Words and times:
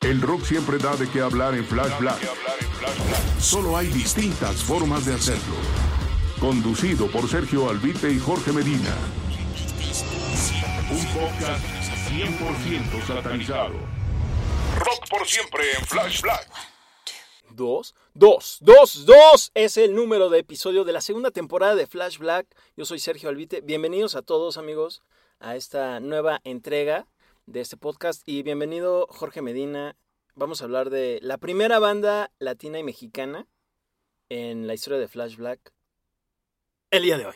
El 0.00 0.20
rock 0.20 0.42
siempre 0.42 0.78
da 0.78 0.96
de 0.96 1.08
qué 1.08 1.20
hablar 1.20 1.54
en 1.54 1.64
Flash 1.64 1.98
Black. 1.98 2.18
Solo 3.38 3.76
hay 3.76 3.86
distintas 3.86 4.62
formas 4.62 5.06
de 5.06 5.14
hacerlo. 5.14 5.54
Conducido 6.40 7.06
por 7.06 7.28
Sergio 7.28 7.68
Albite 7.68 8.10
y 8.10 8.18
Jorge 8.18 8.52
Medina. 8.52 8.94
Un 10.90 11.06
podcast 11.14 11.64
100% 12.10 13.06
satanizado. 13.06 13.74
Rock 14.78 15.08
por 15.08 15.26
siempre 15.26 15.62
en 15.78 15.84
Flash 15.86 16.22
Black. 16.22 16.50
Dos, 17.50 17.94
dos, 18.14 18.58
dos, 18.60 19.04
dos 19.06 19.50
es 19.54 19.76
el 19.76 19.94
número 19.94 20.28
de 20.28 20.40
episodio 20.40 20.84
de 20.84 20.92
la 20.92 21.00
segunda 21.00 21.30
temporada 21.30 21.74
de 21.74 21.86
Flash 21.86 22.18
Black. 22.18 22.46
Yo 22.76 22.84
soy 22.84 22.98
Sergio 22.98 23.28
Albite. 23.28 23.60
Bienvenidos 23.60 24.16
a 24.16 24.22
todos, 24.22 24.56
amigos, 24.56 25.02
a 25.38 25.56
esta 25.56 26.00
nueva 26.00 26.40
entrega 26.44 27.06
de 27.50 27.60
este 27.60 27.76
podcast. 27.76 28.22
Y 28.26 28.42
bienvenido, 28.42 29.08
Jorge 29.10 29.42
Medina. 29.42 29.96
Vamos 30.36 30.60
a 30.60 30.64
hablar 30.64 30.88
de 30.88 31.18
la 31.20 31.36
primera 31.36 31.80
banda 31.80 32.30
latina 32.38 32.78
y 32.78 32.84
mexicana 32.84 33.48
en 34.28 34.68
la 34.68 34.74
historia 34.74 35.00
de 35.00 35.08
Flash 35.08 35.36
Black 35.36 35.72
el 36.92 37.02
día 37.02 37.18
de 37.18 37.26
hoy. 37.26 37.34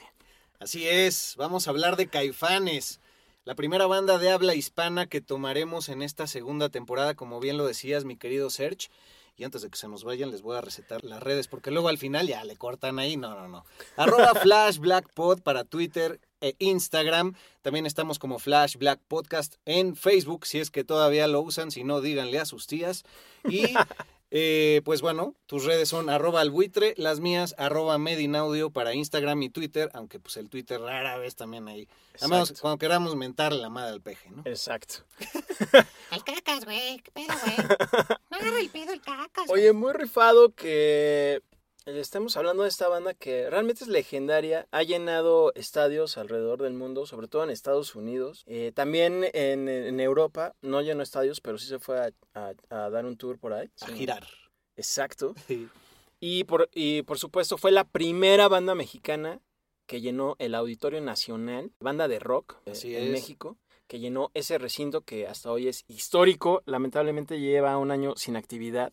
Así 0.60 0.86
es, 0.86 1.34
vamos 1.36 1.66
a 1.66 1.70
hablar 1.70 1.96
de 1.96 2.06
Caifanes, 2.06 3.00
la 3.44 3.56
primera 3.56 3.86
banda 3.86 4.18
de 4.18 4.30
habla 4.30 4.54
hispana 4.54 5.06
que 5.06 5.20
tomaremos 5.20 5.88
en 5.88 6.00
esta 6.00 6.28
segunda 6.28 6.68
temporada, 6.68 7.14
como 7.14 7.40
bien 7.40 7.56
lo 7.56 7.66
decías, 7.66 8.04
mi 8.04 8.16
querido 8.16 8.50
Serge. 8.50 8.88
Y 9.36 9.42
antes 9.42 9.62
de 9.62 9.68
que 9.68 9.76
se 9.76 9.88
nos 9.88 10.04
vayan, 10.04 10.30
les 10.30 10.42
voy 10.42 10.56
a 10.56 10.60
recetar 10.60 11.02
las 11.02 11.20
redes, 11.20 11.48
porque 11.48 11.72
luego 11.72 11.88
al 11.88 11.98
final 11.98 12.28
ya 12.28 12.44
le 12.44 12.56
cortan 12.56 13.00
ahí. 13.00 13.16
No, 13.16 13.34
no, 13.34 13.48
no. 13.48 13.64
Arroba 13.96 14.32
Flash 14.42 14.78
Black 14.78 15.12
Pod 15.12 15.42
para 15.42 15.64
Twitter 15.64 16.20
e 16.44 16.54
Instagram. 16.58 17.34
También 17.62 17.86
estamos 17.86 18.18
como 18.18 18.38
Flash 18.38 18.76
Black 18.76 19.00
Podcast 19.08 19.54
en 19.64 19.96
Facebook, 19.96 20.46
si 20.46 20.58
es 20.58 20.70
que 20.70 20.84
todavía 20.84 21.26
lo 21.26 21.40
usan. 21.40 21.70
Si 21.70 21.84
no, 21.84 22.02
díganle 22.02 22.38
a 22.38 22.44
sus 22.44 22.66
tías. 22.66 23.04
Y 23.48 23.62
eh, 24.30 24.82
pues 24.84 25.00
bueno, 25.00 25.34
tus 25.46 25.64
redes 25.64 25.88
son 25.88 26.10
arroba 26.10 26.42
albuitre, 26.42 26.92
las 26.98 27.20
mías 27.20 27.54
arroba 27.56 27.96
medinaudio 27.96 28.68
para 28.68 28.92
Instagram 28.92 29.42
y 29.42 29.48
Twitter, 29.48 29.90
aunque 29.94 30.20
pues 30.20 30.36
el 30.36 30.50
Twitter 30.50 30.78
rara 30.78 31.16
vez 31.16 31.34
también 31.34 31.66
ahí. 31.66 31.88
Además, 32.20 32.52
cuando 32.60 32.76
queramos 32.76 33.16
mentarle 33.16 33.62
la 33.62 33.70
madre 33.70 33.94
al 33.94 34.02
peje, 34.02 34.30
¿no? 34.30 34.42
Exacto. 34.44 34.96
El 36.12 36.22
cacas, 36.22 36.64
güey. 36.64 36.98
¿Qué 36.98 37.10
pedo, 37.10 37.34
güey? 37.44 37.56
No 38.30 38.36
agarra 38.36 38.60
el 38.60 38.68
pedo 38.68 38.92
el 38.92 39.00
cacas. 39.00 39.48
Oye, 39.48 39.72
muy 39.72 39.92
rifado 39.92 40.54
que 40.54 41.42
estemos 41.94 42.36
hablando 42.36 42.62
de 42.62 42.68
esta 42.68 42.88
banda 42.88 43.14
que 43.14 43.48
realmente 43.50 43.84
es 43.84 43.88
legendaria. 43.88 44.66
Ha 44.70 44.82
llenado 44.82 45.52
estadios 45.54 46.16
alrededor 46.16 46.62
del 46.62 46.72
mundo, 46.74 47.06
sobre 47.06 47.28
todo 47.28 47.44
en 47.44 47.50
Estados 47.50 47.94
Unidos. 47.94 48.42
Eh, 48.46 48.72
también 48.74 49.24
en, 49.34 49.68
en 49.68 50.00
Europa, 50.00 50.54
no 50.62 50.80
llenó 50.80 51.02
estadios, 51.02 51.40
pero 51.40 51.58
sí 51.58 51.66
se 51.66 51.78
fue 51.78 51.98
a, 52.00 52.10
a- 52.34 52.54
a 52.70 52.90
dar 52.90 53.04
un 53.04 53.16
tour 53.16 53.38
por 53.38 53.52
ahí. 53.52 53.70
A 53.82 53.86
Sí. 53.88 53.94
girar. 53.94 54.26
Exacto. 54.76 55.34
Y 56.20 56.44
por, 56.44 56.70
y 56.72 57.02
por 57.02 57.18
supuesto 57.18 57.58
fue 57.58 57.70
la 57.70 57.84
primera 57.84 58.48
banda 58.48 58.74
mexicana 58.74 59.42
que 59.86 60.00
llenó 60.00 60.36
el 60.38 60.54
Auditorio 60.54 61.02
Nacional, 61.02 61.72
banda 61.80 62.08
de 62.08 62.18
rock 62.18 62.56
eh, 62.64 62.70
Así 62.70 62.96
en 62.96 63.02
es. 63.06 63.10
México, 63.10 63.58
que 63.88 63.98
llenó 63.98 64.30
ese 64.32 64.56
recinto 64.56 65.02
que 65.02 65.26
hasta 65.26 65.50
hoy 65.52 65.68
es 65.68 65.84
histórico. 65.86 66.62
Lamentablemente 66.64 67.40
lleva 67.40 67.76
un 67.76 67.90
año 67.90 68.14
sin 68.16 68.36
actividad, 68.36 68.90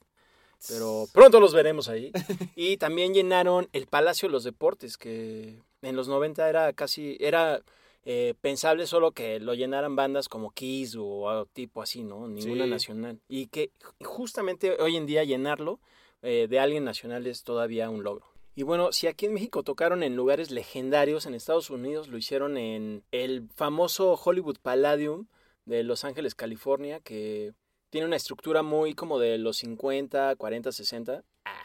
pero 0.68 1.06
pronto 1.14 1.40
los 1.40 1.54
veremos 1.54 1.88
ahí. 1.90 2.12
Y 2.56 2.78
también 2.78 3.14
llenaron 3.14 3.68
el 3.74 3.88
Palacio 3.88 4.28
de 4.28 4.34
los 4.34 4.44
Deportes, 4.44 4.98
que 4.98 5.60
en 5.82 5.96
los 5.96 6.08
90 6.08 6.48
era 6.50 6.74
casi, 6.74 7.18
era 7.20 7.62
eh, 8.04 8.34
pensable 8.42 8.88
solo 8.88 9.12
que 9.12 9.40
lo 9.40 9.54
llenaran 9.54 9.96
bandas 9.96 10.28
como 10.30 10.52
Kiss 10.52 10.96
o 11.00 11.30
algo 11.30 11.46
tipo 11.48 11.82
así, 11.82 12.04
¿no? 12.04 12.28
Ninguna 12.28 12.64
Sí. 12.66 12.70
nacional. 12.70 13.20
Y 13.28 13.48
que 13.48 13.72
justamente 14.04 14.72
hoy 14.82 14.96
en 14.98 15.06
día 15.06 15.24
llenarlo 15.24 15.80
eh, 16.24 16.48
de 16.50 16.60
alguien 16.60 16.84
nacional 16.84 17.26
es 17.28 17.44
todavía 17.44 17.90
un 17.90 18.04
logro. 18.04 18.26
Y 18.54 18.64
bueno, 18.64 18.92
si 18.92 19.08
aquí 19.08 19.26
en 19.28 19.34
México 19.34 19.64
tocaron 19.64 20.04
en 20.04 20.16
lugares 20.16 20.52
legendarios, 20.52 21.26
en 21.26 21.34
Estados 21.36 21.70
Unidos 21.70 22.10
lo 22.10 22.18
hicieron 22.18 22.58
en 22.58 23.04
el 23.12 23.48
famoso 23.56 24.14
Hollywood 24.24 24.58
Palladium 24.62 25.28
de 25.66 25.84
Los 25.84 26.04
Ángeles, 26.04 26.36
California, 26.36 27.00
que 27.00 27.54
tiene 27.92 28.08
una 28.08 28.16
estructura 28.16 28.64
muy 28.64 28.96
como 28.96 29.20
de 29.20 29.38
los 29.38 29.58
50, 29.58 30.36
40, 30.36 30.72
60. 30.72 31.24
Ah. 31.46 31.52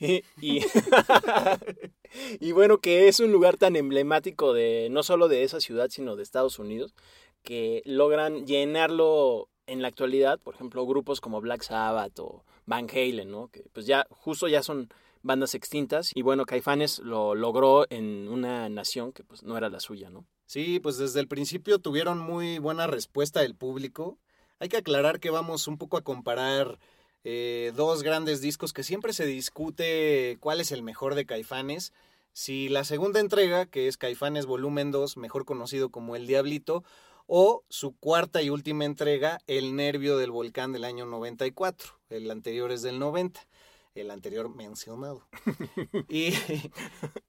Y, 0.00 0.24
y, 0.40 0.60
y 2.40 2.52
bueno, 2.52 2.78
que 2.78 3.06
es 3.06 3.20
un 3.20 3.30
lugar 3.30 3.56
tan 3.56 3.76
emblemático 3.76 4.52
de 4.52 4.88
no 4.90 5.04
solo 5.04 5.28
de 5.28 5.44
esa 5.44 5.60
ciudad, 5.60 5.88
sino 5.88 6.16
de 6.16 6.24
Estados 6.24 6.58
Unidos, 6.58 6.94
que 7.42 7.80
logran 7.86 8.44
llenarlo 8.44 9.48
en 9.66 9.82
la 9.82 9.88
actualidad, 9.88 10.40
por 10.40 10.56
ejemplo, 10.56 10.84
grupos 10.84 11.20
como 11.20 11.40
Black 11.40 11.62
Sabbath 11.62 12.18
o 12.18 12.44
Van 12.66 12.88
Halen, 12.90 13.30
¿no? 13.30 13.48
Que 13.48 13.64
pues 13.72 13.86
ya 13.86 14.04
justo 14.10 14.48
ya 14.48 14.62
son 14.62 14.88
bandas 15.22 15.54
extintas 15.54 16.10
y 16.14 16.22
bueno, 16.22 16.44
Caifanes 16.44 16.98
lo 16.98 17.34
logró 17.34 17.86
en 17.88 18.28
una 18.28 18.68
nación 18.68 19.12
que 19.12 19.24
pues 19.24 19.42
no 19.42 19.56
era 19.56 19.70
la 19.70 19.80
suya, 19.80 20.10
¿no? 20.10 20.26
Sí, 20.46 20.80
pues 20.80 20.98
desde 20.98 21.20
el 21.20 21.28
principio 21.28 21.78
tuvieron 21.78 22.18
muy 22.18 22.58
buena 22.58 22.86
respuesta 22.86 23.40
del 23.40 23.54
público. 23.54 24.18
Hay 24.64 24.70
que 24.70 24.78
aclarar 24.78 25.20
que 25.20 25.28
vamos 25.28 25.68
un 25.68 25.76
poco 25.76 25.98
a 25.98 26.02
comparar 26.02 26.78
eh, 27.22 27.72
dos 27.76 28.02
grandes 28.02 28.40
discos 28.40 28.72
que 28.72 28.82
siempre 28.82 29.12
se 29.12 29.26
discute 29.26 30.38
cuál 30.40 30.58
es 30.58 30.72
el 30.72 30.82
mejor 30.82 31.14
de 31.14 31.26
Caifanes. 31.26 31.92
Si 32.32 32.70
la 32.70 32.84
segunda 32.84 33.20
entrega, 33.20 33.66
que 33.66 33.88
es 33.88 33.98
Caifanes 33.98 34.46
Volumen 34.46 34.90
2, 34.90 35.18
mejor 35.18 35.44
conocido 35.44 35.90
como 35.90 36.16
El 36.16 36.26
Diablito, 36.26 36.82
o 37.26 37.62
su 37.68 37.94
cuarta 37.94 38.40
y 38.40 38.48
última 38.48 38.86
entrega, 38.86 39.38
El 39.46 39.76
Nervio 39.76 40.16
del 40.16 40.30
Volcán 40.30 40.72
del 40.72 40.84
año 40.84 41.04
94. 41.04 42.00
El 42.08 42.30
anterior 42.30 42.72
es 42.72 42.80
del 42.80 42.98
90, 42.98 43.46
el 43.94 44.10
anterior 44.10 44.48
mencionado. 44.48 45.28
y, 46.08 46.32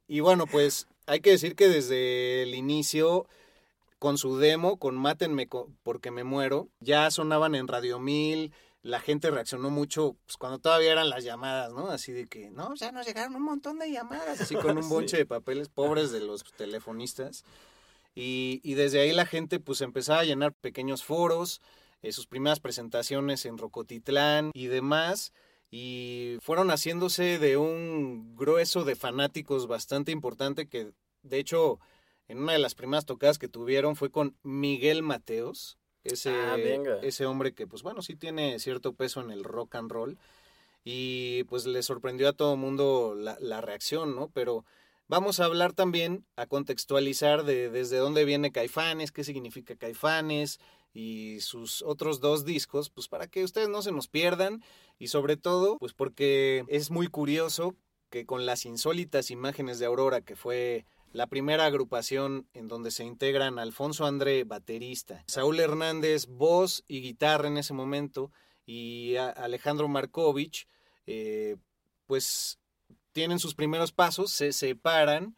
y 0.08 0.22
bueno, 0.22 0.48
pues 0.48 0.88
hay 1.06 1.20
que 1.20 1.32
decir 1.32 1.58
que 1.58 1.68
desde 1.68 2.44
el 2.44 2.56
inicio, 2.56 3.28
con 4.00 4.18
su 4.18 4.38
demo, 4.38 4.78
con 4.78 4.96
Mátenme 4.96 5.48
porque 5.84 6.12
me 6.12 6.24
muero, 6.24 6.70
ya 6.80 7.10
sonaban 7.12 7.56
en 7.56 7.68
Radio 7.68 8.00
1000, 8.00 8.54
la 8.82 9.00
gente 9.00 9.32
reaccionó 9.32 9.72
mucho 9.72 10.16
pues, 10.26 10.38
cuando 10.38 10.60
todavía 10.60 10.92
eran 10.92 11.10
las 11.10 11.24
llamadas, 11.24 11.74
¿no? 11.74 11.90
Así 11.90 12.12
de 12.12 12.28
que, 12.28 12.52
no, 12.52 12.78
sea, 12.78 12.92
nos 12.92 13.08
llegaron 13.08 13.36
un 13.36 13.42
montón 13.42 13.80
de 13.80 13.92
llamadas, 13.92 14.42
así 14.42 14.56
con 14.56 14.78
un 14.78 14.88
bonche 14.90 15.18
de 15.18 15.26
papeles 15.26 15.70
pobres 15.70 16.12
de 16.12 16.20
los 16.20 16.44
telefonistas. 16.56 17.44
Y, 18.14 18.62
y 18.64 18.76
desde 18.76 19.02
ahí 19.02 19.12
la 19.12 19.26
gente 19.26 19.60
pues 19.60 19.82
empezaba 19.82 20.20
a 20.20 20.24
llenar 20.24 20.54
pequeños 20.54 21.04
foros, 21.04 21.62
eh, 22.04 22.12
sus 22.12 22.28
primeras 22.28 22.60
presentaciones 22.60 23.46
en 23.48 23.58
Rocotitlán 23.58 24.52
y 24.54 24.68
demás. 24.68 25.34
Y 25.72 26.38
fueron 26.42 26.70
haciéndose 26.70 27.40
de 27.40 27.58
un 27.58 28.36
grueso 28.36 28.84
de 28.84 28.96
fanáticos 28.96 29.66
bastante 29.66 30.12
importante 30.12 30.68
que, 30.68 30.92
de 31.24 31.40
hecho, 31.40 31.80
en 32.28 32.40
una 32.40 32.54
de 32.54 32.60
las 32.60 32.76
primeras 32.76 33.06
tocadas 33.06 33.38
que 33.38 33.48
tuvieron 33.48 33.96
fue 33.96 34.12
con 34.12 34.36
Miguel 34.44 35.04
Mateos, 35.04 35.78
ese, 36.04 36.32
Ah, 36.32 36.58
ese 37.02 37.26
hombre 37.26 37.54
que, 37.54 37.68
pues 37.68 37.82
bueno, 37.82 38.02
sí 38.02 38.16
tiene 38.16 38.60
cierto 38.60 38.94
peso 38.94 39.22
en 39.22 39.32
el 39.32 39.44
rock 39.44 39.76
and 39.76 39.92
roll. 39.92 40.18
Y 40.84 41.44
pues 41.46 41.66
le 41.66 41.82
sorprendió 41.82 42.30
a 42.30 42.34
todo 42.34 42.54
el 42.54 42.60
mundo 42.60 43.16
la, 43.18 43.38
la 43.40 43.60
reacción, 43.62 44.16
¿no? 44.16 44.30
Pero 44.30 44.66
vamos 45.08 45.40
a 45.40 45.46
hablar 45.46 45.74
también, 45.74 46.26
a 46.36 46.46
contextualizar 46.46 47.44
de 47.44 47.70
desde 47.70 47.98
dónde 47.98 48.24
viene 48.24 48.52
Caifanes, 48.52 49.12
qué 49.12 49.24
significa 49.24 49.76
Caifanes 49.76 50.60
y 50.94 51.42
sus 51.42 51.82
otros 51.82 52.20
dos 52.22 52.46
discos, 52.46 52.90
pues 52.90 53.08
para 53.08 53.28
que 53.28 53.44
ustedes 53.44 53.68
no 53.68 53.82
se 53.82 53.92
nos 53.92 54.08
pierdan 54.08 54.64
y 54.98 55.08
sobre 55.08 55.38
todo, 55.38 55.78
pues 55.80 55.94
porque 55.94 56.64
es 56.68 56.92
muy 56.92 57.08
curioso 57.08 57.76
que 58.10 58.26
con 58.26 58.46
las 58.46 58.66
insólitas 58.66 59.32
imágenes 59.32 59.80
de 59.80 59.88
Aurora, 59.88 60.22
que 60.22 60.36
fue 60.36 60.86
la 61.16 61.28
primera 61.28 61.66
agrupación 61.66 62.46
en 62.54 62.68
donde 62.68 62.92
se 62.92 63.06
integran 63.06 63.58
Alfonso 63.58 64.06
André, 64.06 64.44
baterista, 64.44 65.24
Saúl 65.28 65.62
Hernández, 65.62 66.28
voz 66.28 66.84
y 66.90 67.02
guitarra 67.02 67.48
en 67.48 67.58
ese 67.58 67.74
momento, 67.74 68.34
y 68.66 69.16
Alejandro 69.16 69.88
Markovich, 69.88 70.68
eh, 71.08 71.56
pues 72.06 72.60
tienen 73.14 73.40
sus 73.40 73.56
primeros 73.56 73.94
pasos, 73.94 74.30
se 74.32 74.52
separan 74.52 75.38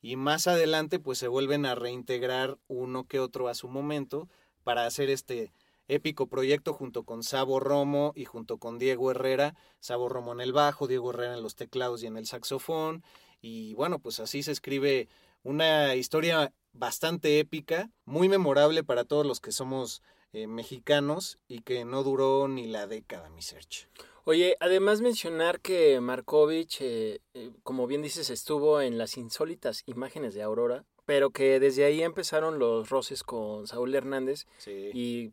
y 0.00 0.16
más 0.16 0.48
adelante 0.48 0.98
pues 0.98 1.18
se 1.18 1.28
vuelven 1.28 1.66
a 1.66 1.76
reintegrar 1.76 2.58
uno 2.66 3.06
que 3.06 3.20
otro 3.20 3.46
a 3.46 3.54
su 3.54 3.68
momento 3.68 4.28
para 4.64 4.86
hacer 4.86 5.08
este 5.08 5.52
épico 5.86 6.26
proyecto 6.26 6.74
junto 6.74 7.04
con 7.04 7.22
Sabo 7.22 7.60
Romo 7.60 8.12
y 8.16 8.24
junto 8.24 8.58
con 8.58 8.80
Diego 8.80 9.12
Herrera, 9.12 9.54
Sabo 9.78 10.08
Romo 10.08 10.32
en 10.32 10.40
el 10.40 10.52
bajo, 10.52 10.88
Diego 10.88 11.10
Herrera 11.10 11.34
en 11.34 11.42
los 11.42 11.54
teclados 11.54 12.02
y 12.02 12.06
en 12.06 12.16
el 12.16 12.26
saxofón, 12.26 13.04
y 13.42 13.74
bueno, 13.74 13.98
pues 13.98 14.20
así 14.20 14.42
se 14.42 14.52
escribe 14.52 15.08
una 15.42 15.94
historia 15.96 16.54
bastante 16.72 17.38
épica, 17.40 17.90
muy 18.04 18.28
memorable 18.28 18.84
para 18.84 19.04
todos 19.04 19.26
los 19.26 19.40
que 19.40 19.52
somos 19.52 20.02
eh, 20.32 20.46
mexicanos 20.46 21.38
y 21.48 21.60
que 21.60 21.84
no 21.84 22.04
duró 22.04 22.48
ni 22.48 22.66
la 22.68 22.86
década, 22.86 23.28
mi 23.28 23.42
search. 23.42 23.88
Oye, 24.24 24.56
además 24.60 25.00
mencionar 25.00 25.60
que 25.60 26.00
Markovich, 26.00 26.78
eh, 26.80 27.20
eh, 27.34 27.50
como 27.64 27.88
bien 27.88 28.02
dices, 28.02 28.30
estuvo 28.30 28.80
en 28.80 28.96
las 28.96 29.16
insólitas 29.18 29.82
imágenes 29.86 30.34
de 30.34 30.42
Aurora, 30.42 30.84
pero 31.04 31.30
que 31.30 31.58
desde 31.58 31.84
ahí 31.84 32.02
empezaron 32.02 32.60
los 32.60 32.88
roces 32.88 33.24
con 33.24 33.66
Saúl 33.66 33.94
Hernández 33.94 34.46
y 34.66 35.32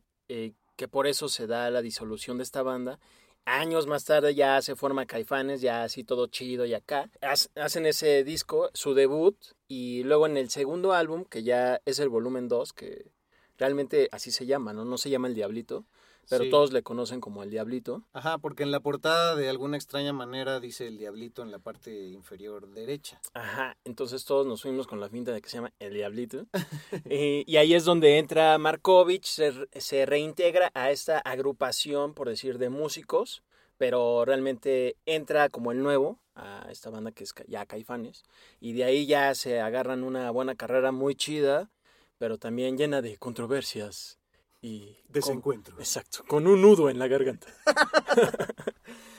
que 0.76 0.88
por 0.88 1.06
eso 1.06 1.28
se 1.28 1.46
da 1.46 1.70
la 1.70 1.82
disolución 1.82 2.38
de 2.38 2.42
esta 2.42 2.62
banda 2.62 2.98
Años 3.44 3.86
más 3.86 4.04
tarde 4.04 4.34
ya 4.34 4.60
se 4.62 4.76
forma 4.76 5.06
Caifanes, 5.06 5.60
ya 5.60 5.82
así 5.82 6.04
todo 6.04 6.26
chido 6.28 6.66
y 6.66 6.74
acá. 6.74 7.10
Hacen 7.20 7.86
ese 7.86 8.22
disco, 8.22 8.70
su 8.74 8.94
debut, 8.94 9.36
y 9.66 10.02
luego 10.04 10.26
en 10.26 10.36
el 10.36 10.50
segundo 10.50 10.92
álbum, 10.92 11.24
que 11.24 11.42
ya 11.42 11.80
es 11.84 11.98
el 11.98 12.08
volumen 12.08 12.48
2, 12.48 12.72
que 12.72 13.10
realmente 13.58 14.08
así 14.12 14.30
se 14.30 14.46
llama, 14.46 14.72
¿no? 14.72 14.84
No 14.84 14.98
se 14.98 15.10
llama 15.10 15.28
El 15.28 15.34
Diablito, 15.34 15.84
pero 16.30 16.48
todos 16.48 16.72
le 16.72 16.82
conocen 16.82 17.20
como 17.20 17.42
El 17.42 17.50
Diablito. 17.50 18.04
Ajá, 18.12 18.38
porque 18.38 18.62
en 18.62 18.70
la 18.70 18.80
portada 18.80 19.34
de 19.34 19.48
alguna 19.48 19.76
extraña 19.76 20.12
manera 20.12 20.60
dice 20.60 20.86
El 20.86 20.96
Diablito 20.96 21.42
en 21.42 21.50
la 21.50 21.58
parte 21.58 22.08
inferior 22.08 22.68
derecha. 22.70 23.20
Ajá, 23.34 23.76
entonces 23.84 24.24
todos 24.24 24.46
nos 24.46 24.62
fuimos 24.62 24.86
con 24.86 25.00
la 25.00 25.08
finta 25.08 25.32
de 25.32 25.42
que 25.42 25.48
se 25.48 25.56
llama 25.56 25.72
El 25.78 25.94
Diablito. 25.94 26.46
Eh, 27.12 27.44
y 27.46 27.56
ahí 27.56 27.74
es 27.74 27.84
donde 27.84 28.18
entra 28.18 28.56
Markovich, 28.58 29.26
se, 29.26 29.52
se 29.72 30.06
reintegra 30.06 30.70
a 30.74 30.90
esta 30.90 31.18
agrupación, 31.18 32.14
por 32.14 32.28
decir, 32.28 32.58
de 32.58 32.68
músicos, 32.68 33.42
pero 33.78 34.24
realmente 34.24 34.96
entra 35.06 35.48
como 35.48 35.72
el 35.72 35.82
nuevo 35.82 36.18
a 36.34 36.66
esta 36.70 36.90
banda 36.90 37.10
que 37.10 37.24
es 37.24 37.34
ya 37.48 37.66
Caifanes. 37.66 38.22
Y 38.60 38.74
de 38.74 38.84
ahí 38.84 39.06
ya 39.06 39.34
se 39.34 39.60
agarran 39.60 40.04
una 40.04 40.30
buena 40.30 40.54
carrera 40.54 40.92
muy 40.92 41.14
chida, 41.14 41.70
pero 42.18 42.38
también 42.38 42.76
llena 42.76 43.02
de 43.02 43.16
controversias 43.18 44.19
y 44.62 44.96
desencuentro. 45.08 45.76
exacto, 45.78 46.24
con 46.26 46.46
un 46.46 46.60
nudo 46.60 46.90
en 46.90 46.98
la 46.98 47.08
garganta. 47.08 47.48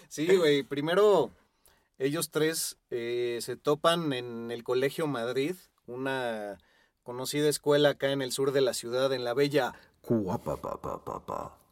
sí, 0.10 0.36
güey, 0.36 0.64
primero 0.64 1.32
ellos 1.98 2.30
tres 2.32 2.78
eh, 2.90 3.40
se 3.42 3.58
topan 3.58 4.14
en 4.14 4.52
el 4.52 4.64
Colegio 4.64 5.08
Madrid, 5.08 5.56
una 5.88 6.58
conocida 7.04 7.50
escuela 7.50 7.90
acá 7.90 8.12
en 8.12 8.22
el 8.22 8.32
sur 8.32 8.52
de 8.52 8.62
la 8.62 8.74
ciudad, 8.74 9.12
en 9.14 9.24
la 9.24 9.34
bella 9.34 9.74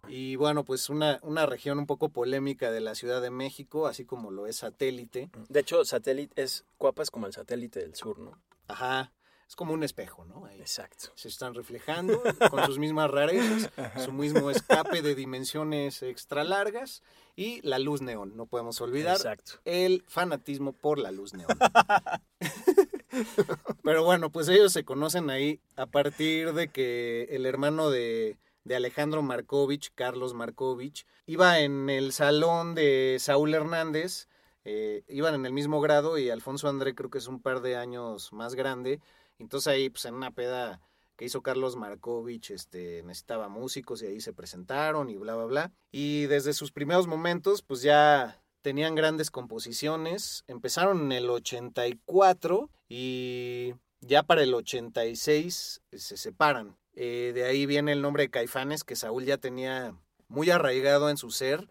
y 0.07 0.35
bueno, 0.35 0.63
pues 0.65 0.89
una, 0.89 1.19
una 1.21 1.45
región 1.45 1.77
un 1.77 1.85
poco 1.85 2.09
polémica 2.09 2.71
de 2.71 2.79
la 2.79 2.95
Ciudad 2.95 3.21
de 3.21 3.29
México, 3.29 3.85
así 3.85 4.05
como 4.05 4.31
lo 4.31 4.47
es 4.47 4.57
satélite. 4.57 5.29
De 5.49 5.59
hecho, 5.59 5.85
satélite 5.85 6.41
es 6.41 6.65
Cuapa 6.77 7.03
es 7.03 7.11
como 7.11 7.27
el 7.27 7.33
satélite 7.33 7.79
del 7.79 7.95
sur, 7.95 8.17
¿no? 8.17 8.39
Ajá 8.67 9.11
es 9.49 9.55
como 9.55 9.73
un 9.73 9.83
espejo, 9.83 10.25
¿no? 10.25 10.47
Exacto. 10.47 11.09
Se 11.15 11.27
están 11.27 11.55
reflejando 11.55 12.21
con 12.51 12.63
sus 12.67 12.77
mismas 12.77 13.09
rarezas, 13.09 13.71
su 14.05 14.11
mismo 14.11 14.51
escape 14.51 15.01
de 15.01 15.15
dimensiones 15.15 16.03
extra 16.03 16.43
largas 16.43 17.01
y 17.35 17.59
la 17.67 17.79
luz 17.79 18.03
neón. 18.03 18.37
No 18.37 18.45
podemos 18.45 18.79
olvidar 18.79 19.17
el 19.65 20.03
fanatismo 20.07 20.71
por 20.71 20.99
la 20.99 21.09
luz 21.09 21.33
neón. 21.33 21.57
Pero 23.83 24.03
bueno, 24.03 24.29
pues 24.29 24.47
ellos 24.49 24.71
se 24.71 24.85
conocen 24.85 25.31
ahí 25.31 25.59
a 25.75 25.87
partir 25.87 26.53
de 26.53 26.67
que 26.67 27.23
el 27.31 27.47
hermano 27.47 27.89
de, 27.89 28.37
Alejandro 28.69 29.23
Markovich, 29.23 29.91
Carlos 29.95 30.35
Markovich, 30.35 31.07
iba 31.25 31.59
en 31.59 31.89
el 31.89 32.13
salón 32.13 32.75
de 32.75 33.17
Saúl 33.19 33.55
Hernández. 33.55 34.27
Eh, 34.63 35.03
iban 35.07 35.33
en 35.33 35.47
el 35.47 35.53
mismo 35.53 35.81
grado 35.81 36.19
y 36.19 36.29
Alfonso 36.29 36.69
André 36.69 36.93
creo 36.93 37.09
que 37.09 37.17
es 37.17 37.27
un 37.27 37.41
par 37.41 37.61
de 37.61 37.77
años 37.77 38.31
más 38.33 38.53
grande 38.53 38.99
entonces 39.39 39.67
ahí, 39.67 39.89
pues 39.89 40.05
en 40.05 40.15
una 40.15 40.31
peda 40.31 40.81
que 41.15 41.25
hizo 41.25 41.41
Carlos 41.41 41.75
Markovich, 41.75 42.51
este, 42.51 43.03
necesitaba 43.03 43.49
músicos 43.49 44.01
y 44.01 44.05
ahí 44.05 44.21
se 44.21 44.31
presentaron 44.31 45.09
y 45.09 45.17
bla, 45.17 45.35
bla, 45.35 45.45
bla. 45.45 45.71
Y 45.91 46.27
desde 46.27 46.53
sus 46.53 46.71
primeros 46.71 47.07
momentos, 47.07 47.61
pues 47.61 47.81
ya 47.81 48.41
tenían 48.61 48.95
grandes 48.95 49.31
composiciones. 49.31 50.43
Empezaron 50.47 51.01
en 51.01 51.11
el 51.11 51.29
84 51.29 52.69
y 52.87 53.73
ya 53.99 54.23
para 54.23 54.43
el 54.43 54.53
86 54.53 55.81
se 55.91 56.17
separan. 56.17 56.77
Eh, 56.93 57.31
de 57.33 57.43
ahí 57.43 57.65
viene 57.65 57.91
el 57.91 58.01
nombre 58.01 58.23
de 58.23 58.29
Caifanes, 58.29 58.83
que 58.83 58.95
Saúl 58.95 59.25
ya 59.25 59.37
tenía 59.37 59.95
muy 60.27 60.49
arraigado 60.49 61.09
en 61.09 61.17
su 61.17 61.31
ser. 61.31 61.69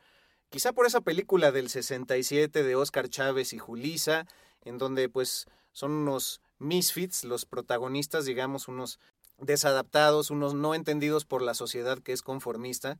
Quizá 0.51 0.73
por 0.73 0.87
esa 0.87 1.01
película 1.01 1.53
del 1.53 1.69
67 1.69 2.63
de 2.63 2.77
Oscar 2.77 3.09
Chávez 3.09 3.53
y 3.53 3.59
Julisa, 3.59 4.27
en 4.63 4.79
donde 4.79 5.09
pues 5.09 5.47
son 5.73 5.93
unos 5.93 6.41
misfits, 6.59 7.25
los 7.25 7.45
protagonistas, 7.45 8.25
digamos, 8.25 8.69
unos 8.69 8.99
desadaptados, 9.39 10.31
unos 10.31 10.55
no 10.55 10.75
entendidos 10.75 11.25
por 11.25 11.43
la 11.43 11.55
sociedad 11.55 11.99
que 11.99 12.13
es 12.13 12.23
conformista. 12.23 12.99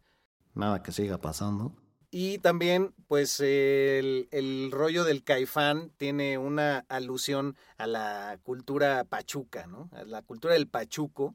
Nada 0.55 0.83
que 0.83 0.93
siga 0.93 1.19
pasando. 1.19 1.73
Y 2.11 2.39
también, 2.39 2.95
pues, 3.07 3.39
el, 3.41 4.29
el, 4.31 4.71
rollo 4.73 5.05
del 5.05 5.23
caifán 5.23 5.91
tiene 5.99 6.39
una 6.39 6.87
alusión 6.89 7.55
a 7.77 7.87
la 7.87 8.39
cultura 8.45 9.05
pachuca, 9.05 9.67
¿no? 9.67 9.91
A 9.93 10.05
la 10.05 10.23
cultura 10.23 10.55
del 10.55 10.69
pachuco, 10.69 11.35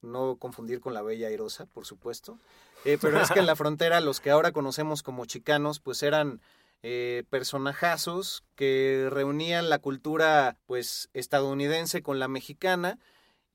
no 0.00 0.36
confundir 0.36 0.80
con 0.80 0.92
la 0.92 1.02
bella 1.02 1.28
airosa, 1.28 1.66
por 1.66 1.86
supuesto. 1.86 2.38
Eh, 2.84 2.98
pero 3.00 3.20
es 3.20 3.30
que 3.30 3.38
en 3.38 3.46
la 3.46 3.56
frontera 3.56 4.00
los 4.00 4.20
que 4.20 4.30
ahora 4.30 4.50
conocemos 4.50 5.04
como 5.04 5.24
chicanos, 5.24 5.78
pues 5.78 6.02
eran 6.02 6.40
eh, 6.82 7.24
personajazos 7.30 8.44
que 8.56 9.08
reunían 9.10 9.68
la 9.70 9.78
cultura 9.78 10.56
pues 10.66 11.10
estadounidense 11.12 12.02
con 12.02 12.18
la 12.18 12.28
mexicana 12.28 12.98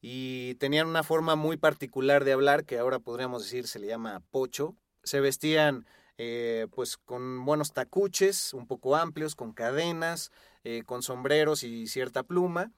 y 0.02 0.56
tenían 0.56 0.88
una 0.88 1.04
forma 1.04 1.36
muy 1.36 1.58
particular 1.58 2.24
de 2.24 2.34
hablar 2.34 2.66
que 2.66 2.78
ahora 2.80 3.00
podríamos 3.00 3.44
decir 3.44 3.68
se 3.68 3.80
le 3.80 3.88
llama 3.88 4.22
pocho. 4.32 4.76
Se 5.04 5.20
vestían 5.20 5.86
eh, 6.18 6.68
pues 6.74 6.98
con 6.98 7.46
buenos 7.46 7.74
tacuches, 7.74 8.54
un 8.54 8.66
poco 8.66 8.96
amplios, 8.96 9.36
con 9.36 9.54
cadenas, 9.54 10.32
eh, 10.64 10.84
con 10.86 11.04
sombreros 11.04 11.64
y 11.64 11.88
cierta 11.88 12.24
pluma. 12.24 12.72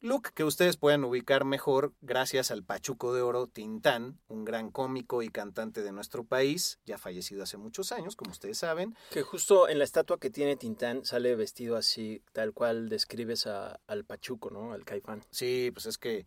Look 0.00 0.32
que 0.32 0.44
ustedes 0.44 0.76
pueden 0.76 1.02
ubicar 1.02 1.44
mejor 1.44 1.92
gracias 2.02 2.52
al 2.52 2.62
Pachuco 2.62 3.12
de 3.12 3.20
Oro 3.20 3.48
Tintán, 3.48 4.20
un 4.28 4.44
gran 4.44 4.70
cómico 4.70 5.22
y 5.22 5.28
cantante 5.28 5.82
de 5.82 5.90
nuestro 5.90 6.22
país, 6.22 6.78
ya 6.86 6.98
fallecido 6.98 7.42
hace 7.42 7.56
muchos 7.56 7.90
años, 7.90 8.14
como 8.14 8.30
ustedes 8.30 8.58
saben. 8.58 8.94
Que 9.10 9.22
justo 9.22 9.68
en 9.68 9.78
la 9.78 9.84
estatua 9.84 10.20
que 10.20 10.30
tiene 10.30 10.54
Tintán 10.54 11.04
sale 11.04 11.34
vestido 11.34 11.76
así, 11.76 12.22
tal 12.32 12.52
cual 12.52 12.88
describes 12.88 13.48
al 13.48 14.04
Pachuco, 14.04 14.50
¿no? 14.50 14.72
Al 14.72 14.84
Caifán. 14.84 15.24
Sí, 15.30 15.70
pues 15.72 15.86
es 15.86 15.98
que 15.98 16.26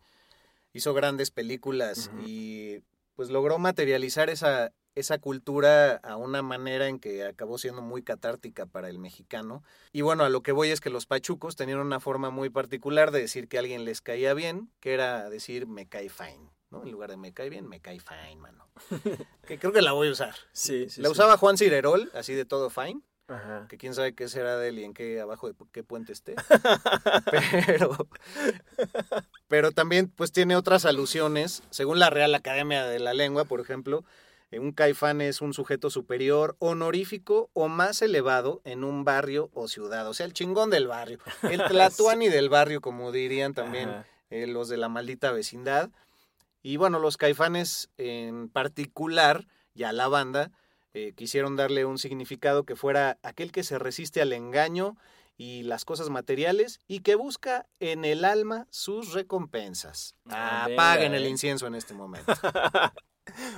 hizo 0.74 0.92
grandes 0.92 1.30
películas 1.30 2.10
y 2.26 2.80
pues 3.14 3.30
logró 3.30 3.58
materializar 3.58 4.28
esa, 4.28 4.72
esa 4.94 5.18
cultura 5.18 5.96
a 5.96 6.16
una 6.16 6.42
manera 6.42 6.88
en 6.88 6.98
que 6.98 7.24
acabó 7.24 7.58
siendo 7.58 7.82
muy 7.82 8.02
catártica 8.02 8.66
para 8.66 8.88
el 8.88 8.98
mexicano. 8.98 9.62
Y 9.92 10.02
bueno, 10.02 10.24
a 10.24 10.28
lo 10.28 10.42
que 10.42 10.52
voy 10.52 10.70
es 10.70 10.80
que 10.80 10.90
los 10.90 11.06
pachucos 11.06 11.56
tenían 11.56 11.78
una 11.78 12.00
forma 12.00 12.30
muy 12.30 12.50
particular 12.50 13.10
de 13.10 13.20
decir 13.20 13.48
que 13.48 13.56
a 13.56 13.60
alguien 13.60 13.84
les 13.84 14.00
caía 14.00 14.34
bien, 14.34 14.70
que 14.80 14.92
era 14.92 15.30
decir 15.30 15.66
me 15.66 15.86
cae 15.86 16.08
fine, 16.08 16.50
¿no? 16.70 16.82
En 16.82 16.90
lugar 16.90 17.10
de 17.10 17.16
me 17.16 17.32
cae 17.32 17.48
bien, 17.48 17.68
me 17.68 17.80
cae 17.80 18.00
fine, 18.00 18.36
mano. 18.36 18.68
que 19.46 19.58
creo 19.58 19.72
que 19.72 19.82
la 19.82 19.92
voy 19.92 20.08
a 20.08 20.12
usar. 20.12 20.34
Sí, 20.52 20.88
sí. 20.88 21.00
La 21.00 21.10
usaba 21.10 21.36
Juan 21.36 21.56
Cirerol, 21.56 22.10
así 22.14 22.34
de 22.34 22.44
todo 22.44 22.68
fine. 22.70 23.00
Ajá. 23.28 23.66
Que 23.68 23.78
quién 23.78 23.94
sabe 23.94 24.14
qué 24.14 24.28
será 24.28 24.58
de 24.58 24.68
él 24.68 24.78
y 24.78 24.84
en 24.84 24.92
qué 24.92 25.20
abajo 25.20 25.48
de 25.48 25.54
qué 25.72 25.82
puente 25.82 26.12
esté. 26.12 26.34
pero, 27.66 28.08
pero 29.48 29.72
también 29.72 30.08
pues 30.08 30.32
tiene 30.32 30.56
otras 30.56 30.84
alusiones, 30.84 31.62
según 31.70 31.98
la 31.98 32.10
Real 32.10 32.34
Academia 32.34 32.84
de 32.84 32.98
la 32.98 33.14
Lengua, 33.14 33.44
por 33.44 33.60
ejemplo, 33.60 34.04
Un 34.58 34.72
caifán 34.72 35.20
es 35.20 35.40
un 35.40 35.54
sujeto 35.54 35.90
superior, 35.90 36.56
honorífico 36.58 37.50
o 37.52 37.68
más 37.68 38.02
elevado 38.02 38.60
en 38.64 38.84
un 38.84 39.04
barrio 39.04 39.50
o 39.54 39.68
ciudad. 39.68 40.08
O 40.08 40.14
sea, 40.14 40.26
el 40.26 40.32
chingón 40.32 40.70
del 40.70 40.86
barrio. 40.86 41.18
El 41.42 41.62
tlatuani 41.68 42.28
del 42.28 42.48
barrio, 42.48 42.80
como 42.80 43.12
dirían 43.12 43.54
también 43.54 44.04
eh, 44.30 44.46
los 44.46 44.68
de 44.68 44.76
la 44.76 44.88
maldita 44.88 45.32
vecindad. 45.32 45.90
Y 46.62 46.76
bueno, 46.76 46.98
los 46.98 47.16
caifanes 47.16 47.90
en 47.96 48.48
particular, 48.48 49.46
ya 49.74 49.92
la 49.92 50.08
banda, 50.08 50.52
eh, 50.94 51.12
quisieron 51.16 51.56
darle 51.56 51.84
un 51.84 51.98
significado 51.98 52.64
que 52.64 52.76
fuera 52.76 53.18
aquel 53.22 53.50
que 53.50 53.64
se 53.64 53.78
resiste 53.78 54.20
al 54.20 54.32
engaño 54.32 54.96
y 55.36 55.62
las 55.62 55.84
cosas 55.84 56.10
materiales 56.10 56.80
y 56.86 57.00
que 57.00 57.14
busca 57.14 57.66
en 57.80 58.04
el 58.04 58.24
alma 58.24 58.66
sus 58.70 59.12
recompensas. 59.12 60.14
Ah, 60.28 60.66
Apaguen 60.70 61.14
el 61.14 61.24
eh. 61.24 61.30
incienso 61.30 61.66
en 61.66 61.74
este 61.74 61.94
momento. 61.94 62.32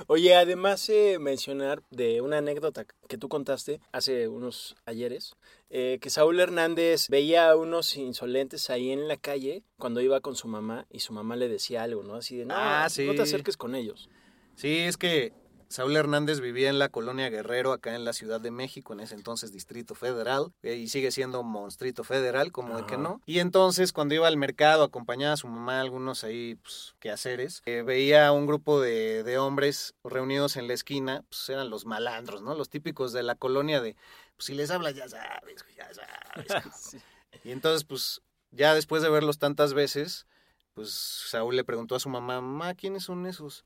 Oye, 0.07 0.35
además 0.35 0.87
eh, 0.89 1.17
mencionar 1.19 1.81
de 1.89 2.21
una 2.21 2.37
anécdota 2.37 2.85
que 3.07 3.17
tú 3.17 3.29
contaste 3.29 3.79
hace 3.91 4.27
unos 4.27 4.75
ayeres, 4.85 5.35
eh, 5.69 5.97
que 6.01 6.09
Saúl 6.09 6.39
Hernández 6.39 7.09
veía 7.09 7.49
a 7.49 7.55
unos 7.55 7.95
insolentes 7.97 8.69
ahí 8.69 8.91
en 8.91 9.07
la 9.07 9.17
calle 9.17 9.63
cuando 9.77 10.01
iba 10.01 10.21
con 10.21 10.35
su 10.35 10.47
mamá 10.47 10.85
y 10.91 10.99
su 10.99 11.13
mamá 11.13 11.35
le 11.35 11.47
decía 11.47 11.83
algo, 11.83 12.03
¿no? 12.03 12.15
Así 12.15 12.37
de, 12.37 12.45
no, 12.45 12.53
Ah, 12.55 12.87
sí. 12.89 13.05
no 13.05 13.15
te 13.15 13.23
acerques 13.23 13.57
con 13.57 13.73
ellos. 13.75 14.09
Sí, 14.55 14.77
es 14.79 14.97
que 14.97 15.33
Saúl 15.69 15.95
Hernández 15.95 16.39
vivía 16.39 16.69
en 16.69 16.79
la 16.79 16.89
colonia 16.89 17.29
Guerrero, 17.29 17.73
acá 17.73 17.95
en 17.95 18.05
la 18.05 18.13
Ciudad 18.13 18.39
de 18.39 18.51
México, 18.51 18.93
en 18.93 18.99
ese 18.99 19.15
entonces 19.15 19.51
Distrito 19.51 19.95
Federal, 19.95 20.53
eh, 20.63 20.75
y 20.75 20.87
sigue 20.87 21.11
siendo 21.11 21.43
Monstrito 21.43 22.03
Federal, 22.03 22.51
como 22.51 22.77
de 22.77 22.85
que 22.85 22.97
no. 22.97 23.21
Y 23.25 23.39
entonces, 23.39 23.91
cuando 23.91 24.15
iba 24.15 24.27
al 24.27 24.37
mercado, 24.37 24.83
acompañaba 24.83 25.33
a 25.33 25.37
su 25.37 25.47
mamá 25.47 25.77
a 25.77 25.81
algunos 25.81 26.23
ahí, 26.23 26.55
pues, 26.55 26.95
quehaceres, 26.99 27.61
eh, 27.65 27.81
veía 27.81 28.27
a 28.27 28.31
un 28.31 28.45
grupo 28.45 28.79
de, 28.79 29.23
de 29.23 29.37
hombres 29.37 29.95
reunidos 30.03 30.55
en 30.57 30.67
la 30.67 30.73
esquina, 30.73 31.23
pues 31.29 31.49
eran 31.49 31.69
los 31.69 31.85
malandros, 31.85 32.41
¿no? 32.41 32.55
Los 32.55 32.69
típicos 32.69 33.13
de 33.13 33.23
la 33.23 33.35
colonia 33.35 33.81
de, 33.81 33.95
pues 34.35 34.45
si 34.45 34.53
les 34.53 34.71
hablas, 34.71 34.95
ya 34.95 35.07
sabes, 35.07 35.65
ya 35.75 35.89
sabes. 35.93 36.65
Sí. 36.75 36.97
Y 37.43 37.51
entonces, 37.51 37.83
pues, 37.83 38.21
ya 38.51 38.73
después 38.73 39.03
de 39.03 39.09
verlos 39.09 39.37
tantas 39.37 39.73
veces, 39.73 40.25
pues 40.73 40.91
Saúl 40.91 41.55
le 41.55 41.63
preguntó 41.63 41.95
a 41.95 41.99
su 41.99 42.09
mamá, 42.09 42.41
mamá, 42.41 42.73
¿quiénes 42.75 43.03
son 43.03 43.25
esos? 43.25 43.65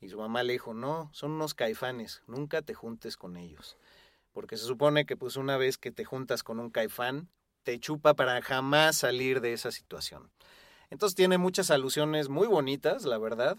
Y 0.00 0.08
su 0.08 0.18
mamá 0.18 0.42
le 0.42 0.54
dijo, 0.54 0.74
no, 0.74 1.10
son 1.12 1.32
unos 1.32 1.54
caifanes, 1.54 2.22
nunca 2.26 2.62
te 2.62 2.74
juntes 2.74 3.16
con 3.16 3.36
ellos. 3.36 3.76
Porque 4.32 4.56
se 4.56 4.64
supone 4.64 5.06
que 5.06 5.16
pues 5.16 5.36
una 5.36 5.56
vez 5.56 5.78
que 5.78 5.90
te 5.90 6.04
juntas 6.04 6.42
con 6.42 6.60
un 6.60 6.70
caifán, 6.70 7.28
te 7.64 7.78
chupa 7.80 8.14
para 8.14 8.40
jamás 8.40 8.96
salir 8.96 9.40
de 9.40 9.52
esa 9.52 9.72
situación. 9.72 10.30
Entonces 10.90 11.16
tiene 11.16 11.38
muchas 11.38 11.70
alusiones 11.70 12.28
muy 12.28 12.46
bonitas, 12.46 13.04
la 13.04 13.18
verdad, 13.18 13.58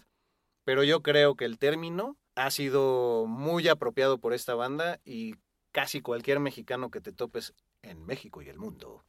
pero 0.64 0.82
yo 0.82 1.02
creo 1.02 1.36
que 1.36 1.44
el 1.44 1.58
término 1.58 2.16
ha 2.34 2.50
sido 2.50 3.26
muy 3.26 3.68
apropiado 3.68 4.18
por 4.18 4.32
esta 4.32 4.54
banda 4.54 5.00
y 5.04 5.34
casi 5.72 6.00
cualquier 6.00 6.40
mexicano 6.40 6.90
que 6.90 7.00
te 7.00 7.12
topes 7.12 7.54
en 7.82 8.04
México 8.04 8.42
y 8.42 8.48
el 8.48 8.58
mundo 8.58 9.04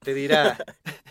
te 0.00 0.14
dirá 0.14 0.56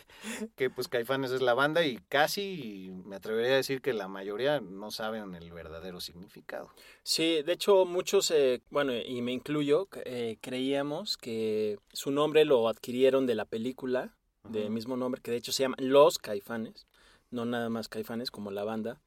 que 0.56 0.70
pues 0.70 0.88
Caifanes 0.88 1.32
es 1.32 1.42
la 1.42 1.54
banda 1.54 1.86
y 1.86 1.98
casi 2.10 2.92
me 3.06 3.16
atrevería 3.16 3.54
a 3.54 3.58
decir 3.58 3.82
que 3.82 3.94
la 3.94 4.08
mayoría 4.08 4.60
no 4.60 4.92
saben 4.92 5.36
el 5.36 5.52
verdadero 5.52 6.00
significado. 6.00 6.72
Sí, 7.04 7.42
de 7.44 7.54
hecho 7.54 7.86
muchos, 7.86 8.32
eh, 8.32 8.62
bueno, 8.70 8.94
y 8.96 9.22
me 9.22 9.32
incluyo, 9.32 9.88
eh, 10.06 10.38
creíamos 10.42 11.18
que 11.18 11.78
su 11.94 12.12
nombre 12.12 12.46
lo 12.46 12.68
adquirieron 12.68 13.26
de 13.26 13.36
la 13.36 13.46
película 13.46 14.16
de 14.44 14.62
Ujú. 14.62 14.72
mismo 14.72 14.98
nombre, 14.98 15.22
que 15.22 15.32
de 15.32 15.38
hecho 15.38 15.52
se 15.52 15.64
llama 15.64 15.78
Los 15.80 16.20
Caifanes, 16.20 16.88
no 17.32 17.46
nada 17.46 17.70
más 17.70 17.88
Caifanes 17.90 18.32
como 18.32 18.52
la 18.52 18.64
banda. 18.64 19.02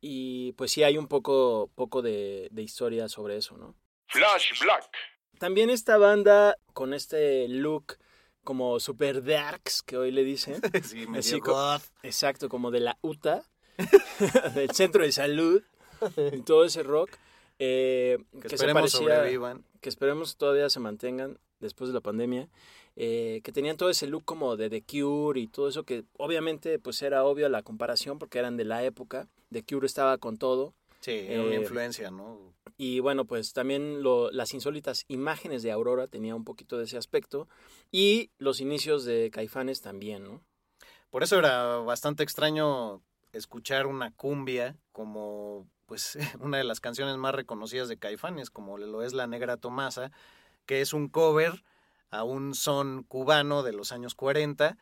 Y 0.00 0.52
pues 0.52 0.72
sí 0.72 0.82
hay 0.82 0.96
un 0.96 1.08
poco, 1.08 1.70
poco 1.74 2.00
de, 2.00 2.48
de 2.50 2.62
historia 2.62 3.08
sobre 3.08 3.36
eso, 3.36 3.56
¿no? 3.58 3.74
Flash 4.08 4.58
Black. 4.60 4.90
También 5.38 5.70
esta 5.70 5.98
banda 5.98 6.56
con 6.72 6.94
este 6.94 7.48
look 7.48 7.96
como 8.44 8.80
super 8.80 9.22
darks 9.24 9.82
que 9.82 9.96
hoy 9.96 10.10
le 10.10 10.24
dicen. 10.24 10.60
Sí, 10.84 11.06
me 11.06 11.18
Así 11.18 11.40
co-. 11.40 11.78
Exacto, 12.02 12.48
como 12.48 12.70
de 12.70 12.80
la 12.80 12.98
UTA, 13.02 13.42
del 14.54 14.70
centro 14.72 15.02
de 15.04 15.12
salud, 15.12 15.62
y 16.32 16.40
todo 16.42 16.64
ese 16.64 16.82
rock. 16.82 17.10
eh, 17.58 18.18
Que 18.40 18.48
se 18.48 18.54
esperemos 18.56 18.92
parecía- 18.92 18.98
sobrevivan. 19.16 19.64
que 19.80 19.88
esperemos 19.88 20.36
todavía 20.36 20.70
se 20.70 20.80
mantengan 20.80 21.38
después 21.60 21.88
de 21.88 21.94
la 21.94 22.00
pandemia, 22.00 22.48
eh, 22.96 23.40
que 23.44 23.52
tenían 23.52 23.76
todo 23.76 23.90
ese 23.90 24.06
look 24.06 24.24
como 24.24 24.56
de 24.56 24.70
The 24.70 24.82
Cure 24.82 25.38
y 25.40 25.46
todo 25.46 25.68
eso 25.68 25.84
que 25.84 26.04
obviamente 26.16 26.78
pues 26.78 27.02
era 27.02 27.24
obvio 27.24 27.48
la 27.50 27.62
comparación 27.62 28.18
porque 28.18 28.38
eran 28.38 28.56
de 28.56 28.64
la 28.64 28.82
época, 28.82 29.28
The 29.52 29.62
Cure 29.62 29.86
estaba 29.86 30.16
con 30.18 30.38
todo 30.38 30.74
Sí, 31.00 31.12
era 31.12 31.42
una 31.42 31.54
Eh, 31.54 31.60
influencia, 31.60 32.10
¿no? 32.10 32.38
y 32.76 33.00
bueno 33.00 33.24
pues 33.26 33.52
también 33.52 34.02
lo- 34.02 34.30
las 34.30 34.54
insólitas 34.54 35.04
imágenes 35.08 35.62
de 35.62 35.70
Aurora 35.72 36.06
tenía 36.06 36.34
un 36.34 36.44
poquito 36.44 36.78
de 36.78 36.84
ese 36.84 36.96
aspecto 36.96 37.48
y 37.90 38.30
los 38.38 38.60
inicios 38.60 39.04
de 39.04 39.30
Caifanes 39.30 39.80
también, 39.82 40.24
¿no? 40.24 40.42
Por 41.10 41.22
eso 41.22 41.38
era 41.38 41.76
bastante 41.78 42.22
extraño 42.22 43.02
escuchar 43.32 43.86
una 43.86 44.12
cumbia 44.12 44.76
como 44.92 45.66
pues 45.86 46.16
una 46.40 46.56
de 46.58 46.64
las 46.64 46.80
canciones 46.80 47.16
más 47.16 47.34
reconocidas 47.34 47.88
de 47.88 47.98
Caifanes, 47.98 48.48
como 48.50 48.78
lo 48.78 49.02
es 49.02 49.12
La 49.12 49.26
Negra 49.26 49.56
Tomasa, 49.56 50.10
que 50.66 50.80
es 50.80 50.92
un 50.92 51.08
cover 51.08 51.64
a 52.10 52.22
un 52.24 52.54
son 52.54 53.02
cubano 53.04 53.62
de 53.62 53.72
los 53.72 53.92
años 53.92 54.14
40 54.14 54.78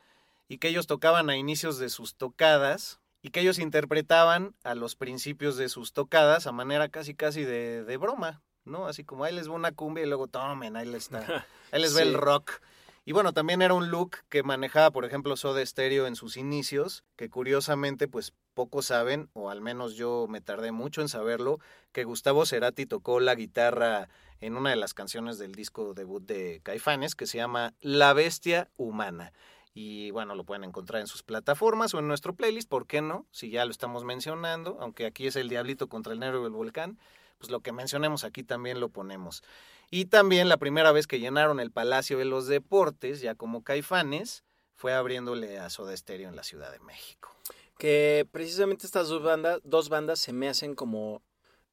y 0.48 0.58
que 0.58 0.68
ellos 0.68 0.86
tocaban 0.86 1.30
a 1.30 1.36
inicios 1.36 1.78
de 1.78 1.88
sus 1.88 2.14
tocadas 2.14 3.00
y 3.22 3.30
que 3.30 3.40
ellos 3.40 3.58
interpretaban 3.58 4.54
a 4.64 4.74
los 4.74 4.96
principios 4.96 5.56
de 5.56 5.68
sus 5.68 5.92
tocadas 5.92 6.46
a 6.46 6.52
manera 6.52 6.88
casi 6.88 7.14
casi 7.14 7.44
de, 7.44 7.84
de 7.84 7.96
broma, 7.96 8.42
¿no? 8.64 8.86
Así 8.86 9.04
como 9.04 9.24
ahí 9.24 9.34
les 9.34 9.48
va 9.48 9.54
una 9.54 9.72
cumbia 9.72 10.04
y 10.04 10.08
luego 10.08 10.26
tomen, 10.28 10.76
ahí 10.76 10.86
les 10.86 11.04
está, 11.04 11.18
ahí 11.72 11.80
les 11.80 11.92
Sí. 11.94 12.02
el 12.02 12.14
rock. 12.14 12.60
Y 13.04 13.12
bueno, 13.12 13.32
también 13.32 13.62
era 13.62 13.72
un 13.72 13.90
look 13.90 14.18
que 14.28 14.42
manejaba, 14.42 14.90
por 14.90 15.06
ejemplo, 15.06 15.34
Soda 15.38 15.64
Stereo 15.64 16.06
en 16.06 16.14
sus 16.14 16.36
inicios, 16.36 17.04
que 17.16 17.30
curiosamente, 17.30 18.06
pues 18.06 18.34
pocos 18.52 18.84
saben, 18.84 19.30
o 19.32 19.48
al 19.48 19.62
menos 19.62 19.94
yo 19.94 20.26
me 20.28 20.42
tardé 20.42 20.72
mucho 20.72 21.00
en 21.00 21.08
saberlo, 21.08 21.58
que 21.92 22.04
Gustavo 22.04 22.44
Cerati 22.44 22.84
tocó 22.84 23.18
la 23.18 23.34
guitarra 23.34 24.10
en 24.40 24.56
una 24.58 24.70
de 24.70 24.76
las 24.76 24.92
canciones 24.92 25.38
del 25.38 25.54
disco 25.54 25.94
debut 25.94 26.22
de 26.26 26.60
Caifanes, 26.62 27.14
que 27.14 27.26
se 27.26 27.38
llama 27.38 27.72
La 27.80 28.12
Bestia 28.12 28.68
Humana. 28.76 29.32
Y 29.80 30.10
bueno, 30.10 30.34
lo 30.34 30.42
pueden 30.42 30.64
encontrar 30.64 31.00
en 31.00 31.06
sus 31.06 31.22
plataformas 31.22 31.94
o 31.94 32.00
en 32.00 32.08
nuestro 32.08 32.34
playlist, 32.34 32.68
¿por 32.68 32.88
qué 32.88 33.00
no? 33.00 33.26
Si 33.30 33.48
ya 33.48 33.64
lo 33.64 33.70
estamos 33.70 34.02
mencionando, 34.02 34.76
aunque 34.80 35.06
aquí 35.06 35.28
es 35.28 35.36
el 35.36 35.48
Diablito 35.48 35.88
contra 35.88 36.12
el 36.12 36.18
Negro 36.18 36.42
del 36.42 36.50
Volcán, 36.50 36.98
pues 37.38 37.52
lo 37.52 37.60
que 37.60 37.70
mencionemos 37.70 38.24
aquí 38.24 38.42
también 38.42 38.80
lo 38.80 38.88
ponemos. 38.88 39.44
Y 39.88 40.06
también 40.06 40.48
la 40.48 40.56
primera 40.56 40.90
vez 40.90 41.06
que 41.06 41.20
llenaron 41.20 41.60
el 41.60 41.70
Palacio 41.70 42.18
de 42.18 42.24
los 42.24 42.48
Deportes, 42.48 43.20
ya 43.20 43.36
como 43.36 43.62
Caifanes, 43.62 44.42
fue 44.74 44.94
abriéndole 44.94 45.60
a 45.60 45.70
Soda 45.70 45.96
Stereo 45.96 46.28
en 46.28 46.34
la 46.34 46.42
Ciudad 46.42 46.72
de 46.72 46.80
México. 46.80 47.32
Que 47.78 48.26
precisamente 48.32 48.84
estas 48.84 49.06
dos 49.06 49.22
bandas, 49.22 49.60
dos 49.62 49.90
bandas 49.90 50.18
se 50.18 50.32
me 50.32 50.48
hacen 50.48 50.74
como 50.74 51.22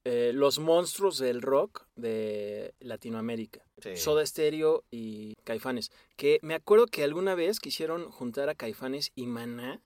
eh, 0.05 0.31
los 0.33 0.59
monstruos 0.59 1.17
del 1.17 1.41
rock 1.41 1.85
de 1.95 2.73
Latinoamérica. 2.79 3.61
Sí. 3.81 3.97
Soda 3.97 4.25
Stereo 4.25 4.83
y 4.91 5.33
Caifanes. 5.43 5.91
Que 6.15 6.39
me 6.41 6.53
acuerdo 6.55 6.85
que 6.87 7.03
alguna 7.03 7.35
vez 7.35 7.59
quisieron 7.59 8.09
juntar 8.11 8.47
a 8.49 8.55
Caifanes 8.55 9.11
y 9.15 9.25
Maná 9.25 9.81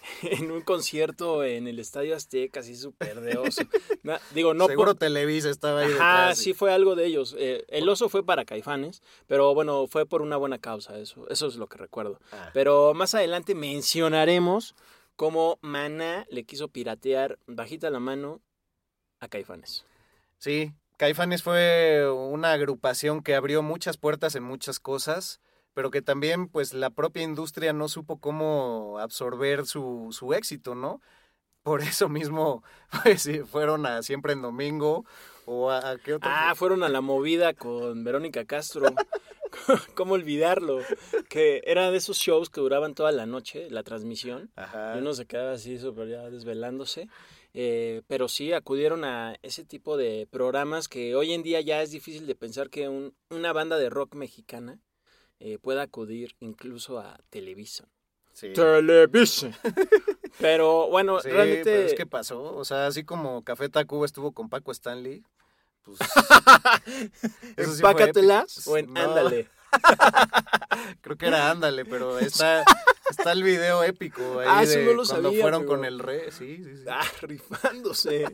en 0.22 0.50
un 0.52 0.60
concierto 0.60 1.42
en 1.42 1.66
el 1.66 1.78
Estadio 1.80 2.14
Azteca, 2.14 2.60
así 2.60 2.76
súper 2.76 3.20
de 3.22 3.38
oso. 3.38 3.62
Na- 4.04 4.20
digo, 4.34 4.54
no 4.54 4.66
Seguro 4.66 4.92
por... 4.92 4.98
Televisa 4.98 5.50
estaba 5.50 5.80
ahí 5.80 5.88
detrás. 5.88 6.38
sí 6.38 6.54
fue 6.54 6.72
algo 6.72 6.94
de 6.94 7.06
ellos. 7.06 7.34
Eh, 7.38 7.64
el 7.68 7.88
oso 7.88 8.08
fue 8.08 8.24
para 8.24 8.44
Caifanes, 8.44 9.02
pero 9.26 9.54
bueno, 9.54 9.86
fue 9.88 10.06
por 10.06 10.22
una 10.22 10.36
buena 10.36 10.58
causa, 10.58 10.98
eso, 10.98 11.26
eso 11.28 11.46
es 11.48 11.56
lo 11.56 11.66
que 11.66 11.78
recuerdo. 11.78 12.20
Ah, 12.30 12.50
Pero 12.52 12.94
más 12.94 13.14
adelante 13.14 13.54
mencionaremos 13.54 14.74
cómo 15.16 15.58
Maná 15.62 16.26
le 16.30 16.44
quiso 16.44 16.68
piratear 16.68 17.38
bajita 17.46 17.90
la 17.90 17.98
mano 18.00 18.40
a 19.20 19.28
Caifanes. 19.28 19.84
Sí, 20.38 20.72
Caifanes 20.96 21.42
fue 21.42 22.10
una 22.10 22.52
agrupación 22.52 23.22
que 23.22 23.34
abrió 23.34 23.62
muchas 23.62 23.98
puertas 23.98 24.34
en 24.34 24.42
muchas 24.42 24.80
cosas, 24.80 25.40
pero 25.74 25.90
que 25.90 26.00
también 26.00 26.48
pues 26.48 26.72
la 26.72 26.90
propia 26.90 27.22
industria 27.22 27.72
no 27.72 27.88
supo 27.88 28.18
cómo 28.18 28.98
absorber 28.98 29.66
su, 29.66 30.08
su 30.12 30.32
éxito, 30.32 30.74
¿no? 30.74 31.00
Por 31.62 31.82
eso 31.82 32.08
mismo 32.08 32.62
pues, 33.02 33.28
fueron 33.50 33.84
a 33.86 34.02
Siempre 34.02 34.32
en 34.32 34.40
Domingo 34.40 35.04
o 35.44 35.70
a, 35.70 35.90
a 35.90 35.98
qué 35.98 36.14
otro. 36.14 36.30
Ah, 36.32 36.54
fueron 36.54 36.82
a 36.82 36.88
la 36.88 37.00
movida 37.00 37.52
con 37.52 38.02
Verónica 38.04 38.44
Castro. 38.46 38.86
¿Cómo 39.94 40.14
olvidarlo? 40.14 40.80
Que 41.28 41.62
era 41.66 41.90
de 41.90 41.98
esos 41.98 42.16
shows 42.18 42.50
que 42.50 42.60
duraban 42.60 42.94
toda 42.94 43.12
la 43.12 43.26
noche, 43.26 43.68
la 43.70 43.82
transmisión. 43.82 44.50
Ajá. 44.56 44.94
Y 44.96 45.00
uno 45.00 45.12
se 45.12 45.26
quedaba 45.26 45.52
así 45.52 45.78
súper 45.78 46.08
ya 46.08 46.30
desvelándose. 46.30 47.08
Eh, 47.58 48.02
pero 48.06 48.28
sí 48.28 48.52
acudieron 48.52 49.02
a 49.04 49.36
ese 49.42 49.64
tipo 49.64 49.96
de 49.96 50.28
programas 50.30 50.88
que 50.88 51.14
hoy 51.14 51.32
en 51.32 51.42
día 51.42 51.62
ya 51.62 51.80
es 51.80 51.90
difícil 51.90 52.26
de 52.26 52.34
pensar 52.34 52.68
que 52.68 52.90
un- 52.90 53.14
una 53.30 53.54
banda 53.54 53.78
de 53.78 53.88
rock 53.88 54.14
mexicana 54.14 54.78
eh, 55.40 55.58
pueda 55.58 55.80
acudir 55.82 56.34
incluso 56.40 56.98
a 56.98 57.18
Televisa. 57.30 57.88
Sí. 58.34 58.52
Televisa. 58.52 59.50
Pero 60.38 60.88
bueno, 60.90 61.20
Sí, 61.20 61.30
realmente... 61.30 61.64
pero 61.64 61.86
es 61.86 61.94
que 61.94 62.04
pasó, 62.04 62.54
o 62.54 62.64
sea, 62.66 62.86
así 62.88 63.04
como 63.04 63.42
Café 63.42 63.70
Tacuba 63.70 64.04
estuvo 64.04 64.32
con 64.32 64.50
Paco 64.50 64.70
Stanley, 64.72 65.24
pues... 65.82 65.98
sí 66.84 67.10
Empácatelas 67.56 68.58
épico. 68.58 68.70
o 68.72 68.76
en 68.76 68.92
No, 68.92 69.00
ándale. 69.00 69.48
Creo 71.00 71.16
que 71.16 71.26
era 71.26 71.50
ándale, 71.50 71.84
pero 71.84 72.18
está, 72.18 72.64
está 73.10 73.32
el 73.32 73.42
video 73.42 73.82
épico 73.82 74.40
ahí 74.40 74.46
Ah, 74.48 74.64
de 74.64 74.84
no 74.84 74.90
lo 74.92 75.04
cuando 75.04 75.28
sabía, 75.28 75.40
fueron 75.42 75.62
pero- 75.62 75.70
con 75.72 75.84
el 75.84 75.98
rey. 75.98 76.30
Sí, 76.30 76.62
sí, 76.64 76.76
sí. 76.76 76.84
Ah, 76.88 77.02
rifándose. 77.22 78.24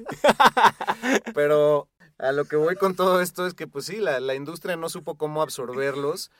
Pero 1.35 1.89
a 2.19 2.33
lo 2.33 2.45
que 2.45 2.57
voy 2.57 2.77
con 2.77 2.95
todo 2.95 3.21
esto 3.21 3.47
es 3.47 3.55
que 3.55 3.67
pues 3.67 3.87
sí, 3.87 3.97
la, 3.97 4.21
la 4.21 4.35
industria 4.35 4.77
no 4.77 4.89
supo 4.89 5.17
cómo 5.17 5.43
absorberlos 5.43 6.31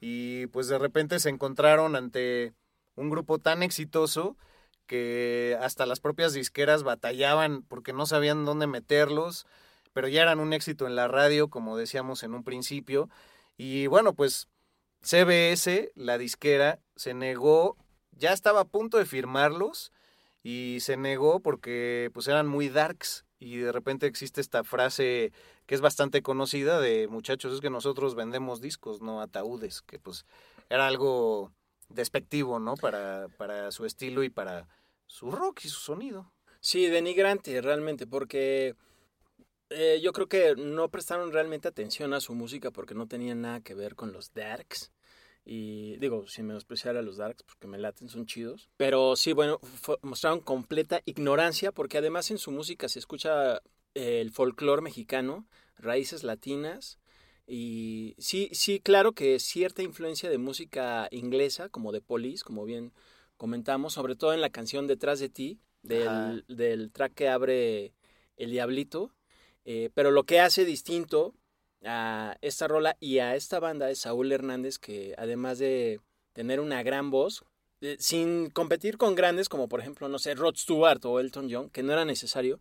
y 0.00 0.46
pues 0.48 0.68
de 0.68 0.78
repente 0.78 1.18
se 1.20 1.28
encontraron 1.30 1.96
ante 1.96 2.52
un 2.96 3.10
grupo 3.10 3.38
tan 3.38 3.62
exitoso 3.62 4.36
que 4.86 5.56
hasta 5.60 5.86
las 5.86 6.00
propias 6.00 6.32
disqueras 6.32 6.82
batallaban 6.82 7.62
porque 7.62 7.92
no 7.92 8.04
sabían 8.06 8.44
dónde 8.44 8.66
meterlos, 8.66 9.46
pero 9.92 10.08
ya 10.08 10.22
eran 10.22 10.40
un 10.40 10.52
éxito 10.52 10.86
en 10.86 10.96
la 10.96 11.08
radio, 11.08 11.48
como 11.48 11.76
decíamos 11.76 12.22
en 12.22 12.34
un 12.34 12.44
principio. 12.44 13.08
Y 13.56 13.86
bueno, 13.86 14.14
pues 14.14 14.48
CBS, 15.02 15.92
la 15.94 16.18
disquera, 16.18 16.80
se 16.96 17.14
negó, 17.14 17.76
ya 18.12 18.32
estaba 18.32 18.60
a 18.60 18.64
punto 18.64 18.98
de 18.98 19.04
firmarlos 19.04 19.92
y 20.42 20.78
se 20.80 20.96
negó 20.96 21.40
porque 21.40 22.10
pues 22.14 22.28
eran 22.28 22.46
muy 22.46 22.68
darks 22.68 23.24
y 23.38 23.56
de 23.58 23.72
repente 23.72 24.06
existe 24.06 24.40
esta 24.40 24.62
frase 24.62 25.32
que 25.66 25.74
es 25.74 25.80
bastante 25.80 26.22
conocida 26.22 26.80
de 26.80 27.08
muchachos, 27.08 27.54
es 27.54 27.60
que 27.60 27.70
nosotros 27.70 28.14
vendemos 28.14 28.60
discos, 28.60 29.00
no 29.00 29.20
ataúdes, 29.20 29.82
que 29.82 29.98
pues 29.98 30.24
era 30.70 30.86
algo 30.86 31.52
despectivo, 31.88 32.58
¿no? 32.58 32.74
Para, 32.76 33.28
para 33.38 33.70
su 33.72 33.84
estilo 33.84 34.22
y 34.22 34.30
para 34.30 34.68
su 35.06 35.30
rock 35.30 35.60
y 35.64 35.68
su 35.68 35.80
sonido. 35.80 36.32
Sí, 36.60 36.86
denigrante 36.86 37.60
realmente, 37.60 38.06
porque 38.06 38.76
eh, 39.74 40.00
yo 40.02 40.12
creo 40.12 40.28
que 40.28 40.54
no 40.56 40.88
prestaron 40.88 41.32
realmente 41.32 41.68
atención 41.68 42.14
a 42.14 42.20
su 42.20 42.34
música 42.34 42.70
porque 42.70 42.94
no 42.94 43.06
tenía 43.08 43.34
nada 43.34 43.60
que 43.60 43.74
ver 43.74 43.94
con 43.94 44.12
los 44.12 44.32
darks. 44.32 44.92
Y 45.44 45.96
digo, 45.96 46.28
sin 46.28 46.46
menospreciar 46.46 46.96
a 46.96 47.02
los 47.02 47.16
darks 47.16 47.42
porque 47.42 47.66
me 47.66 47.78
laten, 47.78 48.08
son 48.08 48.26
chidos. 48.26 48.70
Pero 48.76 49.16
sí, 49.16 49.32
bueno, 49.32 49.60
mostraron 50.02 50.40
completa 50.40 51.02
ignorancia 51.04 51.72
porque 51.72 51.98
además 51.98 52.30
en 52.30 52.38
su 52.38 52.52
música 52.52 52.88
se 52.88 53.00
escucha 53.00 53.56
eh, 53.94 54.20
el 54.20 54.30
folclore 54.30 54.82
mexicano, 54.82 55.46
raíces 55.76 56.22
latinas. 56.22 56.98
Y 57.46 58.14
sí, 58.18 58.48
sí, 58.52 58.78
claro 58.78 59.12
que 59.12 59.40
cierta 59.40 59.82
influencia 59.82 60.30
de 60.30 60.38
música 60.38 61.08
inglesa, 61.10 61.68
como 61.68 61.90
de 61.90 62.00
Police, 62.00 62.44
como 62.44 62.64
bien 62.64 62.92
comentamos, 63.36 63.94
sobre 63.94 64.14
todo 64.14 64.32
en 64.32 64.40
la 64.40 64.50
canción 64.50 64.86
Detrás 64.86 65.18
de 65.18 65.28
ti, 65.28 65.58
del, 65.82 66.44
del 66.46 66.92
track 66.92 67.14
que 67.14 67.28
abre 67.28 67.94
El 68.36 68.52
Diablito. 68.52 69.12
Eh, 69.64 69.90
pero 69.94 70.10
lo 70.10 70.24
que 70.24 70.40
hace 70.40 70.64
distinto 70.64 71.34
a 71.84 72.36
esta 72.40 72.68
rola 72.68 72.96
y 73.00 73.18
a 73.18 73.36
esta 73.36 73.60
banda 73.60 73.90
es 73.90 74.00
Saúl 74.00 74.32
Hernández, 74.32 74.78
que 74.78 75.14
además 75.18 75.58
de 75.58 76.00
tener 76.32 76.60
una 76.60 76.82
gran 76.82 77.10
voz, 77.10 77.44
eh, 77.80 77.96
sin 77.98 78.50
competir 78.50 78.96
con 78.98 79.14
grandes 79.14 79.48
como 79.48 79.68
por 79.68 79.80
ejemplo, 79.80 80.08
no 80.08 80.18
sé, 80.18 80.34
Rod 80.34 80.56
Stewart 80.56 81.04
o 81.04 81.20
Elton 81.20 81.48
John, 81.50 81.70
que 81.70 81.82
no 81.82 81.92
era 81.92 82.04
necesario, 82.04 82.60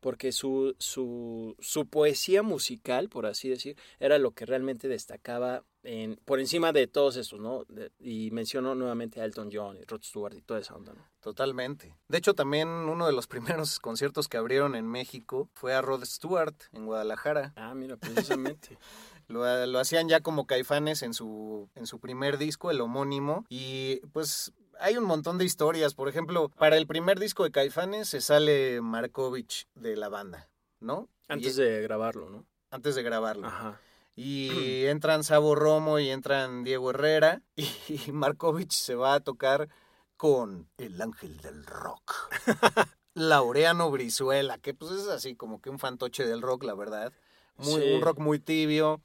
porque 0.00 0.32
su, 0.32 0.74
su, 0.78 1.56
su 1.58 1.86
poesía 1.86 2.42
musical, 2.42 3.08
por 3.08 3.26
así 3.26 3.48
decir, 3.48 3.76
era 3.98 4.18
lo 4.18 4.32
que 4.32 4.46
realmente 4.46 4.88
destacaba 4.88 5.64
en, 5.82 6.16
por 6.24 6.40
encima 6.40 6.72
de 6.72 6.86
todos 6.86 7.16
estos, 7.16 7.40
¿no? 7.40 7.64
De- 7.68 7.90
y 8.00 8.30
menciono 8.30 8.74
nuevamente 8.74 9.20
a 9.20 9.24
Elton 9.24 9.50
John 9.52 9.76
y 9.76 9.84
Rod 9.84 10.02
Stewart 10.02 10.34
y 10.34 10.42
toda 10.42 10.60
esa 10.60 10.74
onda, 10.74 10.92
¿no? 10.92 11.02
Totalmente. 11.20 11.94
De 12.08 12.18
hecho, 12.18 12.34
también 12.34 12.68
uno 12.68 13.06
de 13.06 13.12
los 13.12 13.26
primeros 13.66 13.78
conciertos 13.80 14.28
que 14.28 14.36
abrieron 14.36 14.74
en 14.74 14.86
México 14.86 15.48
fue 15.54 15.74
a 15.74 15.82
Rod 15.82 16.04
Stewart 16.04 16.54
en 16.72 16.86
Guadalajara. 16.86 17.52
Ah, 17.56 17.74
mira, 17.74 17.96
precisamente. 17.96 18.78
Lo, 19.28 19.66
lo 19.66 19.78
hacían 19.78 20.08
ya 20.08 20.20
como 20.22 20.46
caifanes 20.46 21.02
en 21.02 21.12
su, 21.12 21.68
en 21.74 21.86
su 21.86 22.00
primer 22.00 22.38
disco, 22.38 22.70
el 22.70 22.80
homónimo. 22.80 23.44
Y 23.50 23.96
pues 24.14 24.54
hay 24.80 24.96
un 24.96 25.04
montón 25.04 25.38
de 25.38 25.44
historias. 25.44 25.94
Por 25.94 26.08
ejemplo, 26.08 26.48
para 26.50 26.76
el 26.76 26.86
primer 26.86 27.18
disco 27.18 27.44
de 27.44 27.50
caifanes 27.50 28.08
se 28.08 28.20
sale 28.20 28.80
Markovich 28.80 29.66
de 29.74 29.96
la 29.96 30.08
banda, 30.08 30.48
¿no? 30.80 31.08
Antes 31.28 31.58
Y- 31.58 31.62
de 31.62 31.82
grabarlo, 31.82 32.30
¿no? 32.30 32.46
antes 32.70 32.94
de 32.94 33.02
grabarlo. 33.02 33.46
Ajá. 33.46 33.80
Y 34.14 34.48
entran 34.86 35.24
Sabo 35.24 35.54
Romo 35.54 35.98
y 35.98 36.10
entran 36.10 36.64
Diego 36.64 36.90
Herrera. 36.90 37.42
Y 37.88 38.12
Markovich 38.12 38.72
se 38.72 38.94
va 38.94 39.14
a 39.14 39.20
tocar 39.20 39.68
con 40.16 40.68
el 40.78 41.00
ángel 41.00 41.36
del 41.38 41.64
rock. 41.64 42.12
Laureano 43.14 43.90
Brizuela, 43.90 44.58
que 44.58 44.74
pues 44.74 44.92
es 44.92 45.08
así 45.08 45.34
como 45.34 45.60
que 45.60 45.70
un 45.70 45.78
fantoche 45.78 46.26
del 46.26 46.42
rock, 46.42 46.64
la 46.64 46.74
verdad. 46.74 47.12
Muy, 47.56 47.80
Sí. 47.82 47.92
Un 47.94 48.02
rock 48.02 48.18
muy 48.18 48.38
tibio, 48.38 49.00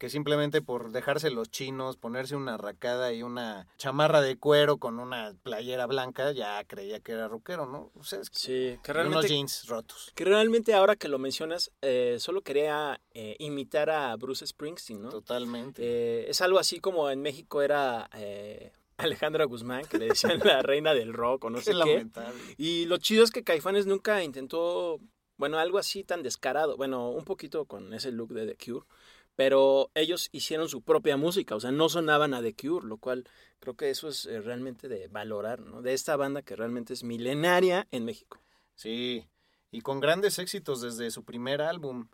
que 0.00 0.08
simplemente 0.08 0.62
por 0.62 0.92
dejarse 0.92 1.30
los 1.30 1.50
chinos, 1.50 1.98
ponerse 1.98 2.34
una 2.34 2.56
racada 2.56 3.12
y 3.12 3.22
una 3.22 3.68
chamarra 3.76 4.22
de 4.22 4.38
cuero 4.38 4.78
con 4.78 4.98
una 4.98 5.34
playera 5.42 5.84
blanca, 5.86 6.32
ya 6.32 6.64
creía 6.64 7.00
que 7.00 7.12
era 7.12 7.28
rockero, 7.28 7.66
¿no? 7.66 7.92
O 7.94 8.02
sea, 8.02 8.18
es 8.20 8.30
que- 8.30 8.38
Sí, 8.38 8.46
que 8.82 8.92
y 8.92 8.92
unos 8.92 8.94
realmente, 8.96 9.28
jeans 9.28 9.66
rotos. 9.68 10.10
que 10.14 10.24
realmente 10.24 10.72
ahora 10.72 10.96
que 10.96 11.08
lo 11.08 11.18
mencionas, 11.18 11.70
eh, 11.82 12.16
solo 12.18 12.40
quería 12.40 12.98
eh, 13.12 13.36
imitar 13.40 13.90
a 13.90 14.16
Bruce 14.16 14.46
Springsteen, 14.46 15.02
¿no? 15.02 15.10
Totalmente. 15.10 15.82
Eh, 15.84 16.30
es 16.30 16.40
algo 16.40 16.58
así 16.58 16.80
como 16.80 17.10
en 17.10 17.20
México 17.20 17.60
era 17.60 18.08
eh, 18.14 18.72
Alejandra 18.96 19.44
Guzmán, 19.44 19.84
que 19.84 19.98
le 19.98 20.06
decían 20.06 20.38
la 20.44 20.62
reina 20.62 20.94
del 20.94 21.12
rock 21.12 21.44
o 21.44 21.50
no 21.50 21.58
Qué 21.58 21.64
sé 21.64 21.70
qué. 21.72 21.76
lamentable. 21.76 22.40
Y 22.56 22.86
lo 22.86 22.96
chido 22.96 23.22
es 23.22 23.30
que 23.30 23.44
Caifanes 23.44 23.84
nunca 23.84 24.24
intentó, 24.24 24.98
bueno, 25.36 25.58
algo 25.58 25.76
así 25.76 26.04
tan 26.04 26.22
descarado. 26.22 26.78
Bueno, 26.78 27.10
un 27.10 27.24
poquito 27.26 27.66
con 27.66 27.92
ese 27.92 28.12
look 28.12 28.30
de 28.32 28.46
The 28.46 28.56
Cure. 28.64 28.86
Pero 29.40 29.90
ellos 29.94 30.28
hicieron 30.32 30.68
su 30.68 30.82
propia 30.82 31.16
música, 31.16 31.54
o 31.54 31.60
sea, 31.60 31.72
no 31.72 31.88
sonaban 31.88 32.34
a 32.34 32.42
The 32.42 32.54
Cure, 32.54 32.86
lo 32.86 32.98
cual 32.98 33.26
creo 33.58 33.74
que 33.74 33.88
eso 33.88 34.10
es 34.10 34.26
eh, 34.26 34.42
realmente 34.42 34.86
de 34.86 35.08
valorar, 35.08 35.60
¿no? 35.60 35.80
De 35.80 35.94
esta 35.94 36.14
banda 36.14 36.42
que 36.42 36.56
realmente 36.56 36.92
es 36.92 37.04
milenaria 37.04 37.88
en 37.90 38.04
México. 38.04 38.38
Sí, 38.74 39.26
y 39.70 39.80
con 39.80 39.98
grandes 39.98 40.38
éxitos 40.38 40.82
desde 40.82 41.10
su 41.10 41.24
primer 41.24 41.62
álbum. 41.62 42.08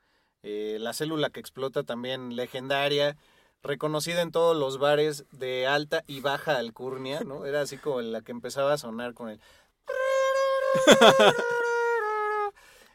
Eh, 0.44 0.76
la 0.78 0.92
célula 0.92 1.30
que 1.30 1.40
explota 1.40 1.82
también 1.82 2.36
legendaria, 2.36 3.16
reconocida 3.60 4.22
en 4.22 4.30
todos 4.30 4.56
los 4.56 4.78
bares 4.78 5.24
de 5.32 5.66
alta 5.66 6.04
y 6.06 6.20
baja 6.20 6.56
alcurnia, 6.58 7.22
¿no? 7.22 7.44
Era 7.44 7.62
así 7.62 7.76
como 7.76 8.02
la 8.02 8.22
que 8.22 8.30
empezaba 8.30 8.74
a 8.74 8.78
sonar 8.78 9.14
con 9.14 9.30
el... 9.30 9.40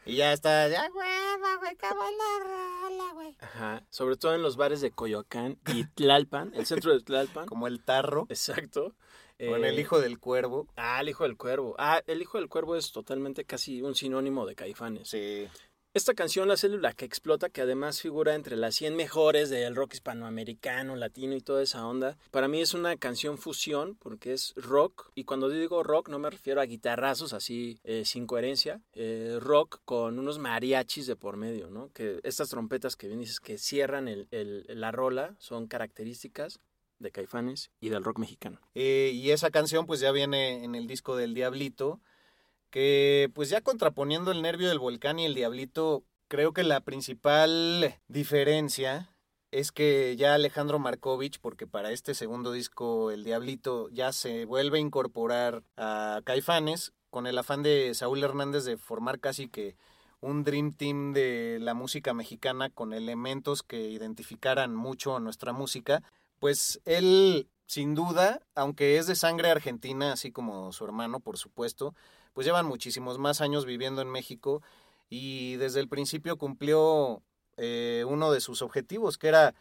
Y 0.06 0.16
ya 0.16 0.34
está, 0.34 0.68
ya, 0.68 0.90
Hueva, 0.94 1.58
güey, 1.58 1.76
qué 1.76 1.88
buena 1.94 2.24
rola, 2.40 3.14
güey. 3.14 3.36
Ajá. 3.40 3.84
Sobre 3.90 4.16
todo 4.18 4.34
en 4.34 4.42
los 4.42 4.58
bares 4.58 4.82
de 4.82 4.92
Coyoacán 4.92 5.60
y 5.74 5.86
Tlalpan, 5.86 6.54
el 6.56 6.66
centro 6.66 6.92
de 6.94 7.02
Tlalpan. 7.02 7.46
como 7.46 7.68
el 7.68 7.84
tarro, 7.84 8.26
Exacto. 8.30 8.96
con 9.38 9.64
el 9.64 9.78
Eh, 9.78 9.82
hijo 9.82 10.00
del 10.00 10.20
cuervo. 10.20 10.68
Ah, 10.76 11.02
el 11.02 11.10
hijo 11.10 11.24
del 11.24 11.38
cuervo. 11.38 11.76
Ah, 11.78 12.02
el 12.08 12.22
hijo 12.22 12.40
del 12.40 12.50
cuervo 12.50 12.76
es 12.76 12.92
totalmente 12.92 13.46
casi 13.46 13.82
un 13.84 13.94
sinónimo 13.96 14.46
de 14.48 14.56
Caifanes. 14.56 15.08
Sí, 15.10 15.48
Esta 15.94 16.14
canción, 16.14 16.48
La 16.48 16.56
Célula 16.56 16.94
que 16.94 17.04
Explota, 17.04 17.50
que 17.50 17.60
además 17.60 18.00
figura 18.00 18.36
entre 18.36 18.56
las 18.56 18.76
100 18.76 18.96
mejores 18.96 19.50
del 19.50 19.76
rock 19.76 19.96
hispanoamericano, 19.96 20.96
latino 20.96 21.36
y 21.36 21.42
toda 21.42 21.62
esa 21.62 21.86
onda, 21.86 22.18
para 22.32 22.48
mí 22.48 22.62
es 22.62 22.74
una 22.74 22.96
canción 22.96 23.38
fusión 23.38 23.96
porque 23.96 24.32
es 24.32 24.54
rock, 24.56 25.12
y 25.16 25.26
cuando 25.26 25.50
digo 25.50 25.84
rock 25.84 26.08
no 26.08 26.18
me 26.18 26.30
refiero 26.30 26.62
a 26.62 26.66
guitarrazos 26.66 27.34
así 27.34 27.78
eh, 27.84 28.04
sin 28.06 28.26
coherencia, 28.26 28.80
eh, 28.94 29.38
rock 29.42 29.82
con 29.84 30.18
unos 30.18 30.40
mariachis 30.40 31.08
de 31.08 31.18
por 31.18 31.36
medio, 31.36 31.70
¿no? 31.70 31.92
Que 31.92 32.22
estas 32.24 32.48
trompetas 32.48 32.96
que 32.96 33.08
bien 33.08 33.20
dices 33.20 33.42
que 33.42 33.58
cierran 33.58 34.08
la 34.32 34.92
rola 34.94 35.36
son 35.40 35.68
características 35.68 36.62
de 37.02 37.12
Caifanes 37.12 37.72
y 37.82 37.90
del 37.90 38.04
rock 38.04 38.20
mexicano. 38.20 38.62
Eh, 38.76 39.12
y 39.14 39.32
esa 39.32 39.52
canción 39.52 39.86
pues 39.86 40.00
ya 40.00 40.14
viene 40.14 40.64
en 40.64 40.76
el 40.76 40.88
disco 40.88 41.18
del 41.18 41.34
Diablito, 41.34 42.00
que 42.72 43.30
pues 43.36 43.50
ya 43.50 43.62
contraponiendo 43.62 44.32
el 44.32 44.42
nervio 44.42 44.70
del 44.70 44.80
volcán 44.80 45.20
y 45.20 45.26
el 45.26 45.36
Diablito, 45.36 46.04
creo 46.28 46.54
que 46.54 46.64
la 46.64 46.82
principal 46.82 48.00
diferencia 48.08 49.10
es 49.52 49.72
que 49.72 50.16
ya 50.16 50.34
Alejandro 50.34 50.80
Markovich, 50.80 51.40
porque 51.40 51.68
para 51.68 51.92
este 51.92 52.14
segundo 52.16 52.54
disco 52.54 53.12
el 53.12 53.24
Diablito 53.24 53.90
ya 53.90 54.14
se 54.14 54.46
vuelve 54.46 54.78
a 54.78 54.82
incorporar 54.82 55.64
a 55.78 56.22
Caifanes 56.24 56.94
con 57.10 57.28
el 57.28 57.38
afán 57.38 57.62
de 57.62 57.94
Saúl 57.94 58.24
Hernández 58.24 58.64
de 58.64 58.78
formar 58.78 59.20
casi 59.20 59.50
que 59.50 59.76
un 60.22 60.44
dream 60.44 60.74
team 60.74 61.14
de 61.14 61.58
la 61.60 61.74
música 61.74 62.14
mexicana 62.14 62.70
con 62.70 62.94
elementos 62.94 63.64
que 63.64 63.90
identificaran 63.90 64.74
mucho 64.74 65.18
a 65.18 65.20
nuestra 65.20 65.52
música, 65.52 66.04
pues 66.40 66.80
él 66.86 67.50
sin 67.66 67.96
duda, 67.96 68.42
aunque 68.56 68.98
es 68.98 69.08
de 69.08 69.16
sangre 69.16 69.50
argentina, 69.50 70.14
así 70.14 70.32
como 70.32 70.72
su 70.72 70.86
hermano, 70.86 71.20
por 71.20 71.38
supuesto, 71.38 71.96
pues 72.34 72.46
llevan 72.46 72.66
muchísimos 72.66 73.18
más 73.18 73.42
años 73.42 73.66
viviendo 73.66 74.02
en 74.02 74.10
México 74.10 74.62
y 75.10 75.58
desde 75.58 75.80
el 75.80 75.90
principio 75.90 76.38
cumplió 76.38 77.22
eh, 77.58 78.06
uno 78.08 78.32
de 78.32 78.42
sus 78.42 78.62
objetivos, 78.62 79.18
que 79.18 79.28
era 79.28 79.54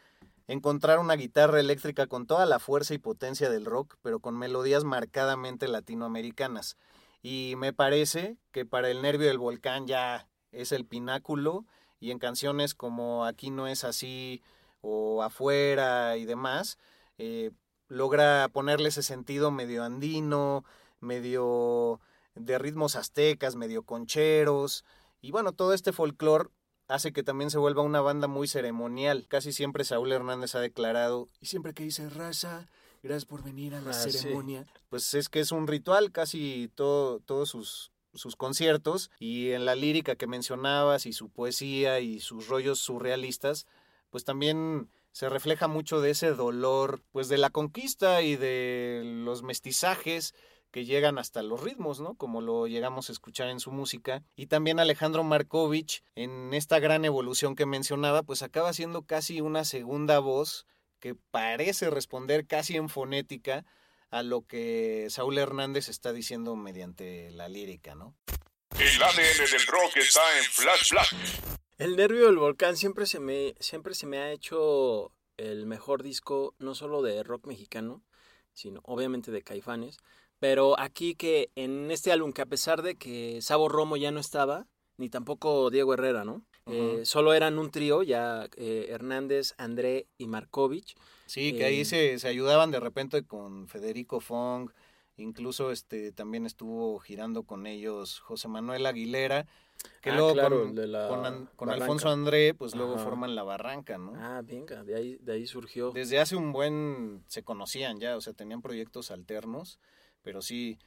encontrar 0.46 0.98
una 0.98 1.14
guitarra 1.14 1.60
eléctrica 1.60 2.06
con 2.06 2.26
toda 2.26 2.46
la 2.46 2.58
fuerza 2.58 2.94
y 2.94 2.98
potencia 2.98 3.50
del 3.50 3.64
rock, 3.64 3.96
pero 4.02 4.20
con 4.20 4.38
melodías 4.38 4.84
marcadamente 4.84 5.68
latinoamericanas. 5.68 6.76
Y 7.22 7.54
me 7.56 7.72
parece 7.72 8.36
que 8.52 8.64
para 8.64 8.90
el 8.90 9.02
nervio 9.02 9.28
del 9.28 9.38
volcán 9.38 9.86
ya 9.86 10.28
es 10.52 10.72
el 10.72 10.86
pináculo 10.86 11.66
y 12.00 12.10
en 12.10 12.18
canciones 12.18 12.74
como 12.74 13.26
Aquí 13.26 13.50
no 13.50 13.66
es 13.66 13.84
así 13.84 14.42
o 14.80 15.22
Afuera 15.22 16.16
y 16.16 16.24
demás, 16.24 16.78
eh, 17.18 17.50
logra 17.88 18.48
ponerle 18.48 18.88
ese 18.88 19.02
sentido 19.02 19.50
medio 19.50 19.84
andino, 19.84 20.64
medio 21.00 22.00
de 22.34 22.58
ritmos 22.58 22.96
aztecas, 22.96 23.56
medio 23.56 23.82
concheros, 23.82 24.84
y 25.20 25.30
bueno, 25.32 25.52
todo 25.52 25.74
este 25.74 25.92
folclore 25.92 26.48
hace 26.88 27.12
que 27.12 27.22
también 27.22 27.50
se 27.50 27.58
vuelva 27.58 27.82
una 27.82 28.00
banda 28.00 28.26
muy 28.26 28.48
ceremonial. 28.48 29.26
Casi 29.28 29.52
siempre 29.52 29.84
Saúl 29.84 30.10
Hernández 30.12 30.54
ha 30.54 30.60
declarado, 30.60 31.28
y 31.40 31.46
siempre 31.46 31.74
que 31.74 31.84
dice 31.84 32.08
raza, 32.10 32.68
gracias 33.02 33.26
por 33.26 33.42
venir 33.44 33.74
a 33.74 33.80
la 33.80 33.90
Ah, 33.90 33.94
sí. 33.94 34.12
ceremonia, 34.12 34.66
pues 34.88 35.14
es 35.14 35.28
que 35.28 35.40
es 35.40 35.52
un 35.52 35.66
ritual, 35.66 36.10
casi 36.12 36.70
todo, 36.74 37.20
todos 37.20 37.48
sus, 37.50 37.92
sus 38.14 38.34
conciertos, 38.36 39.10
y 39.20 39.50
en 39.50 39.64
la 39.66 39.74
lírica 39.74 40.16
que 40.16 40.26
mencionabas, 40.26 41.06
y 41.06 41.12
su 41.12 41.28
poesía, 41.28 42.00
y 42.00 42.20
sus 42.20 42.48
rollos 42.48 42.80
surrealistas, 42.80 43.66
pues 44.10 44.24
también 44.24 44.88
se 45.12 45.28
refleja 45.28 45.68
mucho 45.68 46.00
de 46.00 46.10
ese 46.10 46.32
dolor, 46.32 47.02
pues 47.12 47.28
de 47.28 47.38
la 47.38 47.50
conquista 47.50 48.22
y 48.22 48.36
de 48.36 49.02
los 49.24 49.42
mestizajes 49.42 50.34
que 50.70 50.84
llegan 50.84 51.18
hasta 51.18 51.42
los 51.42 51.62
ritmos, 51.62 52.00
¿no? 52.00 52.14
Como 52.14 52.40
lo 52.40 52.66
llegamos 52.66 53.08
a 53.08 53.12
escuchar 53.12 53.48
en 53.48 53.60
su 53.60 53.72
música. 53.72 54.22
Y 54.36 54.46
también 54.46 54.78
Alejandro 54.80 55.24
Markovich, 55.24 56.02
en 56.14 56.54
esta 56.54 56.78
gran 56.78 57.04
evolución 57.04 57.56
que 57.56 57.66
mencionaba, 57.66 58.22
pues 58.22 58.42
acaba 58.42 58.72
siendo 58.72 59.02
casi 59.02 59.40
una 59.40 59.64
segunda 59.64 60.18
voz 60.18 60.66
que 61.00 61.14
parece 61.14 61.90
responder 61.90 62.46
casi 62.46 62.76
en 62.76 62.88
fonética 62.88 63.64
a 64.10 64.22
lo 64.22 64.46
que 64.46 65.06
Saúl 65.08 65.38
Hernández 65.38 65.88
está 65.88 66.12
diciendo 66.12 66.56
mediante 66.56 67.30
la 67.30 67.48
lírica, 67.48 67.94
¿no? 67.94 68.14
El 68.78 69.02
ADN 69.02 69.50
del 69.50 69.66
rock 69.66 69.96
está 69.96 70.20
en 70.38 70.44
Flash 70.44 70.90
Black. 70.90 71.60
El 71.78 71.96
nervio 71.96 72.26
del 72.26 72.36
volcán 72.36 72.76
siempre 72.76 73.06
se 73.06 73.20
me, 73.20 73.54
siempre 73.58 73.94
se 73.94 74.06
me 74.06 74.18
ha 74.18 74.32
hecho 74.32 75.12
el 75.36 75.66
mejor 75.66 76.02
disco, 76.02 76.54
no 76.58 76.74
solo 76.74 77.02
de 77.02 77.22
rock 77.22 77.46
mexicano, 77.46 78.02
sino 78.52 78.80
obviamente 78.84 79.30
de 79.30 79.42
Caifanes. 79.42 79.98
Pero 80.40 80.78
aquí 80.80 81.14
que 81.14 81.50
en 81.54 81.90
este 81.90 82.10
álbum, 82.10 82.32
que 82.32 82.42
a 82.42 82.46
pesar 82.46 82.82
de 82.82 82.96
que 82.96 83.40
Sabo 83.42 83.68
Romo 83.68 83.96
ya 83.96 84.10
no 84.10 84.18
estaba, 84.20 84.66
ni 84.96 85.08
tampoco 85.08 85.70
Diego 85.70 85.94
Herrera, 85.94 86.24
¿no? 86.24 86.42
Eh, 86.66 87.02
solo 87.04 87.34
eran 87.34 87.58
un 87.58 87.70
trío, 87.70 88.02
ya 88.02 88.48
eh, 88.56 88.86
Hernández, 88.90 89.54
André 89.58 90.06
y 90.18 90.26
Markovich. 90.28 90.94
Sí, 91.26 91.52
que 91.52 91.64
ahí 91.64 91.80
Eh, 91.80 91.84
se, 91.84 92.18
se 92.18 92.28
ayudaban 92.28 92.70
de 92.70 92.80
repente 92.80 93.24
con 93.24 93.66
Federico 93.68 94.20
Fong, 94.20 94.70
incluso 95.16 95.72
este 95.72 96.12
también 96.12 96.46
estuvo 96.46 96.98
girando 97.00 97.42
con 97.42 97.66
ellos 97.66 98.20
José 98.20 98.48
Manuel 98.48 98.86
Aguilera, 98.86 99.46
que 100.00 100.10
Ah, 100.10 100.16
luego 100.16 100.32
claro, 100.34 100.60
con, 100.60 100.68
el 100.70 100.74
de 100.74 100.86
la 100.86 101.52
con. 101.56 101.70
Alfonso 101.70 102.08
André, 102.08 102.54
pues 102.54 102.74
luego 102.74 102.98
forman 102.98 103.34
La 103.34 103.42
Barranca, 103.42 103.98
¿no? 103.98 104.12
Ah, 104.16 104.42
venga, 104.44 104.84
de 104.84 104.94
ahí, 104.94 105.16
de 105.20 105.32
ahí 105.32 105.46
surgió. 105.46 105.90
Desde 105.92 106.18
hace 106.20 106.36
un 106.36 106.52
buen 106.52 107.24
se 107.26 107.42
conocían 107.42 107.98
ya, 107.98 108.16
o 108.16 108.20
sea, 108.20 108.32
tenían 108.32 108.62
proyectos 108.62 109.10
alternos, 109.10 109.80
pero 110.22 110.42
sí. 110.42 110.78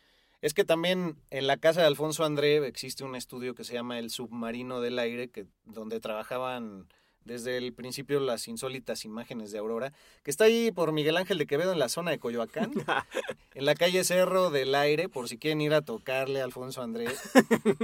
Es 0.41 0.53
que 0.53 0.65
también 0.65 1.15
en 1.29 1.47
la 1.47 1.57
casa 1.57 1.81
de 1.81 1.87
Alfonso 1.87 2.25
André 2.25 2.67
existe 2.67 3.03
un 3.03 3.15
estudio 3.15 3.55
que 3.55 3.63
se 3.63 3.73
llama 3.73 3.99
El 3.99 4.09
Submarino 4.09 4.81
del 4.81 4.99
Aire, 4.99 5.29
que, 5.29 5.45
donde 5.65 5.99
trabajaban 5.99 6.87
desde 7.25 7.57
el 7.57 7.73
principio 7.73 8.19
las 8.19 8.47
insólitas 8.47 9.05
imágenes 9.05 9.51
de 9.51 9.59
Aurora, 9.59 9.93
que 10.23 10.31
está 10.31 10.45
ahí 10.45 10.71
por 10.71 10.91
Miguel 10.91 11.17
Ángel 11.17 11.37
de 11.37 11.45
Quevedo 11.45 11.71
en 11.71 11.79
la 11.79 11.89
zona 11.89 12.11
de 12.11 12.19
Coyoacán, 12.19 12.71
en 13.53 13.65
la 13.65 13.75
calle 13.75 14.03
Cerro 14.03 14.49
del 14.49 14.75
Aire, 14.75 15.09
por 15.09 15.29
si 15.29 15.37
quieren 15.37 15.61
ir 15.61 15.73
a 15.73 15.81
tocarle 15.81 16.41
a 16.41 16.43
Alfonso 16.43 16.81
André, 16.81 17.07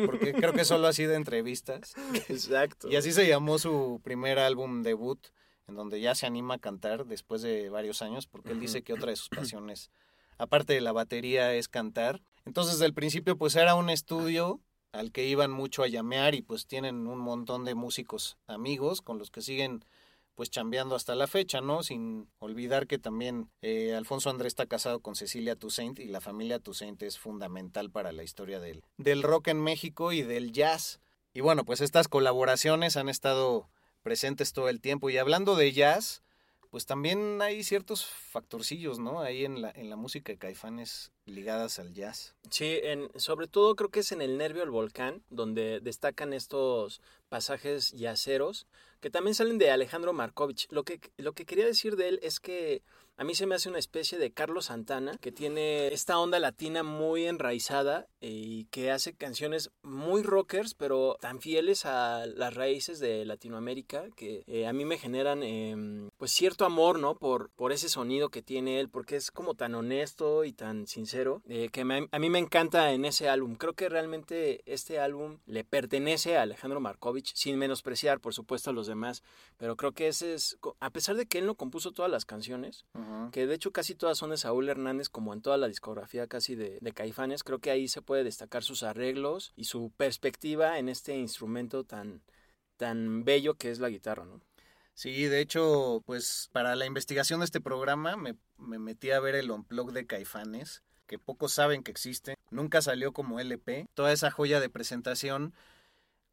porque 0.05 0.33
creo 0.33 0.53
que 0.53 0.65
solo 0.65 0.87
ha 0.87 0.93
sido 0.93 1.13
entrevistas. 1.13 1.95
Exacto. 2.27 2.89
Y 2.89 2.95
así 2.95 3.11
se 3.11 3.27
llamó 3.27 3.57
su 3.57 4.01
primer 4.03 4.39
álbum 4.39 4.83
debut, 4.83 5.19
en 5.67 5.75
donde 5.75 6.01
ya 6.01 6.15
se 6.15 6.25
anima 6.25 6.55
a 6.55 6.59
cantar 6.59 7.05
después 7.05 7.41
de 7.41 7.69
varios 7.69 8.01
años, 8.01 8.27
porque 8.27 8.51
él 8.51 8.59
dice 8.59 8.81
que 8.81 8.93
otra 8.93 9.11
de 9.11 9.15
sus 9.15 9.29
pasiones, 9.29 9.91
aparte 10.39 10.73
de 10.73 10.81
la 10.81 10.91
batería, 10.91 11.53
es 11.53 11.67
cantar. 11.67 12.21
Entonces, 12.45 12.75
desde 12.75 12.87
el 12.87 12.95
principio, 12.95 13.37
pues 13.37 13.55
era 13.55 13.75
un 13.75 13.91
estudio 13.91 14.59
al 14.91 15.11
que 15.11 15.27
iban 15.27 15.51
mucho 15.51 15.83
a 15.83 15.87
llamear 15.87 16.33
y 16.33 16.41
pues 16.41 16.65
tienen 16.65 17.05
un 17.05 17.19
montón 17.19 17.63
de 17.63 17.75
músicos 17.75 18.37
amigos 18.47 19.01
con 19.01 19.19
los 19.19 19.29
que 19.29 19.41
siguen 19.41 19.85
pues 20.33 20.49
chambeando 20.49 20.95
hasta 20.95 21.15
la 21.15 21.27
fecha, 21.27 21.59
¿no? 21.59 21.83
Sin 21.83 22.29
olvidar 22.39 22.87
que 22.87 22.97
también 22.97 23.51
eh, 23.61 23.93
Alfonso 23.93 24.29
Andrés 24.29 24.51
está 24.51 24.65
casado 24.67 25.01
con 25.01 25.15
Cecilia 25.15 25.57
Toussaint 25.57 25.99
y 25.99 26.05
la 26.05 26.21
familia 26.21 26.59
Toussaint 26.59 27.03
es 27.03 27.19
fundamental 27.19 27.91
para 27.91 28.13
la 28.13 28.23
historia 28.23 28.61
del, 28.61 28.85
del 28.97 29.21
rock 29.21 29.49
en 29.49 29.61
México 29.61 30.13
y 30.13 30.21
del 30.21 30.53
jazz. 30.53 31.01
Y 31.33 31.41
bueno, 31.41 31.65
pues 31.65 31.81
estas 31.81 32.07
colaboraciones 32.07 32.95
han 32.95 33.09
estado 33.09 33.69
presentes 34.01 34.53
todo 34.53 34.69
el 34.69 34.79
tiempo. 34.79 35.09
Y 35.09 35.17
hablando 35.17 35.57
de 35.57 35.73
jazz, 35.73 36.23
pues 36.69 36.85
también 36.85 37.41
hay 37.41 37.63
ciertos 37.63 38.05
factorcillos, 38.05 38.99
¿no? 38.99 39.21
Ahí 39.21 39.45
en 39.45 39.61
la, 39.61 39.71
en 39.71 39.89
la 39.89 39.95
música 39.95 40.31
de 40.31 40.37
Caifanes 40.37 41.11
ligadas 41.25 41.79
al 41.79 41.93
jazz. 41.93 42.35
Sí, 42.49 42.79
en, 42.83 43.09
sobre 43.15 43.47
todo 43.47 43.75
creo 43.75 43.89
que 43.89 44.01
es 44.01 44.11
en 44.11 44.21
el 44.21 44.37
nervio 44.37 44.61
del 44.61 44.69
volcán, 44.69 45.23
donde 45.29 45.79
destacan 45.79 46.33
estos 46.33 47.01
pasajes 47.27 47.91
yaceros, 47.91 48.67
que 48.99 49.09
también 49.09 49.33
salen 49.33 49.57
de 49.57 49.71
Alejandro 49.71 50.13
Markovich. 50.13 50.67
Lo 50.69 50.83
que, 50.83 50.99
lo 51.17 51.33
que 51.33 51.45
quería 51.45 51.65
decir 51.65 51.95
de 51.95 52.09
él 52.09 52.19
es 52.21 52.39
que 52.39 52.83
a 53.19 53.25
mí 53.25 53.35
se 53.35 53.45
me 53.45 53.55
hace 53.55 53.67
una 53.67 53.79
especie 53.79 54.17
de 54.17 54.31
Carlos 54.31 54.67
Santana, 54.67 55.17
que 55.17 55.33
tiene 55.33 55.89
esta 55.89 56.17
onda 56.17 56.39
latina 56.39 56.83
muy 56.83 57.25
enraizada 57.25 58.07
y 58.21 58.63
que 58.71 58.91
hace 58.91 59.13
canciones 59.13 59.71
muy 59.83 60.23
rockers, 60.23 60.73
pero 60.73 61.17
tan 61.19 61.41
fieles 61.41 61.85
a 61.85 62.25
las 62.25 62.53
raíces 62.53 62.99
de 62.99 63.25
Latinoamérica, 63.25 64.05
que 64.15 64.45
eh, 64.47 64.67
a 64.67 64.71
mí 64.71 64.85
me 64.85 64.97
generan 64.97 65.43
eh, 65.43 66.09
pues 66.15 66.31
cierto 66.31 66.63
amor, 66.63 66.97
¿no? 66.97 67.15
Por, 67.15 67.49
por 67.49 67.73
ese 67.73 67.89
sonido 67.89 68.29
que 68.29 68.41
tiene 68.41 68.79
él, 68.79 68.87
porque 68.87 69.17
es 69.17 69.31
como 69.31 69.53
tan 69.53 69.75
honesto 69.75 70.45
y 70.45 70.53
tan 70.53 70.87
sincero, 70.87 71.41
eh, 71.49 71.67
que 71.73 71.81
a 71.81 72.19
mí 72.19 72.29
me 72.29 72.39
encanta 72.39 72.93
en 72.93 73.03
ese 73.03 73.27
álbum. 73.27 73.55
Creo 73.55 73.73
que 73.73 73.89
realmente 73.89 74.61
este 74.65 74.97
álbum 74.97 75.39
le 75.45 75.65
pertenece 75.65 76.37
a 76.37 76.43
Alejandro 76.43 76.79
Markovich, 76.79 77.33
sin 77.35 77.57
menospreciar, 77.57 78.21
por 78.21 78.33
supuesto, 78.33 78.69
a 78.69 78.73
los 78.73 78.87
demás, 78.87 79.23
pero 79.57 79.75
creo 79.75 79.91
que 79.91 80.07
ese 80.07 80.35
es, 80.35 80.57
a 80.79 80.89
pesar 80.89 81.17
de 81.17 81.25
que 81.25 81.39
él 81.39 81.47
no 81.47 81.55
compuso 81.55 81.91
todas 81.91 82.09
las 82.09 82.23
canciones, 82.23 82.85
que 83.31 83.47
de 83.47 83.55
hecho 83.55 83.71
casi 83.71 83.95
todas 83.95 84.17
son 84.17 84.31
de 84.31 84.37
Saúl 84.37 84.69
Hernández, 84.69 85.09
como 85.09 85.33
en 85.33 85.41
toda 85.41 85.57
la 85.57 85.67
discografía 85.67 86.27
casi 86.27 86.55
de, 86.55 86.79
de 86.81 86.91
Caifanes, 86.93 87.43
creo 87.43 87.59
que 87.59 87.71
ahí 87.71 87.87
se 87.87 88.01
puede 88.01 88.23
destacar 88.23 88.63
sus 88.63 88.83
arreglos 88.83 89.53
y 89.55 89.65
su 89.65 89.91
perspectiva 89.97 90.79
en 90.79 90.89
este 90.89 91.15
instrumento 91.15 91.83
tan, 91.83 92.21
tan 92.77 93.23
bello 93.23 93.55
que 93.55 93.71
es 93.71 93.79
la 93.79 93.89
guitarra, 93.89 94.25
¿no? 94.25 94.41
Sí, 94.93 95.25
de 95.25 95.39
hecho, 95.39 96.03
pues 96.05 96.49
para 96.51 96.75
la 96.75 96.85
investigación 96.85 97.39
de 97.39 97.45
este 97.45 97.61
programa 97.61 98.17
me, 98.17 98.35
me 98.57 98.79
metí 98.79 99.11
a 99.11 99.21
ver 99.21 99.35
el 99.35 99.49
Unplug 99.49 99.93
de 99.93 100.05
Caifanes, 100.05 100.83
que 101.07 101.17
pocos 101.17 101.53
saben 101.53 101.83
que 101.83 101.91
existe. 101.91 102.35
Nunca 102.51 102.81
salió 102.81 103.13
como 103.13 103.39
LP. 103.39 103.87
Toda 103.93 104.11
esa 104.11 104.29
joya 104.29 104.59
de 104.59 104.69
presentación 104.69 105.53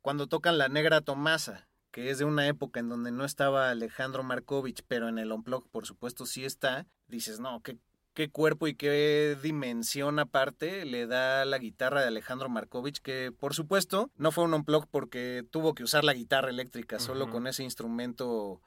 cuando 0.02 0.26
tocan 0.26 0.58
La 0.58 0.68
Negra 0.68 1.00
Tomasa, 1.00 1.66
que 1.96 2.10
es 2.10 2.18
de 2.18 2.26
una 2.26 2.46
época 2.46 2.78
en 2.78 2.90
donde 2.90 3.10
no 3.10 3.24
estaba 3.24 3.70
Alejandro 3.70 4.22
Markovich, 4.22 4.82
pero 4.86 5.08
en 5.08 5.16
el 5.16 5.32
Unplug 5.32 5.66
por 5.70 5.86
supuesto 5.86 6.26
sí 6.26 6.44
está. 6.44 6.86
Dices, 7.08 7.40
no, 7.40 7.62
qué, 7.62 7.78
qué 8.12 8.28
cuerpo 8.28 8.68
y 8.68 8.74
qué 8.74 9.34
dimensión 9.42 10.18
aparte 10.18 10.84
le 10.84 11.06
da 11.06 11.46
la 11.46 11.56
guitarra 11.56 12.02
de 12.02 12.08
Alejandro 12.08 12.50
Markovich, 12.50 13.00
que 13.00 13.32
por 13.32 13.54
supuesto 13.54 14.10
no 14.18 14.30
fue 14.30 14.44
un 14.44 14.52
unplug 14.52 14.86
porque 14.90 15.42
tuvo 15.50 15.74
que 15.74 15.84
usar 15.84 16.04
la 16.04 16.12
guitarra 16.12 16.50
eléctrica, 16.50 16.98
solo 16.98 17.30
con 17.30 17.46
ese 17.46 17.64
instrumento 17.64 18.60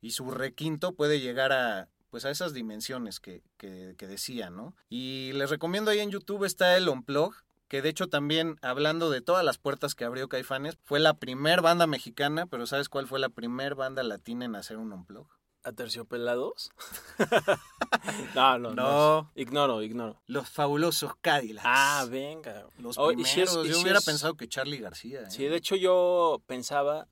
y 0.00 0.10
su 0.10 0.32
requinto 0.32 0.96
puede 0.96 1.20
llegar 1.20 1.52
a 1.52 1.88
pues 2.10 2.24
a 2.24 2.30
esas 2.30 2.52
dimensiones 2.52 3.20
que, 3.20 3.44
que, 3.58 3.94
que 3.96 4.08
decía, 4.08 4.50
¿no? 4.50 4.74
Y 4.88 5.30
les 5.34 5.50
recomiendo 5.50 5.92
ahí 5.92 6.00
en 6.00 6.10
YouTube 6.10 6.44
está 6.44 6.76
el 6.76 6.88
Unplug, 6.88 7.32
que 7.72 7.80
de 7.80 7.88
hecho 7.88 8.06
también, 8.10 8.58
hablando 8.60 9.08
de 9.08 9.22
todas 9.22 9.42
las 9.42 9.56
puertas 9.56 9.94
que 9.94 10.04
abrió 10.04 10.28
Caifanes, 10.28 10.76
fue 10.84 11.00
la 11.00 11.14
primer 11.14 11.62
banda 11.62 11.86
mexicana, 11.86 12.44
pero 12.44 12.66
¿sabes 12.66 12.90
cuál 12.90 13.06
fue 13.06 13.18
la 13.18 13.30
primer 13.30 13.76
banda 13.76 14.02
latina 14.02 14.44
en 14.44 14.56
hacer 14.56 14.76
un 14.76 14.92
Unplug? 14.92 15.26
¿Aterciopelados? 15.62 16.70
no, 18.34 18.58
no, 18.58 18.74
no. 18.74 18.74
No. 18.74 19.32
Ignoro, 19.34 19.82
ignoro. 19.82 20.20
Los 20.26 20.50
fabulosos 20.50 21.12
Cadillacs. 21.22 21.64
Ah, 21.66 22.04
venga. 22.10 22.66
Los 22.76 22.98
Oh, 22.98 23.06
primeros. 23.08 23.34
Yo 23.34 23.64
si 23.64 23.82
hubiera 23.82 24.02
pensado 24.02 24.34
que 24.34 24.48
Charlie 24.48 24.76
García. 24.76 25.22
¿eh? 25.22 25.30
Sí, 25.30 25.46
de 25.46 25.56
hecho 25.56 25.74
yo 25.74 26.42
pensaba, 26.46 27.08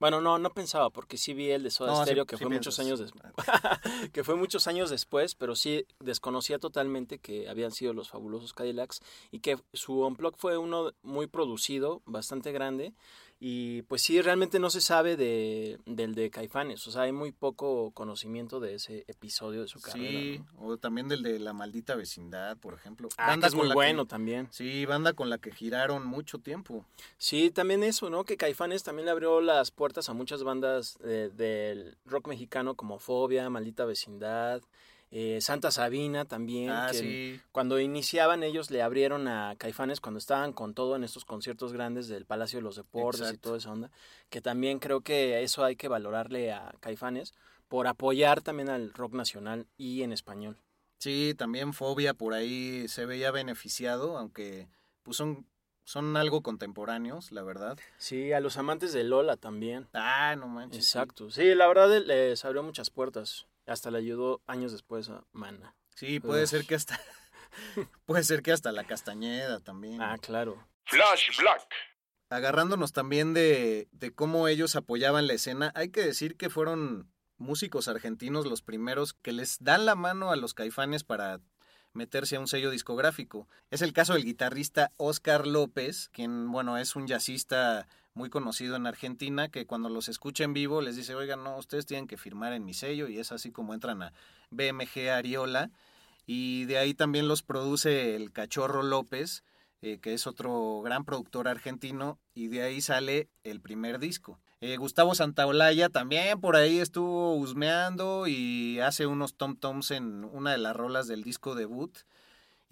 bueno, 0.00 0.20
no, 0.20 0.38
no 0.38 0.50
pensaba 0.50 0.90
porque 0.90 1.16
sí 1.16 1.34
vi 1.34 1.50
el 1.50 1.62
de 1.62 1.70
Soda 1.70 1.90
No, 1.90 1.96
sí- 1.98 2.02
Stereo 2.04 2.26
que 2.26 2.36
sí 2.36 2.42
fue 2.44 2.52
muchos 2.52 2.78
años 2.80 2.98
después, 2.98 3.32
que 4.12 4.24
fue 4.24 4.34
muchos 4.34 4.66
años 4.66 4.90
después, 4.90 5.34
pero 5.36 5.54
sí 5.54 5.86
desconocía 6.00 6.58
totalmente 6.58 7.18
que 7.18 7.48
habían 7.48 7.70
sido 7.70 7.92
los 7.92 8.08
fabulosos 8.08 8.52
Cadillacs 8.54 9.00
y 9.30 9.38
que 9.40 9.58
su 9.72 10.00
unplug 10.04 10.34
fue 10.36 10.58
uno 10.58 10.92
muy 11.02 11.26
producido, 11.28 12.02
bastante 12.06 12.50
grande 12.50 12.94
Y 13.42 13.80
pues 13.82 14.02
sí, 14.02 14.20
realmente 14.20 14.58
no 14.58 14.68
se 14.68 14.82
sabe 14.82 15.16
de, 15.16 15.78
del 15.86 16.14
de 16.14 16.28
Caifanes. 16.28 16.86
O 16.86 16.90
sea, 16.90 17.02
hay 17.02 17.12
muy 17.12 17.32
poco 17.32 17.90
conocimiento 17.92 18.60
de 18.60 18.74
ese 18.74 19.06
episodio 19.08 19.62
de 19.62 19.68
su 19.68 19.80
carrera. 19.80 20.10
Sí, 20.10 20.42
¿no? 20.58 20.66
o 20.66 20.76
también 20.76 21.08
del 21.08 21.22
de 21.22 21.38
La 21.38 21.54
Maldita 21.54 21.94
Vecindad, 21.94 22.58
por 22.58 22.74
ejemplo. 22.74 23.08
Ah, 23.16 23.34
que 23.40 23.46
es 23.46 23.54
muy 23.54 23.68
la 23.68 23.74
bueno 23.74 24.04
que- 24.04 24.10
también. 24.10 24.48
Sí, 24.50 24.84
banda 24.84 25.14
con 25.14 25.30
la 25.30 25.38
que 25.38 25.52
giraron 25.52 26.06
mucho 26.06 26.38
tiempo. 26.38 26.84
Sí, 27.16 27.50
también 27.50 27.82
eso, 27.82 28.10
¿no? 28.10 28.24
Que 28.24 28.36
Caifanes 28.36 28.82
también 28.82 29.06
le 29.06 29.12
abrió 29.12 29.40
las 29.40 29.70
puertas 29.70 30.10
a 30.10 30.12
muchas 30.12 30.42
bandas 30.44 30.98
eh, 31.02 31.30
del 31.34 31.96
rock 32.04 32.28
mexicano 32.28 32.74
como 32.74 32.98
Fobia, 32.98 33.48
Maldita 33.48 33.86
Vecindad, 33.86 34.60
eh, 35.10 35.40
Santa 35.40 35.70
Sabina 35.70 36.24
también. 36.24 36.70
Ah, 36.70 36.88
que 36.90 36.98
sí. 36.98 37.40
Cuando 37.52 37.80
iniciaban 37.80 38.42
ellos 38.42 38.70
le 38.70 38.82
abrieron 38.82 39.26
a 39.26 39.56
Caifanes 39.56 40.00
cuando 40.00 40.18
estaban 40.18 40.52
con 40.52 40.74
todo 40.74 40.94
en 40.96 41.04
estos 41.04 41.24
conciertos 41.24 41.72
grandes 41.72 42.08
del 42.08 42.26
Palacio 42.26 42.58
de 42.58 42.62
los 42.62 42.76
Deportes 42.76 43.32
y 43.32 43.38
toda 43.38 43.58
esa 43.58 43.72
onda. 43.72 43.90
Que 44.28 44.40
también 44.40 44.78
creo 44.78 45.00
que 45.00 45.42
eso 45.42 45.64
hay 45.64 45.76
que 45.76 45.88
valorarle 45.88 46.52
a 46.52 46.72
Caifanes 46.80 47.34
por 47.68 47.86
apoyar 47.86 48.42
también 48.42 48.68
al 48.68 48.92
rock 48.92 49.14
nacional 49.14 49.66
y 49.76 50.02
en 50.02 50.12
español. 50.12 50.58
Sí, 50.98 51.34
también 51.36 51.72
Fobia 51.72 52.14
por 52.14 52.34
ahí 52.34 52.86
se 52.88 53.06
veía 53.06 53.30
beneficiado, 53.30 54.18
aunque 54.18 54.68
pues 55.02 55.16
son, 55.16 55.46
son 55.84 56.16
algo 56.16 56.42
contemporáneos, 56.42 57.32
la 57.32 57.42
verdad. 57.42 57.78
Sí, 57.96 58.32
a 58.32 58.40
los 58.40 58.58
amantes 58.58 58.92
de 58.92 59.02
Lola 59.02 59.36
también. 59.36 59.88
Ah, 59.94 60.36
no 60.36 60.46
manches. 60.46 60.84
Exacto. 60.84 61.30
Sí, 61.30 61.54
la 61.54 61.66
verdad 61.68 61.96
eh, 61.96 62.00
les 62.00 62.44
abrió 62.44 62.62
muchas 62.62 62.90
puertas. 62.90 63.46
Hasta 63.70 63.90
le 63.92 63.98
ayudó 63.98 64.42
años 64.48 64.72
después 64.72 65.08
a 65.10 65.22
Mana. 65.30 65.76
Sí, 65.94 66.18
puede 66.18 66.42
Uf. 66.42 66.50
ser 66.50 66.66
que 66.66 66.74
hasta 66.74 67.00
puede 68.04 68.24
ser 68.24 68.42
que 68.42 68.50
hasta 68.50 68.72
la 68.72 68.84
Castañeda 68.84 69.60
también. 69.60 70.02
Ah, 70.02 70.18
claro. 70.20 70.66
Flash 70.86 71.38
Black. 71.38 71.68
Agarrándonos 72.30 72.92
también 72.92 73.32
de, 73.32 73.88
de 73.92 74.12
cómo 74.12 74.48
ellos 74.48 74.74
apoyaban 74.74 75.28
la 75.28 75.34
escena, 75.34 75.72
hay 75.76 75.90
que 75.90 76.02
decir 76.02 76.36
que 76.36 76.50
fueron 76.50 77.12
músicos 77.38 77.86
argentinos 77.86 78.44
los 78.46 78.62
primeros 78.62 79.14
que 79.14 79.32
les 79.32 79.58
dan 79.62 79.86
la 79.86 79.94
mano 79.94 80.32
a 80.32 80.36
los 80.36 80.52
caifanes 80.52 81.04
para 81.04 81.40
meterse 81.92 82.36
a 82.36 82.40
un 82.40 82.48
sello 82.48 82.70
discográfico. 82.70 83.48
Es 83.70 83.82
el 83.82 83.92
caso 83.92 84.14
del 84.14 84.24
guitarrista 84.24 84.90
Oscar 84.96 85.46
López, 85.46 86.08
quien, 86.12 86.50
bueno, 86.50 86.76
es 86.76 86.96
un 86.96 87.06
jazzista 87.06 87.86
muy 88.14 88.30
conocido 88.30 88.76
en 88.76 88.86
Argentina, 88.86 89.48
que 89.48 89.66
cuando 89.66 89.88
los 89.88 90.08
escucha 90.08 90.44
en 90.44 90.52
vivo 90.52 90.82
les 90.82 90.96
dice, 90.96 91.14
oigan, 91.14 91.44
no, 91.44 91.56
ustedes 91.56 91.86
tienen 91.86 92.06
que 92.06 92.16
firmar 92.16 92.52
en 92.52 92.64
mi 92.64 92.74
sello, 92.74 93.08
y 93.08 93.18
es 93.18 93.32
así 93.32 93.50
como 93.50 93.74
entran 93.74 94.02
a 94.02 94.12
BMG 94.50 95.10
Ariola, 95.10 95.70
y 96.26 96.64
de 96.66 96.78
ahí 96.78 96.94
también 96.94 97.28
los 97.28 97.42
produce 97.42 98.16
el 98.16 98.32
Cachorro 98.32 98.82
López, 98.82 99.42
eh, 99.82 99.98
que 99.98 100.12
es 100.12 100.26
otro 100.26 100.82
gran 100.82 101.04
productor 101.04 101.48
argentino, 101.48 102.18
y 102.34 102.48
de 102.48 102.62
ahí 102.62 102.80
sale 102.80 103.28
el 103.44 103.60
primer 103.60 103.98
disco. 103.98 104.38
Eh, 104.62 104.76
Gustavo 104.76 105.14
Santaolalla 105.14 105.88
también 105.88 106.38
por 106.38 106.54
ahí 106.54 106.80
estuvo 106.80 107.34
husmeando 107.34 108.26
y 108.26 108.78
hace 108.80 109.06
unos 109.06 109.34
tom-toms 109.34 109.90
en 109.90 110.22
una 110.24 110.52
de 110.52 110.58
las 110.58 110.76
rolas 110.76 111.08
del 111.08 111.22
disco 111.22 111.54
debut. 111.54 111.96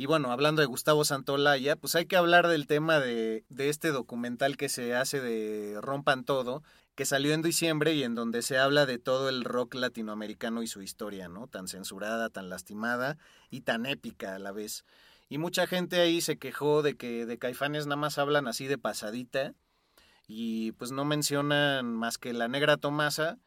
Y 0.01 0.07
bueno, 0.07 0.31
hablando 0.31 0.61
de 0.61 0.67
Gustavo 0.67 1.05
Santaolalla, 1.05 1.75
pues 1.75 1.97
hay 1.97 2.07
que 2.07 2.17
hablar 2.17 2.47
del 2.47 2.69
tema 2.69 3.01
de, 3.01 3.45
de 3.49 3.69
este 3.69 3.91
documental 3.91 4.57
que 4.57 4.69
se 4.69 4.95
hace 4.95 5.21
de 5.21 5.81
Rompan 5.81 6.23
Todo, 6.23 6.63
que 6.95 7.05
salió 7.05 7.35
en 7.35 7.43
diciembre 7.43 7.95
y 7.95 8.05
en 8.05 8.15
donde 8.15 8.43
se 8.43 8.59
habla 8.59 8.87
de 8.87 9.01
todo 9.01 9.29
el 9.29 9.43
rock 9.43 9.75
latinoamericano 9.75 10.63
y 10.63 10.69
su 10.69 10.83
historia, 10.83 11.29
¿no? 11.29 11.49
Tan 11.49 11.67
censurada, 11.67 12.31
tan 12.31 12.49
lastimada 12.49 13.19
y 13.51 13.63
tan 13.63 13.87
épica 13.87 14.37
a 14.37 14.39
la 14.39 14.53
vez. 14.53 14.85
Y 15.29 15.39
mucha 15.39 15.67
gente 15.67 15.99
ahí 15.99 16.21
se 16.21 16.39
quejó 16.39 16.83
de 16.83 16.97
que 16.97 17.27
de 17.27 17.39
Caifanes 17.39 17.87
nada 17.87 17.97
más 17.97 18.19
hablan 18.19 18.47
así 18.47 18.69
de 18.69 18.79
pasadita 18.79 19.53
y 20.29 20.71
pues 20.73 20.93
no 20.93 21.05
mencionan 21.07 21.93
más 21.93 22.19
que 22.19 22.33
la 22.33 22.47
negra 22.47 22.77
Tomasa 22.77 23.39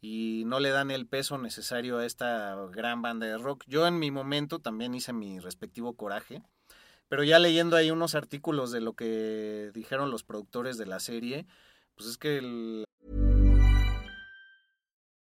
y 0.00 0.44
no 0.46 0.60
le 0.60 0.70
dan 0.70 0.90
el 0.90 1.06
peso 1.06 1.38
necesario 1.38 1.98
a 1.98 2.06
esta 2.06 2.54
gran 2.70 3.02
banda 3.02 3.26
de 3.26 3.38
rock. 3.38 3.64
Yo 3.66 3.86
en 3.86 3.98
mi 3.98 4.10
momento 4.10 4.58
también 4.58 4.94
hice 4.94 5.12
mi 5.12 5.38
respectivo 5.38 5.96
coraje, 5.96 6.42
pero 7.08 7.24
ya 7.24 7.38
leyendo 7.38 7.76
ahí 7.76 7.90
unos 7.90 8.14
artículos 8.14 8.70
de 8.70 8.80
lo 8.80 8.94
que 8.94 9.70
dijeron 9.74 10.10
los 10.10 10.24
productores 10.24 10.78
de 10.78 10.86
la 10.86 11.00
serie, 11.00 11.46
pues 11.94 12.08
es 12.08 12.18
que 12.18 12.38
el, 12.38 12.84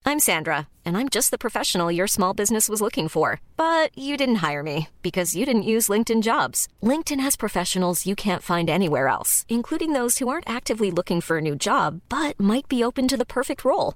I'm 0.08 0.20
Sandra, 0.20 0.70
and 0.86 0.96
I'm 0.96 1.10
just 1.10 1.32
the 1.32 1.38
professional 1.38 1.92
your 1.92 2.08
small 2.08 2.34
business 2.34 2.70
was 2.70 2.82
looking 2.82 3.10
for. 3.10 3.42
But 3.58 3.90
you 3.94 4.16
didn't 4.16 4.36
hire 4.36 4.63
me 4.63 4.88
because 5.02 5.36
you 5.36 5.46
didn't 5.46 5.72
use 5.74 5.90
LinkedIn 5.90 6.22
jobs. 6.22 6.70
LinkedIn 6.82 7.20
has 7.20 7.36
professionals 7.36 8.06
you 8.06 8.16
can't 8.16 8.42
find 8.42 8.70
anywhere 8.70 9.10
else, 9.10 9.46
including 9.50 9.92
those 9.92 10.20
who 10.20 10.30
aren't 10.30 10.50
actively 10.50 10.92
looking 10.92 11.20
for 11.20 11.40
a 11.40 11.42
new 11.42 11.58
job 11.58 12.00
but 12.08 12.40
might 12.40 12.70
be 12.70 12.86
open 12.86 13.10
to 13.10 13.18
the 13.18 13.26
perfect 13.26 13.66
role, 13.66 13.96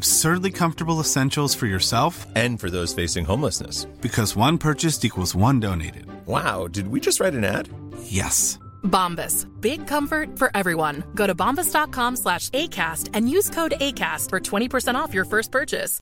Absurdly 0.00 0.50
comfortable 0.50 1.00
essentials 1.00 1.54
for 1.54 1.66
yourself 1.66 2.26
And 2.36 2.60
for 2.60 2.68
those 2.70 2.92
facing 2.94 3.24
homelessness. 3.24 3.86
because 4.02 4.36
one 4.36 4.58
purchased 4.58 5.04
equals 5.04 5.34
one 5.34 5.58
donated. 5.60 6.04
Wow, 6.26 6.68
did 6.68 6.88
we 6.88 7.00
just 7.00 7.18
write 7.18 7.34
an 7.34 7.44
ad? 7.44 7.68
Yes. 8.02 8.58
Bombas. 8.84 9.46
Big 9.60 9.86
comfort 9.86 10.38
for 10.38 10.50
everyone. 10.54 11.02
Go 11.14 11.26
to 11.26 11.34
bombas.com 11.34 12.16
slash 12.16 12.50
ACAST 12.50 13.08
and 13.14 13.30
use 13.30 13.48
code 13.48 13.74
ACAST 13.80 14.28
for 14.28 14.38
20% 14.38 14.96
off 14.96 15.14
your 15.14 15.24
first 15.24 15.50
purchase. 15.50 15.98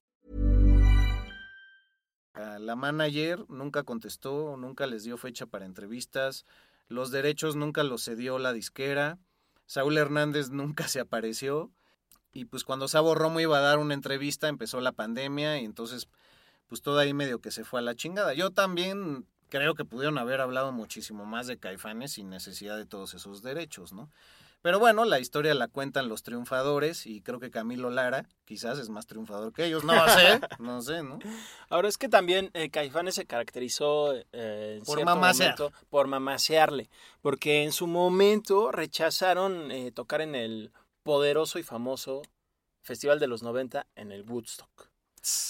a 2.37 2.59
la 2.59 2.74
manager 2.74 3.44
nunca 3.48 3.85
contestó, 3.85 4.57
nunca 4.59 4.87
les 4.88 5.04
dio 5.04 5.16
fecha 5.16 5.46
para 5.46 5.64
entrevistas, 5.66 6.44
los 6.88 7.12
derechos 7.12 7.54
nunca 7.54 7.85
los 7.85 8.02
cedió 8.04 8.40
la 8.40 8.52
disquera, 8.52 9.18
Saúl 9.66 9.96
Hernández 9.98 10.50
nunca 10.50 10.88
se 10.88 10.98
apareció 10.98 11.70
y 12.35 12.44
pues 12.44 12.64
cuando 12.64 12.88
Sabo 12.88 13.14
Romo 13.14 13.40
iba 13.40 13.57
a 13.57 13.62
dar 13.62 13.79
una 13.79 13.94
entrevista 13.94 14.49
empezó 14.49 14.81
la 14.81 14.92
pandemia 14.92 15.61
y 15.61 15.64
entonces 15.64 16.09
pues 16.68 16.83
todo 16.83 16.99
ahí 16.99 17.14
medio 17.14 17.40
que 17.40 17.51
se 17.51 17.64
fue 17.64 17.81
a 17.81 17.83
la 17.83 17.94
chingada. 17.94 18.35
Yo 18.35 18.51
también 18.51 19.27
creo 19.49 19.75
que 19.75 19.85
pudieron 19.85 20.18
haber 20.18 20.40
hablado 20.40 20.73
muchísimo 20.73 21.25
más 21.25 21.47
de 21.47 21.59
Caifanes 21.59 22.12
sin 22.12 22.29
necesidad 22.29 22.77
de 22.77 22.87
todos 22.87 23.14
esos 23.14 23.42
derechos, 23.42 23.92
¿no? 23.92 24.11
Pero 24.62 24.79
bueno, 24.79 25.05
la 25.05 25.20
historia 25.20 25.53
la 25.53 25.68
cuentan 25.68 26.09
los 26.09 26.23
triunfadores 26.23 27.05
y 27.05 27.20
creo 27.20 27.38
que 27.38 27.51
Camilo 27.51 27.90
Lara 27.90 28.27
quizás 28.47 28.79
es 28.79 28.88
más 28.88 29.07
triunfador 29.07 29.53
que 29.53 29.66
ellos, 29.66 29.85
no 29.85 29.92
sé, 30.09 30.40
no 30.59 30.81
sé, 30.81 31.03
¿no? 31.03 31.18
Ahora 31.68 31.87
es 31.87 31.99
que 31.99 32.09
también 32.09 32.51
eh, 32.55 32.70
Caifanes 32.70 33.14
se 33.16 33.27
caracterizó 33.27 34.14
eh, 34.14 34.77
en 34.79 34.85
Por 34.85 35.05
mamasear. 35.05 35.59
momento 35.59 35.79
por 35.90 36.07
mamasearle, 36.09 36.88
porque 37.20 37.62
en 37.62 37.73
su 37.73 37.87
momento 37.87 38.73
rechazaron 38.73 39.70
eh, 39.70 39.92
tocar 39.92 40.23
en 40.23 40.35
el 40.35 40.73
poderoso 41.05 41.61
y 41.61 41.62
famoso 41.62 42.23
Festival 42.83 43.19
de 43.19 43.29
los 43.29 43.43
90 43.43 43.87
en 43.97 44.12
el 44.12 44.29
Woodstock, 44.29 44.90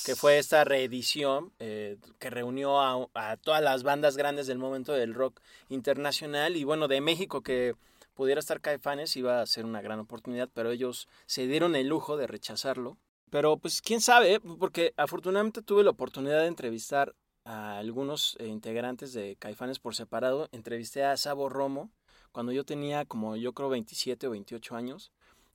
que 0.04 0.14
fue 0.14 0.38
esta 0.38 0.62
reedición 0.62 1.52
eh, 1.58 1.96
que 2.20 2.30
reunió 2.30 2.80
a, 2.80 3.08
a 3.14 3.36
todas 3.38 3.60
las 3.60 3.82
bandas 3.82 4.16
grandes 4.16 4.46
del 4.46 4.58
momento 4.58 4.92
del 4.92 5.14
rock 5.14 5.40
internacional 5.68 6.54
y 6.54 6.62
bueno, 6.62 6.86
de 6.86 7.00
México 7.00 7.42
que 7.42 7.74
pudiera 8.14 8.38
estar 8.38 8.60
Caifanes 8.60 9.16
iba 9.16 9.40
a 9.40 9.46
ser 9.46 9.64
una 9.64 9.82
gran 9.82 9.98
oportunidad, 9.98 10.48
pero 10.54 10.70
ellos 10.70 11.08
se 11.26 11.48
dieron 11.48 11.74
el 11.74 11.88
lujo 11.88 12.16
de 12.16 12.28
rechazarlo. 12.28 12.98
Pero 13.30 13.56
pues 13.56 13.82
quién 13.82 14.00
sabe, 14.00 14.38
porque 14.40 14.94
afortunadamente 14.96 15.60
tuve 15.60 15.82
la 15.82 15.90
oportunidad 15.90 16.42
de 16.42 16.46
entrevistar 16.46 17.16
a 17.44 17.78
algunos 17.78 18.36
eh, 18.38 18.46
integrantes 18.46 19.12
de 19.12 19.34
Caifanes 19.36 19.80
por 19.80 19.96
separado. 19.96 20.48
Entrevisté 20.52 21.04
a 21.04 21.16
Sabo 21.16 21.48
Romo 21.48 21.90
cuando 22.30 22.52
yo 22.52 22.64
tenía 22.64 23.04
como 23.04 23.34
yo 23.34 23.52
creo 23.52 23.70
27 23.70 24.28
o 24.28 24.30
28 24.30 24.76
años. 24.76 25.10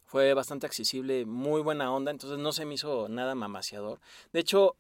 Fue 0.10 0.34
bastante 0.34 0.66
accesible, 0.66 1.28
muy 1.28 1.62
buena 1.62 1.94
onda, 1.94 2.10
entonces 2.10 2.40
no 2.40 2.52
se 2.52 2.66
me 2.66 2.74
hizo 2.74 3.08
nada 3.10 3.36
mamaciador. 3.36 4.00
De 4.34 4.40
hecho, 4.40 4.76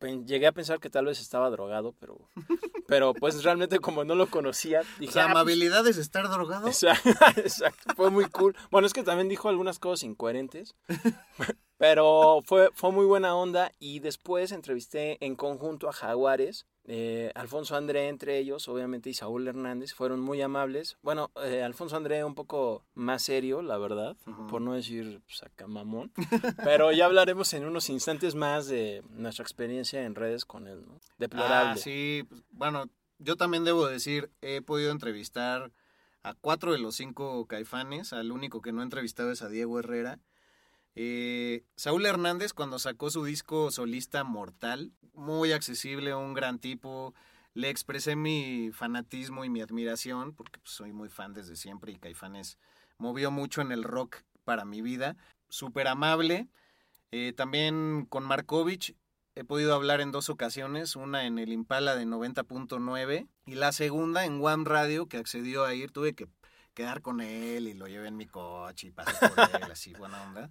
llegué 0.00 0.48
a 0.48 0.52
pensar 0.52 0.80
que 0.80 0.90
tal 0.90 1.04
vez 1.06 1.20
estaba 1.20 1.48
drogado, 1.48 1.94
pero, 2.00 2.28
pero 2.88 3.14
pues 3.14 3.44
realmente 3.44 3.78
como 3.78 4.02
no 4.02 4.16
lo 4.16 4.26
conocía, 4.28 4.82
dije... 4.98 5.14
La 5.14 5.22
"Ah, 5.22 5.26
pues, 5.26 5.30
amabilidad 5.30 5.86
es 5.86 5.96
estar 5.96 6.28
drogado. 6.28 6.66
Exacto, 6.66 7.08
exacto, 7.36 7.94
fue 7.94 8.10
muy 8.10 8.24
cool. 8.26 8.56
Bueno, 8.72 8.88
es 8.88 8.92
que 8.92 9.04
también 9.04 9.28
dijo 9.28 9.48
algunas 9.48 9.78
cosas 9.78 10.02
incoherentes, 10.02 10.74
pero 11.78 12.42
fue, 12.44 12.70
fue 12.74 12.90
muy 12.90 13.06
buena 13.06 13.36
onda 13.36 13.70
y 13.78 14.00
después 14.00 14.50
entrevisté 14.50 15.24
en 15.24 15.36
conjunto 15.36 15.88
a 15.88 15.92
Jaguares 15.92 16.66
Eh, 16.86 17.32
Alfonso 17.34 17.76
André 17.76 18.08
entre 18.08 18.38
ellos, 18.38 18.68
obviamente, 18.68 19.08
y 19.08 19.14
Saúl 19.14 19.48
Hernández 19.48 19.94
fueron 19.94 20.20
muy 20.20 20.42
amables. 20.42 20.98
Bueno, 21.02 21.30
eh, 21.42 21.62
Alfonso 21.62 21.96
André 21.96 22.24
un 22.24 22.34
poco 22.34 22.84
más 22.94 23.22
serio, 23.22 23.62
la 23.62 23.78
verdad, 23.78 24.16
por 24.50 24.60
no 24.60 24.74
decir 24.74 25.22
saca 25.26 25.66
mamón. 25.66 26.12
Pero 26.62 26.92
ya 26.92 27.06
hablaremos 27.06 27.52
en 27.54 27.64
unos 27.64 27.88
instantes 27.88 28.34
más 28.34 28.66
de 28.66 29.02
nuestra 29.10 29.42
experiencia 29.42 30.04
en 30.04 30.14
redes 30.14 30.44
con 30.44 30.66
él, 30.66 30.84
¿no? 30.86 31.00
Deplorable. 31.16 31.72
Ah, 31.72 31.76
sí, 31.76 32.26
pues, 32.28 32.42
bueno, 32.50 32.90
yo 33.18 33.36
también 33.36 33.64
debo 33.64 33.86
decir, 33.86 34.30
he 34.42 34.60
podido 34.60 34.90
entrevistar 34.90 35.72
a 36.22 36.34
cuatro 36.34 36.72
de 36.72 36.78
los 36.78 36.96
cinco 36.96 37.46
caifanes, 37.46 38.12
al 38.12 38.30
único 38.30 38.60
que 38.60 38.72
no 38.72 38.80
he 38.80 38.84
entrevistado 38.84 39.30
es 39.30 39.42
a 39.42 39.48
Diego 39.48 39.78
Herrera. 39.78 40.18
Eh, 40.96 41.64
Saúl 41.76 42.06
Hernández 42.06 42.52
cuando 42.52 42.78
sacó 42.78 43.10
su 43.10 43.24
disco 43.24 43.70
solista 43.70 44.22
Mortal, 44.22 44.92
muy 45.12 45.52
accesible, 45.52 46.14
un 46.14 46.34
gran 46.34 46.58
tipo, 46.58 47.14
le 47.52 47.68
expresé 47.68 48.16
mi 48.16 48.70
fanatismo 48.72 49.44
y 49.44 49.50
mi 49.50 49.60
admiración, 49.60 50.34
porque 50.34 50.60
pues, 50.60 50.72
soy 50.72 50.92
muy 50.92 51.08
fan 51.08 51.32
desde 51.34 51.56
siempre 51.56 51.92
y 51.92 51.98
Caifanes 51.98 52.58
movió 52.98 53.30
mucho 53.30 53.60
en 53.60 53.72
el 53.72 53.82
rock 53.82 54.18
para 54.44 54.64
mi 54.64 54.82
vida, 54.82 55.16
súper 55.48 55.88
amable. 55.88 56.48
Eh, 57.10 57.32
también 57.36 58.06
con 58.08 58.24
Markovich 58.24 58.96
he 59.34 59.44
podido 59.44 59.74
hablar 59.74 60.00
en 60.00 60.12
dos 60.12 60.30
ocasiones, 60.30 60.94
una 60.94 61.26
en 61.26 61.38
el 61.38 61.52
Impala 61.52 61.96
de 61.96 62.06
90.9 62.06 63.28
y 63.46 63.54
la 63.54 63.72
segunda 63.72 64.24
en 64.24 64.44
One 64.44 64.64
Radio, 64.64 65.06
que 65.06 65.16
accedió 65.16 65.64
a 65.64 65.74
ir, 65.74 65.90
tuve 65.90 66.14
que 66.14 66.28
quedar 66.72 67.02
con 67.02 67.20
él 67.20 67.68
y 67.68 67.74
lo 67.74 67.88
llevé 67.88 68.08
en 68.08 68.16
mi 68.16 68.26
coche 68.26 68.88
y 68.88 68.90
pasé 68.90 69.28
por 69.28 69.38
él, 69.62 69.70
así, 69.72 69.92
buena 69.94 70.22
onda. 70.22 70.50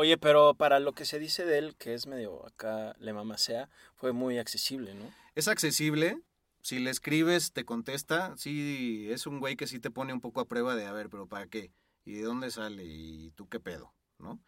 Oye, 0.00 0.16
pero 0.16 0.54
para 0.54 0.80
lo 0.80 0.94
que 0.94 1.04
se 1.04 1.18
dice 1.18 1.44
de 1.44 1.58
él, 1.58 1.76
que 1.76 1.92
es 1.92 2.06
medio 2.06 2.46
acá 2.46 2.96
le 3.00 3.12
mamasea, 3.12 3.68
fue 3.96 4.12
muy 4.12 4.38
accesible, 4.38 4.94
¿no? 4.94 5.04
Es 5.34 5.46
accesible. 5.46 6.22
Si 6.62 6.78
le 6.78 6.88
escribes, 6.88 7.52
te 7.52 7.66
contesta. 7.66 8.34
Sí, 8.38 9.08
es 9.10 9.26
un 9.26 9.40
güey 9.40 9.56
que 9.56 9.66
sí 9.66 9.78
te 9.78 9.90
pone 9.90 10.14
un 10.14 10.22
poco 10.22 10.40
a 10.40 10.48
prueba 10.48 10.74
de, 10.74 10.86
a 10.86 10.92
ver, 10.92 11.10
pero 11.10 11.26
¿para 11.26 11.48
qué? 11.48 11.70
¿Y 12.06 12.14
de 12.14 12.22
dónde 12.22 12.50
sale? 12.50 12.82
¿Y 12.86 13.32
tú 13.32 13.50
qué 13.50 13.60
pedo? 13.60 13.92
¿No? 14.16 14.40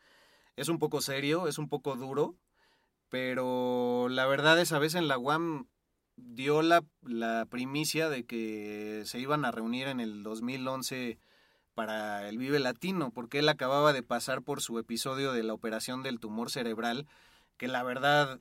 Es 0.57 0.71
un 0.71 0.79
poco 0.79 1.03
serio, 1.03 1.47
es 1.47 1.59
un 1.59 1.69
poco 1.69 1.97
duro, 1.97 2.35
pero 3.11 4.09
la 4.09 4.25
verdad 4.25 4.59
es 4.59 4.73
a 4.73 4.79
veces 4.79 5.01
en 5.01 5.09
la 5.09 5.19
UAM 5.19 5.67
dio 6.17 6.63
la, 6.63 6.83
la 7.03 7.47
primicia 7.51 8.09
de 8.09 8.25
que 8.25 9.03
se 9.05 9.19
iban 9.19 9.45
a 9.45 9.51
reunir 9.51 9.89
en 9.89 10.01
el 10.01 10.23
2011 10.23 11.19
para 11.75 12.29
el 12.29 12.39
Vive 12.39 12.59
Latino, 12.59 13.11
porque 13.11 13.39
él 13.39 13.49
acababa 13.49 13.93
de 13.93 14.03
pasar 14.03 14.43
por 14.43 14.61
su 14.61 14.79
episodio 14.79 15.33
de 15.33 15.43
la 15.43 15.55
operación 15.55 16.03
del 16.03 16.21
tumor 16.21 16.51
cerebral, 16.51 17.07
que 17.57 17.69
la 17.69 17.83
verdad 17.83 18.41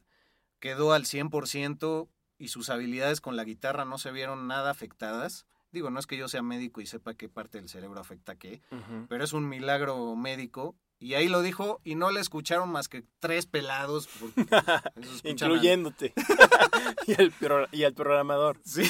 quedó 0.59 0.93
al 0.93 1.05
100% 1.05 2.07
y 2.37 2.47
sus 2.47 2.69
habilidades 2.69 3.21
con 3.21 3.35
la 3.35 3.43
guitarra 3.43 3.85
no 3.85 3.97
se 3.97 4.11
vieron 4.11 4.47
nada 4.47 4.71
afectadas. 4.71 5.45
Digo, 5.71 5.89
no 5.89 5.99
es 5.99 6.07
que 6.07 6.17
yo 6.17 6.27
sea 6.27 6.41
médico 6.41 6.81
y 6.81 6.85
sepa 6.85 7.13
qué 7.13 7.29
parte 7.29 7.59
del 7.59 7.69
cerebro 7.69 7.99
afecta 7.99 8.35
qué, 8.35 8.61
pero 9.07 9.23
es 9.23 9.33
un 9.33 9.47
milagro 9.47 10.15
médico. 10.15 10.75
Y 11.01 11.15
ahí 11.15 11.27
lo 11.27 11.41
dijo 11.41 11.81
y 11.83 11.95
no 11.95 12.11
le 12.11 12.19
escucharon 12.19 12.69
más 12.69 12.87
que 12.87 13.03
tres 13.19 13.47
pelados. 13.47 14.07
Incluyéndote. 15.23 16.13
y, 17.07 17.13
el 17.13 17.33
y 17.71 17.83
el 17.83 17.93
programador. 17.95 18.61
Sí. 18.63 18.83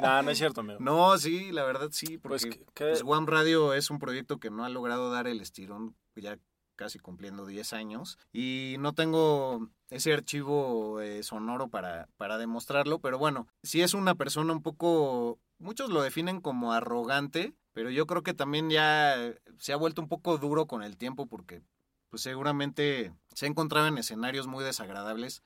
no, 0.00 0.22
no 0.22 0.30
es 0.30 0.38
cierto, 0.38 0.62
amigo. 0.62 0.80
No, 0.80 1.18
sí, 1.18 1.52
la 1.52 1.64
verdad 1.64 1.90
sí. 1.92 2.16
Porque 2.16 2.46
pues, 2.46 2.64
pues, 2.74 3.02
One 3.04 3.26
Radio 3.26 3.74
es 3.74 3.90
un 3.90 3.98
proyecto 3.98 4.40
que 4.40 4.50
no 4.50 4.64
ha 4.64 4.70
logrado 4.70 5.10
dar 5.10 5.26
el 5.26 5.42
estirón 5.42 5.94
ya 6.16 6.38
casi 6.76 6.98
cumpliendo 6.98 7.44
10 7.44 7.74
años. 7.74 8.18
Y 8.32 8.76
no 8.78 8.94
tengo 8.94 9.68
ese 9.90 10.12
archivo 10.12 11.00
eh, 11.00 11.22
sonoro 11.22 11.68
para, 11.68 12.08
para 12.16 12.38
demostrarlo, 12.38 12.98
pero 12.98 13.18
bueno, 13.18 13.46
si 13.62 13.82
es 13.82 13.92
una 13.92 14.14
persona 14.14 14.52
un 14.52 14.62
poco, 14.62 15.38
muchos 15.62 15.90
lo 15.90 16.02
definen 16.02 16.40
como 16.40 16.72
arrogante, 16.72 17.54
pero 17.72 17.90
yo 17.90 18.06
creo 18.06 18.22
que 18.22 18.34
también 18.34 18.68
ya 18.70 19.16
se 19.58 19.72
ha 19.72 19.76
vuelto 19.76 20.02
un 20.02 20.08
poco 20.08 20.38
duro 20.38 20.66
con 20.66 20.82
el 20.82 20.96
tiempo 20.96 21.26
porque 21.26 21.62
pues 22.10 22.22
seguramente 22.22 23.14
se 23.34 23.46
ha 23.46 23.48
encontrado 23.48 23.86
en 23.86 23.96
escenarios 23.96 24.46
muy 24.46 24.64
desagradables, 24.64 25.42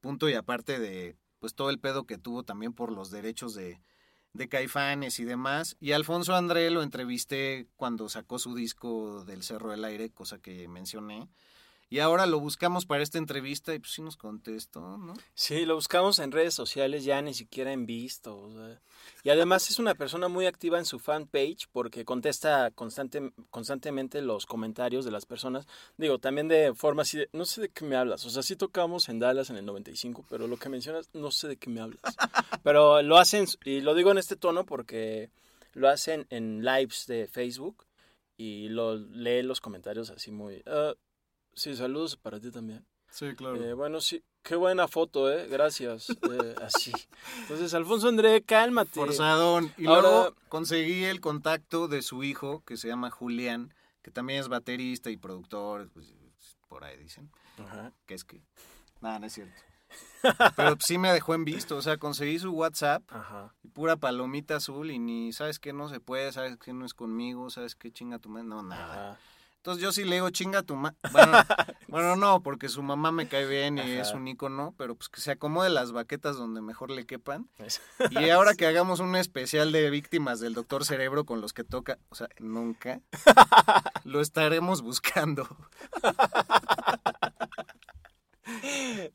punto 0.00 0.28
y 0.28 0.34
aparte 0.34 0.78
de 0.78 1.16
pues 1.38 1.54
todo 1.54 1.70
el 1.70 1.78
pedo 1.78 2.04
que 2.04 2.18
tuvo 2.18 2.42
también 2.42 2.72
por 2.72 2.92
los 2.92 3.10
derechos 3.10 3.54
de, 3.54 3.80
de 4.32 4.48
Caifanes 4.48 5.18
y 5.20 5.24
demás. 5.24 5.76
Y 5.80 5.92
Alfonso 5.92 6.34
André 6.34 6.70
lo 6.70 6.82
entrevisté 6.82 7.66
cuando 7.76 8.08
sacó 8.08 8.38
su 8.38 8.54
disco 8.54 9.24
del 9.24 9.42
Cerro 9.42 9.70
del 9.70 9.84
Aire, 9.84 10.10
cosa 10.10 10.38
que 10.38 10.68
mencioné. 10.68 11.28
Y 11.92 11.98
ahora 11.98 12.24
lo 12.26 12.38
buscamos 12.38 12.86
para 12.86 13.02
esta 13.02 13.18
entrevista 13.18 13.74
y 13.74 13.80
pues 13.80 13.90
sí 13.90 14.00
nos 14.00 14.16
contestó, 14.16 14.96
¿no? 14.96 15.12
Sí, 15.34 15.66
lo 15.66 15.74
buscamos 15.74 16.20
en 16.20 16.30
redes 16.30 16.54
sociales, 16.54 17.02
ya 17.02 17.20
ni 17.20 17.34
siquiera 17.34 17.72
en 17.72 17.84
visto. 17.84 18.48
Y 19.24 19.30
además 19.30 19.68
es 19.68 19.80
una 19.80 19.96
persona 19.96 20.28
muy 20.28 20.46
activa 20.46 20.78
en 20.78 20.84
su 20.84 21.00
fanpage 21.00 21.66
porque 21.72 22.04
contesta 22.04 22.70
constante, 22.70 23.32
constantemente 23.50 24.22
los 24.22 24.46
comentarios 24.46 25.04
de 25.04 25.10
las 25.10 25.26
personas. 25.26 25.66
Digo, 25.96 26.20
también 26.20 26.46
de 26.46 26.74
forma 26.74 27.02
así 27.02 27.18
de, 27.18 27.28
no 27.32 27.44
sé 27.44 27.62
de 27.62 27.70
qué 27.70 27.84
me 27.84 27.96
hablas. 27.96 28.24
O 28.24 28.30
sea, 28.30 28.44
sí 28.44 28.54
tocamos 28.54 29.08
en 29.08 29.18
Dallas 29.18 29.50
en 29.50 29.56
el 29.56 29.66
95, 29.66 30.24
pero 30.30 30.46
lo 30.46 30.58
que 30.58 30.68
mencionas, 30.68 31.10
no 31.12 31.32
sé 31.32 31.48
de 31.48 31.56
qué 31.56 31.70
me 31.70 31.80
hablas. 31.80 32.00
pero 32.62 33.02
lo 33.02 33.18
hacen, 33.18 33.46
y 33.64 33.80
lo 33.80 33.96
digo 33.96 34.12
en 34.12 34.18
este 34.18 34.36
tono 34.36 34.64
porque 34.64 35.30
lo 35.72 35.88
hacen 35.88 36.28
en 36.30 36.64
lives 36.64 37.06
de 37.08 37.26
Facebook 37.26 37.84
y 38.36 38.68
lo 38.68 38.96
lee 38.96 39.42
los 39.42 39.60
comentarios 39.60 40.10
así 40.10 40.30
muy... 40.30 40.62
Ah, 40.66 40.94
Sí, 41.54 41.76
saludos 41.76 42.16
para 42.16 42.40
ti 42.40 42.50
también. 42.50 42.86
Sí, 43.10 43.34
claro. 43.34 43.56
Eh, 43.62 43.74
bueno, 43.74 44.00
sí, 44.00 44.22
qué 44.42 44.56
buena 44.56 44.86
foto, 44.88 45.30
¿eh? 45.30 45.46
Gracias. 45.48 46.10
Eh, 46.10 46.54
así. 46.62 46.92
Entonces, 47.42 47.74
Alfonso 47.74 48.08
André, 48.08 48.42
cálmate. 48.42 48.92
Forzadón. 48.92 49.72
Y 49.76 49.84
luego 49.84 50.34
conseguí 50.48 51.04
el 51.04 51.20
contacto 51.20 51.88
de 51.88 52.02
su 52.02 52.22
hijo, 52.22 52.62
que 52.64 52.76
se 52.76 52.88
llama 52.88 53.10
Julián, 53.10 53.74
que 54.02 54.10
también 54.10 54.40
es 54.40 54.48
baterista 54.48 55.10
y 55.10 55.16
productor, 55.16 55.90
pues, 55.92 56.14
por 56.68 56.84
ahí 56.84 56.96
dicen. 56.96 57.30
Ajá. 57.58 57.92
Que 58.06 58.14
es 58.14 58.24
que... 58.24 58.40
Nada, 59.00 59.18
no 59.18 59.26
es 59.26 59.32
cierto. 59.32 59.60
Pero 60.56 60.76
sí 60.80 60.98
me 60.98 61.12
dejó 61.12 61.34
en 61.34 61.44
visto, 61.44 61.76
o 61.76 61.82
sea, 61.82 61.96
conseguí 61.96 62.38
su 62.38 62.52
WhatsApp 62.52 63.02
Ajá. 63.08 63.54
y 63.62 63.68
pura 63.68 63.96
palomita 63.96 64.56
azul 64.56 64.90
y 64.90 64.98
ni, 64.98 65.32
¿sabes 65.32 65.58
qué? 65.58 65.72
No 65.72 65.88
se 65.88 65.98
puede, 65.98 66.30
¿sabes 66.32 66.58
qué? 66.58 66.72
No 66.72 66.84
es 66.84 66.94
conmigo, 66.94 67.50
¿sabes 67.50 67.74
qué? 67.74 67.90
Chinga 67.90 68.18
tu 68.18 68.28
madre. 68.28 68.46
No, 68.46 68.62
nada. 68.62 69.18
Entonces 69.60 69.82
yo 69.82 69.92
sí 69.92 70.04
le 70.04 70.14
digo, 70.14 70.30
chinga 70.30 70.62
tu 70.62 70.74
mamá. 70.74 70.96
Bueno, 71.88 72.14
no, 72.14 72.40
porque 72.40 72.68
su 72.68 72.84
mamá 72.84 73.10
me 73.10 73.26
cae 73.26 73.46
bien 73.46 73.76
y 73.76 73.80
es 73.80 74.12
un 74.12 74.28
ícono, 74.28 74.74
pero 74.78 74.94
pues 74.94 75.08
que 75.08 75.20
se 75.20 75.32
acomode 75.32 75.70
las 75.70 75.90
baquetas 75.90 76.36
donde 76.36 76.62
mejor 76.62 76.92
le 76.92 77.04
quepan. 77.04 77.50
Y 78.10 78.30
ahora 78.30 78.54
que 78.54 78.64
hagamos 78.64 79.00
un 79.00 79.16
especial 79.16 79.72
de 79.72 79.90
víctimas 79.90 80.38
del 80.38 80.54
doctor 80.54 80.84
Cerebro 80.84 81.26
con 81.26 81.40
los 81.40 81.52
que 81.52 81.64
toca, 81.64 81.98
o 82.08 82.14
sea, 82.14 82.28
nunca, 82.38 83.00
lo 84.04 84.20
estaremos 84.20 84.82
buscando. 84.82 85.48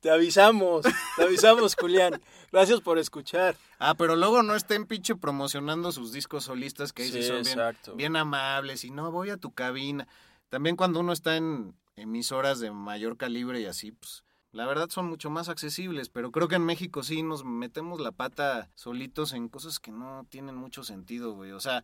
Te 0.02 0.12
avisamos, 0.12 0.86
te 1.16 1.24
avisamos, 1.24 1.76
Julián. 1.80 2.22
Gracias 2.52 2.82
por 2.82 3.00
escuchar. 3.00 3.56
Ah, 3.80 3.96
pero 3.96 4.16
luego 4.16 4.44
no 4.44 4.56
estén 4.56 4.86
pinche 4.86 5.16
promocionando 5.16 5.92
sus 5.92 6.12
discos 6.12 6.46
solistas 6.46 6.94
que 6.94 7.06
sí, 7.06 7.24
son 7.24 7.44
bien, 7.44 7.98
bien, 7.98 8.16
amables 8.16 8.84
y 8.84 8.92
no 8.92 9.12
voy 9.12 9.30
a 9.30 9.38
tu 9.38 9.54
cabina. 9.54 10.08
También 10.50 10.76
cuando 10.76 11.00
uno 11.00 11.14
está 11.14 11.38
en 11.38 11.76
emisoras 11.96 12.60
de 12.60 12.72
mayor 12.72 13.18
calibre 13.18 13.62
y 13.62 13.66
así, 13.66 13.92
pues 13.92 14.24
la 14.52 14.66
verdad 14.66 14.90
son 14.90 15.08
mucho 15.08 15.30
más 15.30 15.50
accesibles, 15.50 16.10
pero 16.10 16.32
creo 16.32 16.48
que 16.48 16.56
en 16.56 16.66
México 16.66 17.04
sí 17.04 17.24
nos 17.24 17.44
metemos 17.44 18.00
la 18.00 18.12
pata 18.12 18.70
solitos 18.76 19.34
en 19.34 19.50
cosas 19.50 19.80
que 19.80 19.92
no 19.92 20.26
tienen 20.30 20.56
mucho 20.56 20.84
sentido, 20.84 21.34
güey. 21.34 21.52
O 21.52 21.60
sea, 21.60 21.84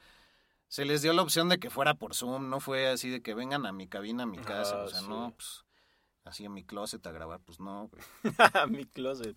se 0.70 0.86
les 0.86 1.02
dio 1.02 1.12
la 1.12 1.22
opción 1.22 1.50
de 1.50 1.60
que 1.60 1.70
fuera 1.70 1.96
por 1.96 2.16
Zoom, 2.16 2.50
no 2.50 2.62
fue 2.62 2.88
así 2.88 3.10
de 3.10 3.22
que 3.22 3.34
vengan 3.34 3.66
a 3.66 3.74
mi 3.74 3.90
cabina, 3.90 4.24
a 4.24 4.26
mi 4.26 4.38
casa, 4.38 4.78
o 4.84 4.88
sea, 4.88 5.02
no, 5.02 5.34
pues 5.36 5.66
así 6.24 6.46
en 6.46 6.54
mi 6.54 6.64
closet 6.64 7.06
a 7.06 7.12
grabar, 7.12 7.42
pues 7.42 7.60
no, 7.60 7.90
güey. 7.90 8.04
mi 8.70 8.86
closet. 8.86 9.36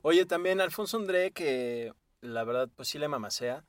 Oye, 0.00 0.24
también 0.24 0.62
Alfonso 0.62 0.96
André, 0.96 1.30
que 1.32 1.92
la 2.22 2.44
verdad, 2.44 2.70
pues 2.74 2.88
sí 2.88 2.98
le 2.98 3.08
mamasea, 3.08 3.64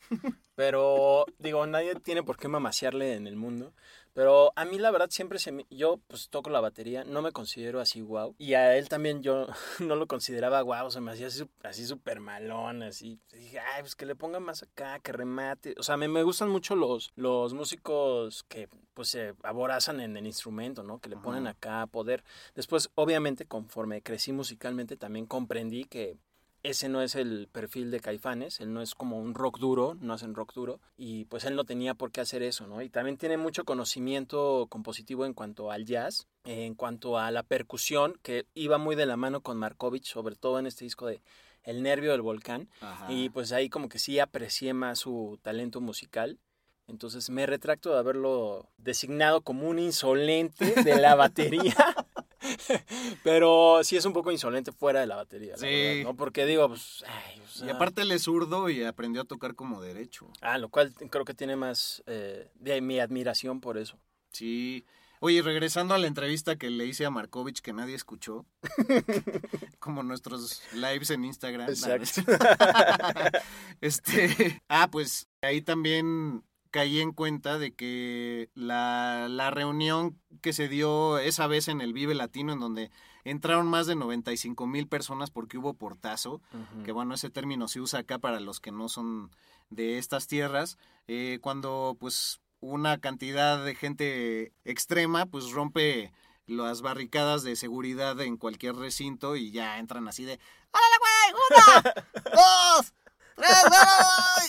pero 0.55 1.25
digo, 1.39 1.65
nadie 1.67 1.95
tiene 1.95 2.23
por 2.23 2.37
qué 2.37 2.47
mamasearle 2.47 3.15
en 3.15 3.27
el 3.27 3.35
mundo. 3.35 3.73
Pero 4.13 4.53
a 4.55 4.65
mí 4.65 4.77
la 4.77 4.91
verdad 4.91 5.09
siempre 5.09 5.39
se 5.39 5.51
me... 5.51 5.65
Yo 5.69 5.99
pues 6.07 6.29
toco 6.29 6.49
la 6.49 6.61
batería, 6.61 7.03
no 7.03 7.21
me 7.21 7.31
considero 7.31 7.79
así 7.79 8.01
wow. 8.01 8.35
Y 8.37 8.53
a 8.53 8.77
él 8.77 8.87
también 8.87 9.23
yo 9.23 9.47
no 9.79 9.95
lo 9.95 10.07
consideraba 10.07 10.61
wow, 10.61 10.91
se 10.91 11.01
me 11.01 11.11
hacía 11.11 11.27
así 11.63 11.85
súper 11.85 12.19
malón, 12.19 12.83
así. 12.83 13.19
Dije, 13.31 13.59
ay, 13.59 13.81
pues 13.81 13.95
que 13.95 14.05
le 14.05 14.15
ponga 14.15 14.39
más 14.39 14.63
acá, 14.63 14.99
que 14.99 15.11
remate. 15.11 15.75
O 15.77 15.83
sea, 15.83 15.97
me, 15.97 16.07
me 16.07 16.23
gustan 16.23 16.49
mucho 16.49 16.75
los, 16.75 17.11
los 17.15 17.53
músicos 17.53 18.43
que 18.43 18.69
pues 18.93 19.09
se 19.09 19.33
aborazan 19.43 19.99
en 19.99 20.15
el 20.15 20.27
instrumento, 20.27 20.83
¿no? 20.83 20.99
Que 20.99 21.09
le 21.09 21.17
ponen 21.17 21.47
acá 21.47 21.87
poder. 21.87 22.23
Después, 22.53 22.89
obviamente, 22.95 23.45
conforme 23.45 24.01
crecí 24.01 24.31
musicalmente, 24.31 24.97
también 24.97 25.25
comprendí 25.25 25.85
que 25.85 26.17
ese 26.63 26.87
no 26.87 27.01
es 27.01 27.15
el 27.15 27.49
perfil 27.51 27.91
de 27.91 27.99
Caifanes, 27.99 28.61
él 28.61 28.73
no 28.73 28.81
es 28.81 28.95
como 28.95 29.19
un 29.19 29.35
rock 29.35 29.59
duro, 29.59 29.97
no 29.99 30.13
hacen 30.13 30.33
rock 30.33 30.53
duro, 30.53 30.79
y 30.95 31.25
pues 31.25 31.43
él 31.43 31.55
no 31.55 31.65
tenía 31.65 31.93
por 31.93 32.11
qué 32.11 32.21
hacer 32.21 32.41
eso, 32.41 32.67
¿no? 32.67 32.81
Y 32.81 32.89
también 32.89 33.17
tiene 33.17 33.35
mucho 33.35 33.65
conocimiento 33.65 34.67
compositivo 34.69 35.25
en 35.25 35.33
cuanto 35.33 35.71
al 35.71 35.85
jazz, 35.85 36.25
en 36.45 36.73
cuanto 36.73 37.19
a 37.19 37.31
la 37.31 37.43
percusión, 37.43 38.17
que 38.23 38.45
iba 38.53 38.77
muy 38.77 38.95
de 38.95 39.05
la 39.05 39.17
mano 39.17 39.41
con 39.41 39.57
Markovich, 39.57 40.05
sobre 40.05 40.35
todo 40.35 40.57
en 40.57 40.65
este 40.65 40.85
disco 40.85 41.05
de 41.05 41.21
El 41.63 41.83
Nervio 41.83 42.11
del 42.11 42.21
Volcán. 42.21 42.69
Ajá. 42.79 43.11
Y 43.11 43.29
pues 43.29 43.51
ahí 43.51 43.69
como 43.69 43.89
que 43.89 43.99
sí 43.99 44.19
aprecié 44.19 44.73
más 44.73 44.99
su 44.99 45.39
talento 45.41 45.81
musical. 45.81 46.39
Entonces 46.87 47.29
me 47.29 47.45
retracto 47.45 47.91
de 47.91 47.99
haberlo 47.99 48.69
designado 48.77 49.41
como 49.41 49.69
un 49.69 49.79
insolente 49.79 50.83
de 50.83 50.99
la 50.99 51.15
batería. 51.15 51.75
Pero 53.23 53.83
sí 53.83 53.97
es 53.97 54.05
un 54.05 54.13
poco 54.13 54.31
insolente 54.31 54.71
fuera 54.71 54.99
de 54.99 55.07
la 55.07 55.15
batería, 55.15 55.53
la 55.53 55.57
Sí. 55.57 55.65
verdad, 55.65 56.03
¿no? 56.11 56.15
Porque 56.15 56.45
digo, 56.45 56.67
pues... 56.67 57.03
ay, 57.07 57.41
o 57.61 57.65
Y 57.65 57.69
aparte 57.69 58.01
él 58.01 58.11
es 58.11 58.23
zurdo 58.23 58.69
y 58.69 58.83
aprendió 58.83 59.21
a 59.21 59.25
tocar 59.25 59.55
como 59.55 59.81
derecho. 59.81 60.27
Ah, 60.41 60.57
lo 60.57 60.69
cual 60.69 60.93
creo 60.93 61.25
que 61.25 61.33
tiene 61.33 61.55
más 61.55 62.03
eh, 62.07 62.49
de 62.55 62.81
mi 62.81 62.99
admiración 62.99 63.61
por 63.61 63.77
eso. 63.77 63.97
Sí. 64.31 64.85
Oye, 65.19 65.41
regresando 65.41 65.93
a 65.93 65.97
la 65.97 66.07
entrevista 66.07 66.57
que 66.57 66.69
le 66.69 66.85
hice 66.85 67.05
a 67.05 67.09
Markovich 67.09 67.61
que 67.61 67.71
nadie 67.71 67.95
escuchó, 67.95 68.45
como 69.79 70.03
nuestros 70.03 70.61
lives 70.73 71.11
en 71.11 71.23
Instagram. 71.23 71.69
Exacto. 71.69 72.21
este, 73.81 74.61
ah, 74.67 74.89
pues 74.91 75.29
ahí 75.41 75.61
también 75.61 76.43
caí 76.73 77.01
en 77.01 77.11
cuenta 77.11 77.59
de 77.59 77.71
que 77.71 78.49
la, 78.55 79.27
la 79.29 79.51
reunión 79.51 80.19
que 80.41 80.53
se 80.53 80.67
dio 80.67 81.19
esa 81.19 81.45
vez 81.45 81.67
en 81.67 81.81
el 81.81 81.93
Vive 81.93 82.15
Latino, 82.15 82.51
en 82.51 82.59
donde 82.59 82.89
entraron 83.23 83.67
más 83.67 83.85
de 83.85 83.95
95 83.95 84.65
mil 84.65 84.87
personas 84.87 85.29
porque 85.29 85.59
hubo 85.59 85.75
portazo, 85.75 86.41
que 86.83 86.91
bueno, 86.91 87.13
ese 87.13 87.29
término 87.29 87.67
se 87.67 87.79
usa 87.79 87.99
acá 87.99 88.17
para 88.17 88.39
los 88.39 88.59
que 88.59 88.71
no 88.71 88.89
son 88.89 89.29
de 89.69 89.99
estas 89.99 90.25
tierras, 90.25 90.79
eh, 91.07 91.37
cuando 91.43 91.95
pues 91.99 92.41
una 92.59 92.97
cantidad 92.97 93.63
de 93.63 93.75
gente 93.75 94.51
extrema 94.65 95.27
pues 95.27 95.51
rompe 95.51 96.11
las 96.47 96.81
barricadas 96.81 97.43
de 97.43 97.55
seguridad 97.55 98.19
en 98.19 98.35
cualquier 98.35 98.75
recinto 98.77 99.35
y 99.35 99.51
ya 99.51 99.77
entran 99.77 100.07
así 100.07 100.25
de 100.25 100.39
¡Órale, 100.71 100.95
güey! 100.99 101.43
¡Una! 101.51 101.93
¡Dos! 102.35 102.93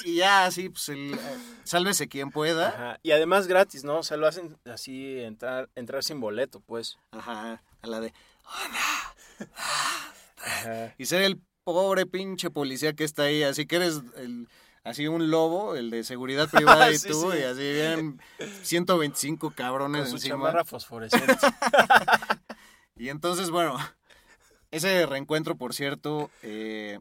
Y 0.04 0.16
ya 0.16 0.46
así, 0.46 0.68
pues 0.68 0.88
el, 0.90 1.14
eh, 1.14 1.18
sálvese 1.64 2.08
quien 2.08 2.30
pueda. 2.30 2.68
Ajá. 2.68 2.98
Y 3.02 3.12
además 3.12 3.46
gratis, 3.46 3.84
¿no? 3.84 3.98
O 3.98 4.02
sea, 4.02 4.16
lo 4.16 4.26
hacen 4.26 4.56
así, 4.70 5.18
entrar, 5.20 5.68
entrar 5.74 6.02
sin 6.04 6.20
boleto, 6.20 6.60
pues. 6.60 6.98
Ajá, 7.10 7.62
a 7.82 7.86
la 7.86 8.00
de... 8.00 8.12
Ajá. 8.44 9.14
Y 10.98 11.06
ser 11.06 11.22
el 11.22 11.40
pobre 11.64 12.06
pinche 12.06 12.50
policía 12.50 12.92
que 12.92 13.04
está 13.04 13.24
ahí, 13.24 13.42
así 13.42 13.66
que 13.66 13.76
eres 13.76 14.02
el, 14.16 14.48
así 14.84 15.08
un 15.08 15.30
lobo, 15.30 15.74
el 15.76 15.90
de 15.90 16.04
seguridad 16.04 16.48
privada 16.50 16.90
y 16.92 16.98
Sí, 16.98 17.08
tú, 17.08 17.32
sí. 17.32 17.38
y 17.38 17.42
así 17.42 17.72
bien 17.72 18.20
125 18.62 19.50
cabrones 19.52 20.02
Con 20.02 20.10
su 20.10 20.16
encima. 20.16 20.34
chamarra 20.36 20.64
fosforescente. 20.64 21.36
Y 22.96 23.08
entonces, 23.08 23.50
bueno, 23.50 23.76
ese 24.70 25.04
reencuentro, 25.06 25.56
por 25.56 25.74
cierto, 25.74 26.30
eh, 26.42 27.00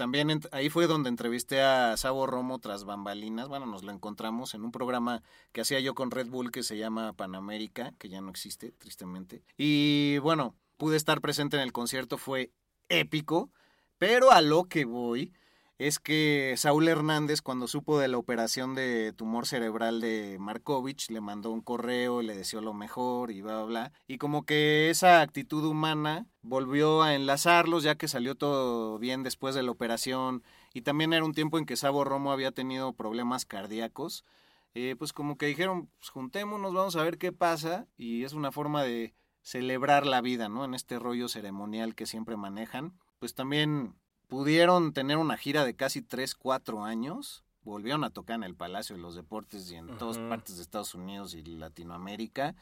también 0.00 0.40
ahí 0.52 0.70
fue 0.70 0.86
donde 0.86 1.10
entrevisté 1.10 1.60
a 1.60 1.94
Sabo 1.98 2.26
Romo 2.26 2.58
tras 2.58 2.84
bambalinas. 2.84 3.48
Bueno, 3.48 3.66
nos 3.66 3.82
lo 3.82 3.92
encontramos 3.92 4.54
en 4.54 4.64
un 4.64 4.72
programa 4.72 5.22
que 5.52 5.60
hacía 5.60 5.78
yo 5.80 5.94
con 5.94 6.10
Red 6.10 6.28
Bull 6.28 6.50
que 6.50 6.62
se 6.62 6.78
llama 6.78 7.12
Panamérica, 7.12 7.92
que 7.98 8.08
ya 8.08 8.22
no 8.22 8.30
existe, 8.30 8.72
tristemente. 8.72 9.42
Y 9.58 10.16
bueno, 10.22 10.54
pude 10.78 10.96
estar 10.96 11.20
presente 11.20 11.58
en 11.58 11.62
el 11.62 11.74
concierto, 11.74 12.16
fue 12.16 12.50
épico, 12.88 13.50
pero 13.98 14.32
a 14.32 14.40
lo 14.40 14.64
que 14.64 14.86
voy 14.86 15.34
es 15.80 15.98
que 15.98 16.56
Saúl 16.58 16.88
Hernández, 16.88 17.40
cuando 17.40 17.66
supo 17.66 17.98
de 17.98 18.06
la 18.06 18.18
operación 18.18 18.74
de 18.74 19.14
tumor 19.14 19.46
cerebral 19.46 20.02
de 20.02 20.36
Markovich, 20.38 21.08
le 21.08 21.22
mandó 21.22 21.50
un 21.52 21.62
correo, 21.62 22.20
le 22.20 22.36
deseó 22.36 22.60
lo 22.60 22.74
mejor 22.74 23.30
y 23.30 23.40
bla, 23.40 23.54
bla, 23.54 23.64
bla. 23.64 23.92
Y 24.06 24.18
como 24.18 24.44
que 24.44 24.90
esa 24.90 25.22
actitud 25.22 25.64
humana 25.64 26.26
volvió 26.42 27.00
a 27.00 27.14
enlazarlos, 27.14 27.82
ya 27.82 27.94
que 27.94 28.08
salió 28.08 28.34
todo 28.34 28.98
bien 28.98 29.22
después 29.22 29.54
de 29.54 29.62
la 29.62 29.70
operación. 29.70 30.42
Y 30.74 30.82
también 30.82 31.14
era 31.14 31.24
un 31.24 31.32
tiempo 31.32 31.56
en 31.56 31.64
que 31.64 31.76
Sabo 31.76 32.04
Romo 32.04 32.30
había 32.30 32.52
tenido 32.52 32.92
problemas 32.92 33.46
cardíacos. 33.46 34.26
Eh, 34.74 34.96
pues 34.98 35.14
como 35.14 35.38
que 35.38 35.46
dijeron, 35.46 35.88
pues 35.98 36.10
juntémonos, 36.10 36.74
vamos 36.74 36.96
a 36.96 37.02
ver 37.04 37.16
qué 37.16 37.32
pasa. 37.32 37.86
Y 37.96 38.24
es 38.24 38.34
una 38.34 38.52
forma 38.52 38.82
de 38.82 39.14
celebrar 39.40 40.04
la 40.04 40.20
vida, 40.20 40.50
¿no? 40.50 40.66
En 40.66 40.74
este 40.74 40.98
rollo 40.98 41.26
ceremonial 41.28 41.94
que 41.94 42.04
siempre 42.04 42.36
manejan. 42.36 42.92
Pues 43.18 43.34
también 43.34 43.94
pudieron 44.30 44.92
tener 44.94 45.18
una 45.18 45.36
gira 45.36 45.64
de 45.64 45.74
casi 45.74 46.00
3, 46.00 46.34
4 46.36 46.84
años. 46.84 47.44
Volvieron 47.62 48.04
a 48.04 48.10
tocar 48.10 48.36
en 48.36 48.44
el 48.44 48.54
Palacio 48.54 48.96
de 48.96 49.02
los 49.02 49.14
Deportes 49.14 49.70
y 49.70 49.74
en 49.74 49.98
todas 49.98 50.18
partes 50.18 50.56
de 50.56 50.62
Estados 50.62 50.94
Unidos 50.94 51.34
y 51.34 51.42
Latinoamérica. 51.42 52.54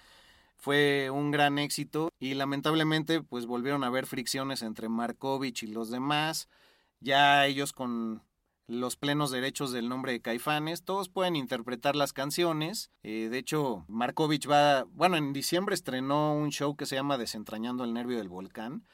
Fue 0.57 1.11
un 1.11 1.31
gran 1.31 1.59
éxito 1.59 2.11
y 2.19 2.35
lamentablemente 2.35 3.23
pues 3.23 3.47
volvieron 3.47 3.85
a 3.85 3.89
haber 3.89 4.07
fricciones 4.07 4.62
entre 4.62 4.89
Markovich 4.89 5.62
y 5.62 5.69
los 5.69 5.91
demás. 5.91 6.49
Ya 7.01 7.47
ellos 7.47 7.73
con 7.73 8.23
los 8.66 8.97
plenos 8.97 9.31
derechos 9.31 9.71
del 9.71 9.89
nombre 9.89 10.12
de 10.12 10.21
Caifanes, 10.21 10.83
todos 10.83 11.09
pueden 11.09 11.37
interpretar 11.37 11.97
las 11.97 12.12
canciones. 12.12 12.91
Eh, 13.03 13.29
de 13.31 13.39
hecho, 13.39 13.85
Markovich 13.89 14.49
va, 14.51 14.85
bueno, 14.85 15.16
en 15.16 15.33
diciembre 15.33 15.75
estrenó 15.75 16.35
un 16.35 16.51
show 16.51 16.77
que 16.77 16.87
se 16.87 16.97
llama 16.97 17.19
Desentrañando 17.19 17.85
el 17.85 17.95
Nervio 17.95 18.19
del 18.19 18.29
Volcán, 18.29 18.85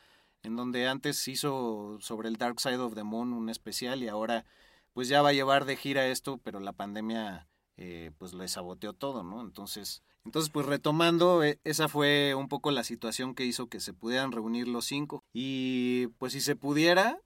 en 0.44 0.56
donde 0.56 0.86
antes 0.86 1.26
hizo 1.28 1.98
sobre 2.00 2.28
el 2.28 2.36
Dark 2.36 2.60
Side 2.60 2.78
of 2.78 2.94
the 2.94 3.02
Moon 3.02 3.32
un 3.32 3.48
especial 3.48 4.02
y 4.02 4.08
ahora 4.08 4.44
pues 4.92 5.08
ya 5.08 5.22
va 5.22 5.30
a 5.30 5.32
llevar 5.32 5.64
de 5.64 5.76
gira 5.76 6.06
esto, 6.06 6.38
pero 6.38 6.60
la 6.60 6.72
pandemia 6.72 7.48
eh, 7.76 8.12
pues 8.18 8.32
le 8.32 8.46
saboteó 8.46 8.92
todo, 8.92 9.24
¿no? 9.24 9.40
Entonces, 9.40 10.02
entonces 10.24 10.50
pues 10.50 10.66
retomando, 10.66 11.42
eh, 11.42 11.58
esa 11.64 11.88
fue 11.88 12.34
un 12.34 12.48
poco 12.48 12.70
la 12.70 12.84
situación 12.84 13.34
que 13.34 13.44
hizo 13.44 13.68
que 13.68 13.80
se 13.80 13.92
pudieran 13.92 14.32
reunir 14.32 14.68
los 14.68 14.84
cinco 14.84 15.24
y 15.32 16.08
pues 16.18 16.32
si 16.32 16.40
se 16.40 16.56
pudiera 16.56 17.20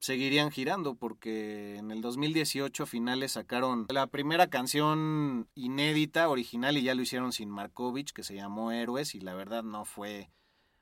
seguirían 0.00 0.50
girando 0.50 0.94
porque 0.94 1.76
en 1.76 1.90
el 1.90 2.00
2018 2.00 2.84
a 2.84 2.86
finales 2.86 3.32
sacaron 3.32 3.86
la 3.88 4.06
primera 4.06 4.48
canción 4.48 5.48
inédita 5.54 6.28
original 6.28 6.78
y 6.78 6.82
ya 6.82 6.94
lo 6.94 7.02
hicieron 7.02 7.32
sin 7.32 7.50
Markovich 7.50 8.12
que 8.12 8.22
se 8.22 8.36
llamó 8.36 8.70
Héroes 8.70 9.14
y 9.14 9.20
la 9.20 9.34
verdad 9.34 9.64
no 9.64 9.84
fue 9.84 10.30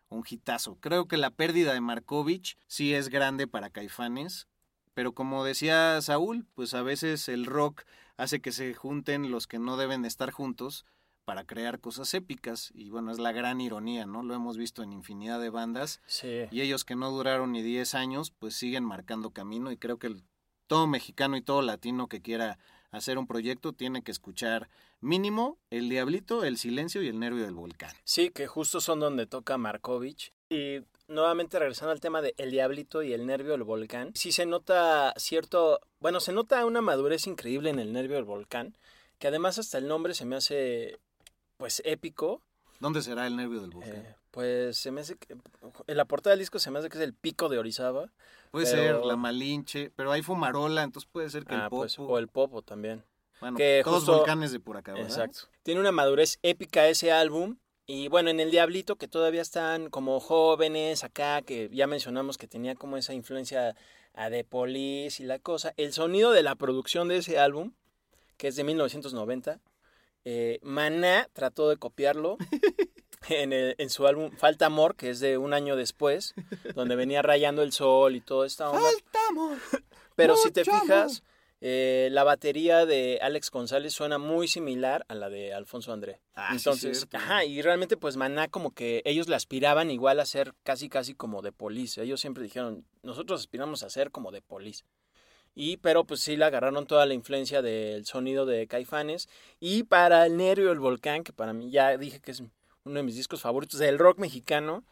un 0.09 0.23
hitazo. 0.29 0.77
Creo 0.81 1.07
que 1.09 1.17
la 1.17 1.31
pérdida 1.31 1.73
de 1.73 1.81
Markovich 1.81 2.57
sí 2.67 2.95
es 2.95 3.09
grande 3.09 3.47
para 3.47 3.71
Caifanes, 3.71 4.47
pero 4.95 5.13
como 5.13 5.45
decía 5.45 6.01
Saúl, 6.01 6.47
pues 6.55 6.75
a 6.75 6.83
veces 6.83 7.29
el 7.29 7.45
rock 7.47 7.83
hace 8.17 8.41
que 8.41 8.53
se 8.53 8.73
junten 8.75 9.31
los 9.31 9.47
que 9.47 9.59
no 9.59 9.77
deben 9.77 10.05
estar 10.05 10.31
juntos 10.31 10.85
para 11.25 11.45
crear 11.45 11.81
cosas 11.81 12.15
épicas 12.15 12.71
y 12.73 12.89
bueno, 12.89 13.11
es 13.11 13.19
la 13.19 13.33
gran 13.33 13.61
ironía, 13.61 14.07
¿no? 14.07 14.23
Lo 14.23 14.35
hemos 14.35 14.57
visto 14.57 14.83
en 14.85 14.93
infinidad 14.93 15.41
de 15.41 15.51
bandas 15.51 16.01
Sí. 16.07 16.45
y 16.53 16.61
ellos 16.61 16.85
que 16.85 16.95
no 16.95 17.11
duraron 17.11 17.51
ni 17.53 17.63
10 17.63 17.95
años, 17.97 18.31
pues 18.31 18.55
siguen 18.55 18.85
marcando 18.85 19.31
camino 19.31 19.73
y 19.73 19.77
creo 19.77 19.99
que 19.99 20.07
el- 20.07 20.23
todo 20.69 20.87
mexicano 20.87 21.37
y 21.37 21.43
todo 21.43 21.63
latino 21.63 22.07
que 22.09 22.23
quiera 22.23 22.59
hacer 22.91 23.18
un 23.18 23.26
proyecto 23.26 23.72
tiene 23.72 24.03
que 24.03 24.11
escuchar 24.11 24.68
mínimo 25.01 25.59
El 25.70 25.89
Diablito, 25.89 26.45
El 26.45 26.57
Silencio 26.59 27.03
y 27.03 27.09
El 27.09 27.18
Nervio 27.18 27.45
del 27.45 27.55
Volcán. 27.55 27.95
Sí, 28.05 28.30
que 28.30 28.47
justo 28.47 28.80
son 28.80 29.01
donde 29.01 29.26
toca 29.26 29.59
Markovich. 29.59 30.32
Y 30.49 30.80
nuevamente 31.09 31.59
regresando 31.59 31.93
al 31.93 32.01
tema 32.01 32.22
de 32.22 32.34
El 32.37 32.51
Diablito 32.51 33.03
y 33.03 33.12
el 33.12 33.26
Nervio 33.26 33.53
del 33.53 33.64
Volcán, 33.64 34.12
sí 34.14 34.32
se 34.32 34.47
nota 34.47 35.12
cierto, 35.16 35.80
bueno, 36.01 36.20
se 36.20 36.32
nota 36.32 36.64
una 36.64 36.80
madurez 36.80 37.26
increíble 37.26 37.70
en 37.70 37.78
el 37.78 37.93
Nervio 37.93 38.16
del 38.16 38.24
Volcán, 38.24 38.76
que 39.18 39.28
además 39.28 39.59
hasta 39.59 39.78
el 39.78 39.89
nombre 39.89 40.14
se 40.14 40.24
me 40.24 40.37
hace, 40.37 40.99
pues, 41.57 41.82
épico. 41.84 42.43
¿Dónde 42.80 43.03
será 43.03 43.26
El 43.26 43.37
Nervio 43.37 43.61
del 43.61 43.70
Volcán? 43.70 43.97
Eh, 43.97 44.16
pues 44.37 44.76
se 44.76 44.91
me 44.91 45.01
hace 45.01 45.16
que, 45.16 45.34
en 45.87 45.97
la 45.97 46.05
portada 46.05 46.32
del 46.32 46.41
disco 46.41 46.59
se 46.59 46.70
me 46.70 46.78
hace 46.78 46.91
que 46.91 46.99
es 46.99 47.05
el 47.05 47.14
pico 47.14 47.49
de 47.49 47.57
Orizaba. 47.59 48.12
puede 48.51 48.70
pero- 48.70 48.99
ser 48.99 49.07
La 49.07 49.16
Malinche, 49.16 49.91
pero 49.97 50.12
hay 50.12 50.20
Fumarola, 50.20 50.82
entonces 50.82 51.09
puede 51.11 51.30
ser 51.30 51.47
que 51.47 51.55
Ah, 51.55 51.64
el 51.64 51.70
Popo... 51.70 51.76
pues, 51.78 51.99
o 51.99 52.18
el 52.18 52.28
Popo 52.28 52.61
también. 52.61 53.03
bueno, 53.41 53.57
que 53.57 53.80
todos 53.82 54.01
justo- 54.01 54.18
volcanes 54.18 54.53
de 54.53 54.61
por 54.61 54.76
acá, 54.76 54.93
¿verdad? 54.93 55.09
Exacto. 55.09 55.49
Tiene 55.62 55.80
una 55.80 55.91
madurez 55.91 56.39
épica 56.43 56.87
ese 56.87 57.12
álbum. 57.12 57.57
Y 57.87 58.09
bueno, 58.09 58.28
en 58.28 58.39
El 58.41 58.51
Diablito, 58.51 58.97
que 58.97 59.09
todavía 59.09 59.41
están 59.41 59.89
como 59.89 60.20
jóvenes 60.20 61.03
acá, 61.03 61.41
que 61.41 61.70
ya 61.72 61.87
mencionamos 61.87 62.37
que 62.37 62.47
tenía 62.47 62.74
como 62.74 62.99
esa 62.99 63.14
influencia 63.14 63.74
a 64.12 64.28
The 64.28 64.45
Police 64.45 65.22
y 65.22 65.26
la 65.26 65.39
cosa. 65.39 65.72
El 65.78 65.95
sonido 65.95 66.32
de 66.32 66.43
la 66.43 66.57
producción 66.57 67.09
de 67.09 67.18
ese 67.18 67.39
álbum, 67.39 67.72
que 68.37 68.49
es 68.49 68.57
de 68.57 68.64
1990, 68.64 69.61
eh, 70.26 70.59
Maná 70.62 71.28
trató 71.32 71.68
de 71.70 71.76
copiarlo 71.78 72.37
en, 73.29 73.53
el- 73.53 73.74
en 73.79 73.91
su 73.91 74.07
álbum 74.07 74.31
Falta 74.33 74.66
Amor, 74.66 74.97
que 74.97 75.11
es 75.11 75.20
de 75.20 75.39
un 75.39 75.53
año 75.55 75.77
después, 75.77 76.35
donde 76.74 76.97
venía 76.97 77.22
rayando 77.22 77.62
el 77.62 77.72
sol 77.72 78.16
y 78.16 78.20
toda 78.20 78.47
esta 78.47 78.70
onda. 78.70 78.89
Pero 80.14 80.37
si 80.37 80.51
te 80.51 80.64
fijas, 80.64 81.22
eh, 81.61 82.09
la 82.12 82.24
batería 82.24 82.87
de 82.87 83.18
Alex 83.22 83.51
González 83.51 83.93
suena 83.93 84.18
muy 84.18 84.49
similar 84.49 85.05
a 85.09 85.14
la 85.14 85.29
de 85.29 85.53
Alfonso 85.53 85.93
André. 85.93 86.20
Ah, 86.35 86.49
sí, 86.53 86.57
Entonces, 86.59 86.99
cierto. 86.99 87.16
ajá, 87.16 87.45
y 87.45 87.61
realmente 87.62 87.97
pues 87.97 88.16
Maná 88.16 88.49
como 88.49 88.72
que 88.72 89.03
ellos 89.05 89.29
le 89.29 89.37
aspiraban 89.37 89.91
igual 89.91 90.20
a 90.20 90.27
ser 90.27 90.55
casi 90.62 90.89
casi 90.89 91.14
como 91.14 91.43
de 91.43 91.53
Police. 91.53 92.03
Ellos 92.03 92.20
siempre 92.20 92.43
dijeron, 92.45 92.87
nosotros 93.03 93.41
aspiramos 93.41 93.83
a 93.83 93.91
ser 93.91 94.11
como 94.11 94.33
de 94.33 94.43
Police. 94.43 94.85
Y 95.55 95.79
pero 95.79 96.05
pues 96.05 96.20
sí 96.20 96.37
le 96.37 96.45
agarraron 96.45 96.87
toda 96.87 97.07
la 97.07 97.14
influencia 97.14 97.62
del 97.62 98.05
sonido 98.05 98.45
de 98.45 98.66
Caifanes 98.66 99.27
y 99.59 99.85
para 99.85 100.27
El 100.27 100.37
Nervio 100.37 100.68
del 100.68 100.79
Volcán, 100.81 101.24
que 101.24 101.33
para 101.33 101.55
mí 101.55 101.70
ya 101.70 101.97
dije 101.97 102.20
que 102.20 102.33
es 102.33 102.43
uno 102.87 103.01
de 103.01 103.03
mis 103.03 103.16
discos 103.16 103.43
favoritos 103.43 103.80
del 103.80 103.99
rock 103.99 104.18
mexicano, 104.18 104.84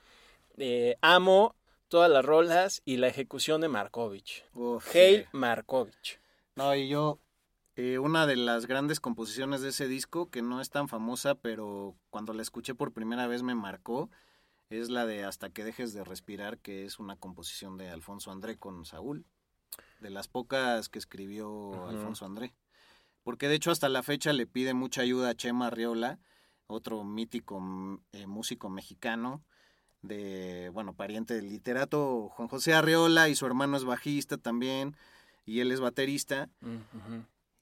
eh, 0.57 0.97
amo 1.01 1.55
todas 1.89 2.11
las 2.11 2.25
rolas 2.25 2.83
y 2.85 2.97
la 2.97 3.07
ejecución 3.07 3.61
de 3.61 3.69
Markovich. 3.69 4.45
Uf, 4.53 4.95
Hail. 4.95 5.29
Markovich. 5.33 6.21
No, 6.57 6.75
y 6.75 6.89
yo, 6.89 7.21
eh, 7.77 7.99
una 7.99 8.27
de 8.27 8.37
las 8.37 8.67
grandes 8.67 8.99
composiciones 8.99 9.61
de 9.61 9.69
ese 9.69 9.87
disco, 9.87 10.29
que 10.29 10.43
no 10.43 10.61
es 10.61 10.71
tan 10.71 10.89
famosa, 10.89 11.37
pero 11.37 11.95
cuando 12.11 12.33
la 12.33 12.43
escuché 12.43 12.75
por 12.75 12.93
primera 12.93 13.29
vez 13.29 13.43
me 13.43 13.55
marcó, 13.55 14.11
es 14.71 14.91
la 14.91 15.07
de 15.07 15.25
Hasta 15.25 15.51
que 15.51 15.63
dejes 15.63 15.93
de 15.93 16.03
respirar, 16.03 16.59
que 16.59 16.85
es 16.85 16.99
una 16.99 17.17
composición 17.17 17.77
de 17.79 17.91
Alfonso 17.91 18.33
André 18.33 18.57
con 18.57 18.85
Saúl, 18.85 19.25
de 20.01 20.11
las 20.11 20.27
pocas 20.27 20.89
que 20.89 20.99
escribió. 20.99 21.87
Alfonso 21.89 22.27
André. 22.27 22.55
Porque 23.23 23.49
de 23.49 23.55
hecho 23.55 23.71
hasta 23.71 23.89
la 23.89 24.03
fecha 24.03 24.33
le 24.33 24.47
pide 24.47 24.75
mucha 24.75 25.03
ayuda 25.03 25.31
a 25.31 25.35
Chema 25.35 25.69
Arriola, 25.69 26.19
otro 26.67 27.05
mítico 27.05 27.61
mm, 27.61 27.99
eh, 28.13 28.27
músico 28.27 28.69
mexicano, 28.69 29.43
de, 30.03 30.71
bueno, 30.73 30.95
pariente 30.95 31.35
del 31.35 31.49
literato 31.49 32.29
Juan 32.31 32.49
José 32.49 32.75
Arriola 32.75 33.29
y 33.29 33.35
su 33.35 33.47
hermano 33.47 33.77
es 33.77 33.85
bajista 33.85 34.37
también, 34.37 34.97
y 35.47 35.61
él 35.61 35.73
es 35.73 35.81
baterista, 35.81 36.51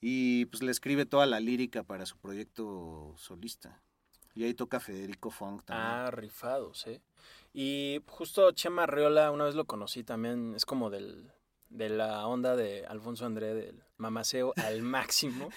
y 0.00 0.46
pues 0.46 0.62
le 0.62 0.72
escribe 0.72 1.06
toda 1.06 1.26
la 1.26 1.40
lírica 1.40 1.84
para 1.84 2.06
su 2.06 2.16
proyecto 2.18 3.14
solista. 3.16 3.80
Y 4.34 4.44
ahí 4.44 4.54
toca 4.54 4.80
Federico 4.80 5.30
Funk 5.30 5.62
también. 5.64 5.88
Ah, 5.88 6.10
rifados, 6.10 6.86
¿eh? 6.86 7.02
Y 7.52 8.00
justo 8.06 8.50
Chema 8.52 8.84
Arriola, 8.84 9.30
una 9.30 9.44
vez 9.44 9.54
lo 9.54 9.66
conocí 9.66 10.04
también, 10.04 10.54
es 10.56 10.64
como 10.64 10.88
del, 10.88 11.30
de 11.72 11.88
la 11.88 12.26
onda 12.26 12.54
de 12.54 12.84
Alfonso 12.86 13.24
André, 13.24 13.54
del 13.54 13.82
mamaceo 13.96 14.52
al 14.56 14.82
máximo. 14.82 15.48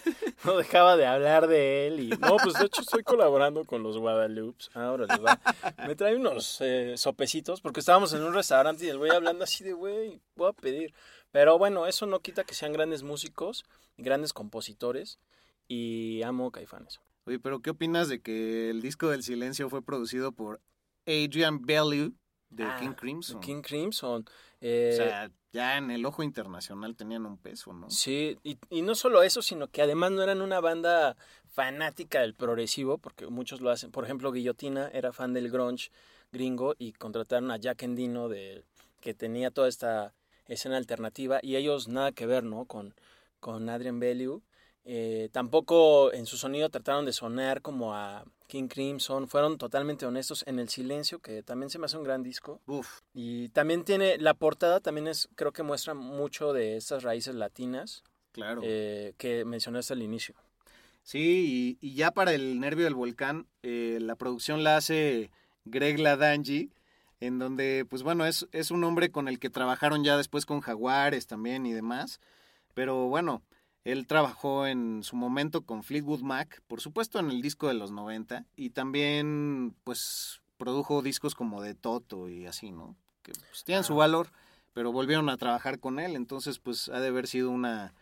No 0.45 0.55
dejaba 0.57 0.95
de 0.97 1.05
hablar 1.05 1.47
de 1.47 1.87
él 1.87 1.99
y, 1.99 2.09
no, 2.09 2.37
pues 2.37 2.53
de 2.55 2.65
hecho 2.65 2.81
estoy 2.81 3.03
colaborando 3.03 3.65
con 3.65 3.83
los 3.83 3.97
Guadalupes. 3.97 4.69
Ahora 4.73 5.05
les 5.07 5.23
va. 5.23 5.39
Me 5.87 5.95
trae 5.95 6.15
unos 6.15 6.59
eh, 6.61 6.93
sopecitos 6.97 7.59
porque 7.61 7.79
estábamos 7.81 8.13
en 8.13 8.23
un 8.23 8.33
restaurante 8.33 8.85
y 8.85 8.89
el 8.89 8.97
güey 8.97 9.11
hablando 9.11 9.43
así 9.43 9.63
de, 9.63 9.73
güey, 9.73 10.21
voy 10.35 10.49
a 10.49 10.53
pedir. 10.53 10.93
Pero 11.31 11.57
bueno, 11.57 11.85
eso 11.85 12.05
no 12.05 12.19
quita 12.21 12.43
que 12.45 12.53
sean 12.53 12.71
grandes 12.73 13.03
músicos, 13.03 13.65
grandes 13.97 14.31
compositores 14.31 15.19
y 15.67 16.21
amo 16.23 16.51
Caifanes. 16.51 17.01
Oye, 17.25 17.39
pero 17.39 17.59
¿qué 17.61 17.71
opinas 17.71 18.07
de 18.07 18.21
que 18.21 18.69
el 18.69 18.81
disco 18.81 19.09
del 19.09 19.23
silencio 19.23 19.69
fue 19.69 19.81
producido 19.83 20.31
por 20.31 20.61
Adrian 21.07 21.65
Bellew 21.65 22.13
de 22.49 22.63
Ah, 22.63 22.77
King 22.79 22.91
Crimson? 22.93 23.39
King 23.41 23.61
Crimson. 23.61 24.25
eh, 24.61 24.91
O 24.93 24.95
sea, 24.95 25.31
ya 25.55 25.77
en 25.77 25.89
el 25.89 26.05
ojo 26.05 26.21
internacional 26.21 26.97
tenían 26.97 27.25
un 27.25 27.37
peso, 27.37 27.71
¿no? 27.71 27.89
Sí, 27.89 28.37
y, 28.43 28.57
y 28.69 28.81
no 28.81 28.93
solo 28.93 29.23
eso, 29.23 29.41
sino 29.41 29.67
que 29.67 29.81
además 29.81 30.11
no 30.11 30.21
eran 30.21 30.41
una 30.41 30.59
banda 30.59 31.15
fanática 31.47 32.19
del 32.19 32.33
progresivo, 32.33 32.97
porque 32.97 33.27
muchos 33.27 33.61
lo 33.61 33.69
hacen. 33.71 33.89
Por 33.89 34.03
ejemplo, 34.03 34.33
Guillotina 34.33 34.89
era 34.89 35.13
fan 35.13 35.33
del 35.33 35.49
grunge 35.49 35.91
gringo 36.33 36.75
y 36.77 36.91
contrataron 36.91 37.51
a 37.51 37.57
Jack 37.57 37.83
Endino, 37.83 38.27
de, 38.27 38.65
que 38.99 39.13
tenía 39.13 39.49
toda 39.49 39.69
esta 39.69 40.13
escena 40.49 40.75
alternativa, 40.75 41.39
y 41.41 41.55
ellos 41.55 41.87
nada 41.87 42.11
que 42.11 42.25
ver, 42.25 42.43
¿no? 42.43 42.65
Con, 42.65 42.93
con 43.39 43.69
Adrian 43.69 43.99
Bellew. 43.99 44.41
Eh, 44.85 45.29
tampoco 45.31 46.13
en 46.13 46.27
su 46.27 46.37
sonido 46.37 46.69
trataron 46.69 47.05
de 47.05 47.13
sonar 47.13 47.61
como 47.63 47.95
a 47.95 48.23
King 48.47 48.67
Crimson, 48.67 49.27
fueron 49.27 49.57
totalmente 49.57 50.05
honestos 50.05 50.43
en 50.47 50.59
El 50.59 50.69
Silencio, 50.69 51.19
que 51.19 51.41
también 51.41 51.71
se 51.71 51.79
me 51.79 51.85
hace 51.85 51.97
un 51.97 52.03
gran 52.03 52.21
disco. 52.21 52.61
Uf, 52.67 53.01
Y 53.13 53.49
también 53.49 53.83
tiene, 53.83 54.17
la 54.19 54.35
portada 54.35 54.79
también 54.79 55.07
es, 55.07 55.27
creo 55.35 55.51
que 55.51 55.63
muestra 55.63 55.95
mucho 55.95 56.53
de 56.53 56.77
estas 56.77 57.01
raíces 57.01 57.33
latinas 57.33 58.03
claro. 58.31 58.61
eh, 58.63 59.13
que 59.17 59.43
mencionaste 59.43 59.93
al 59.93 60.03
inicio. 60.03 60.35
Sí, 61.01 61.77
y, 61.81 61.87
y 61.87 61.95
ya 61.95 62.11
para 62.11 62.33
el 62.33 62.59
Nervio 62.59 62.85
del 62.85 62.95
Volcán, 62.95 63.47
eh, 63.63 63.97
la 64.01 64.15
producción 64.15 64.63
la 64.63 64.77
hace 64.77 65.31
Greg 65.65 65.99
Ladanji, 65.99 66.69
en 67.21 67.39
donde, 67.39 67.85
pues 67.89 68.03
bueno, 68.03 68.25
es, 68.25 68.47
es 68.51 68.69
un 68.69 68.83
hombre 68.83 69.09
con 69.09 69.27
el 69.27 69.39
que 69.39 69.49
trabajaron 69.49 70.03
ya 70.03 70.17
después 70.17 70.45
con 70.45 70.61
Jaguares 70.61 71.25
también 71.25 71.65
y 71.65 71.73
demás. 71.73 72.19
Pero 72.73 73.07
bueno, 73.07 73.41
él 73.85 74.07
trabajó 74.07 74.65
en 74.65 75.03
su 75.03 75.15
momento 75.15 75.61
con 75.61 75.83
Fleetwood 75.83 76.21
Mac, 76.21 76.61
por 76.67 76.81
supuesto 76.81 77.19
en 77.19 77.29
el 77.29 77.41
disco 77.41 77.67
de 77.67 77.75
los 77.75 77.91
90, 77.91 78.45
y 78.55 78.71
también, 78.71 79.75
pues, 79.83 80.41
produjo 80.57 81.03
discos 81.03 81.35
como 81.35 81.61
de 81.61 81.75
Toto 81.75 82.27
y 82.27 82.47
así, 82.47 82.71
¿no? 82.71 82.97
Que 83.21 83.31
pues, 83.31 83.63
tienen 83.63 83.83
su 83.83 83.95
valor, 83.95 84.31
pero 84.73 84.91
volvieron 84.91 85.29
a 85.29 85.37
trabajar 85.37 85.79
con 85.79 85.99
él, 85.99 86.15
entonces, 86.15 86.57
pues, 86.57 86.89
ha 86.89 86.99
de 86.99 87.09
haber 87.09 87.27
sido 87.27 87.51
una 87.51 87.93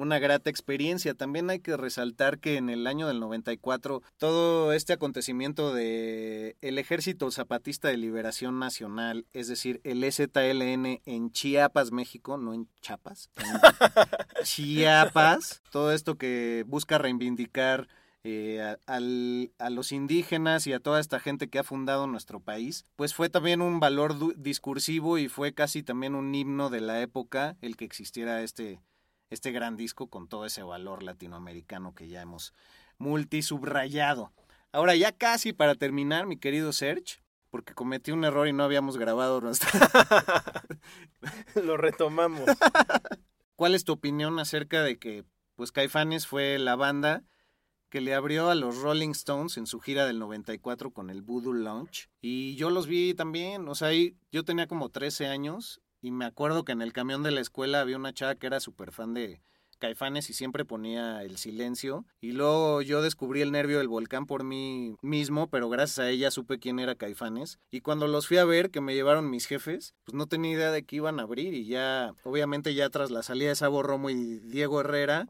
una 0.00 0.18
grata 0.18 0.50
experiencia. 0.50 1.14
También 1.14 1.50
hay 1.50 1.60
que 1.60 1.76
resaltar 1.76 2.38
que 2.38 2.56
en 2.56 2.70
el 2.70 2.86
año 2.86 3.06
del 3.06 3.20
94 3.20 4.02
todo 4.18 4.72
este 4.72 4.92
acontecimiento 4.92 5.72
de 5.74 6.56
el 6.60 6.78
Ejército 6.78 7.30
Zapatista 7.30 7.88
de 7.88 7.96
Liberación 7.96 8.58
Nacional, 8.58 9.26
es 9.32 9.48
decir, 9.48 9.80
el 9.84 10.02
EZLN 10.04 11.00
en 11.04 11.30
Chiapas, 11.32 11.92
México, 11.92 12.36
no 12.38 12.54
en 12.54 12.68
Chiapas, 12.80 13.30
en 13.36 14.44
Chiapas, 14.44 15.62
todo 15.70 15.92
esto 15.92 16.16
que 16.16 16.64
busca 16.66 16.98
reivindicar 16.98 17.88
eh, 18.22 18.60
a, 18.60 18.78
al- 18.86 19.50
a 19.58 19.70
los 19.70 19.92
indígenas 19.92 20.66
y 20.66 20.72
a 20.72 20.80
toda 20.80 21.00
esta 21.00 21.20
gente 21.20 21.48
que 21.48 21.58
ha 21.58 21.64
fundado 21.64 22.06
nuestro 22.06 22.40
país, 22.40 22.84
pues 22.96 23.14
fue 23.14 23.30
también 23.30 23.62
un 23.62 23.80
valor 23.80 24.36
discursivo 24.36 25.16
y 25.18 25.28
fue 25.28 25.54
casi 25.54 25.82
también 25.82 26.14
un 26.14 26.34
himno 26.34 26.68
de 26.68 26.80
la 26.82 27.00
época 27.00 27.56
el 27.62 27.76
que 27.76 27.86
existiera 27.86 28.42
este, 28.42 28.80
este 29.30 29.52
gran 29.52 29.76
disco 29.76 30.08
con 30.08 30.28
todo 30.28 30.44
ese 30.44 30.62
valor 30.62 31.02
latinoamericano 31.02 31.94
que 31.94 32.08
ya 32.08 32.20
hemos 32.20 32.52
multisubrayado. 32.98 34.32
Ahora 34.72 34.94
ya 34.94 35.12
casi 35.12 35.52
para 35.52 35.74
terminar, 35.76 36.26
mi 36.26 36.36
querido 36.36 36.72
Serge, 36.72 37.22
porque 37.50 37.74
cometí 37.74 38.12
un 38.12 38.24
error 38.24 38.46
y 38.46 38.52
no 38.52 38.64
habíamos 38.64 38.96
grabado 38.98 39.40
nuestra... 39.40 39.70
Lo 41.54 41.76
retomamos. 41.76 42.42
¿Cuál 43.56 43.74
es 43.74 43.84
tu 43.84 43.92
opinión 43.92 44.38
acerca 44.38 44.82
de 44.82 44.98
que 44.98 45.24
pues 45.54 45.72
Caifanes 45.72 46.26
fue 46.26 46.58
la 46.58 46.76
banda 46.76 47.24
que 47.88 48.00
le 48.00 48.14
abrió 48.14 48.48
a 48.48 48.54
los 48.54 48.78
Rolling 48.78 49.10
Stones 49.10 49.56
en 49.56 49.66
su 49.66 49.80
gira 49.80 50.06
del 50.06 50.18
94 50.18 50.92
con 50.92 51.10
el 51.10 51.22
Voodoo 51.22 51.52
Lounge? 51.52 52.08
Y 52.20 52.54
yo 52.56 52.70
los 52.70 52.86
vi 52.86 53.14
también, 53.14 53.68
o 53.68 53.74
sea, 53.74 53.90
yo 54.30 54.44
tenía 54.44 54.66
como 54.66 54.88
13 54.88 55.26
años 55.26 55.82
y 56.00 56.10
me 56.10 56.24
acuerdo 56.24 56.64
que 56.64 56.72
en 56.72 56.82
el 56.82 56.92
camión 56.92 57.22
de 57.22 57.30
la 57.30 57.40
escuela 57.40 57.80
había 57.80 57.96
una 57.96 58.12
chava 58.12 58.34
que 58.34 58.46
era 58.46 58.60
súper 58.60 58.92
fan 58.92 59.14
de 59.14 59.40
Caifanes 59.80 60.30
y 60.30 60.34
siempre 60.34 60.64
ponía 60.64 61.24
el 61.24 61.36
silencio. 61.38 62.04
Y 62.20 62.32
luego 62.32 62.82
yo 62.82 63.02
descubrí 63.02 63.40
el 63.40 63.50
nervio 63.50 63.78
del 63.78 63.88
volcán 63.88 64.26
por 64.26 64.44
mí 64.44 64.94
mismo, 65.02 65.48
pero 65.48 65.68
gracias 65.68 65.98
a 65.98 66.08
ella 66.08 66.30
supe 66.30 66.60
quién 66.60 66.78
era 66.78 66.94
Caifanes. 66.94 67.58
Y 67.72 67.80
cuando 67.80 68.06
los 68.06 68.28
fui 68.28 68.36
a 68.36 68.44
ver, 68.44 68.70
que 68.70 68.80
me 68.80 68.94
llevaron 68.94 69.30
mis 69.30 69.46
jefes, 69.46 69.94
pues 70.04 70.14
no 70.14 70.26
tenía 70.26 70.52
idea 70.52 70.70
de 70.70 70.84
que 70.84 70.96
iban 70.96 71.18
a 71.18 71.24
abrir. 71.24 71.54
Y 71.54 71.64
ya, 71.64 72.14
obviamente 72.22 72.74
ya 72.74 72.88
tras 72.90 73.10
la 73.10 73.24
salida 73.24 73.48
de 73.48 73.56
Sabo 73.56 73.82
Romo 73.82 74.10
y 74.10 74.38
Diego 74.38 74.80
Herrera, 74.80 75.28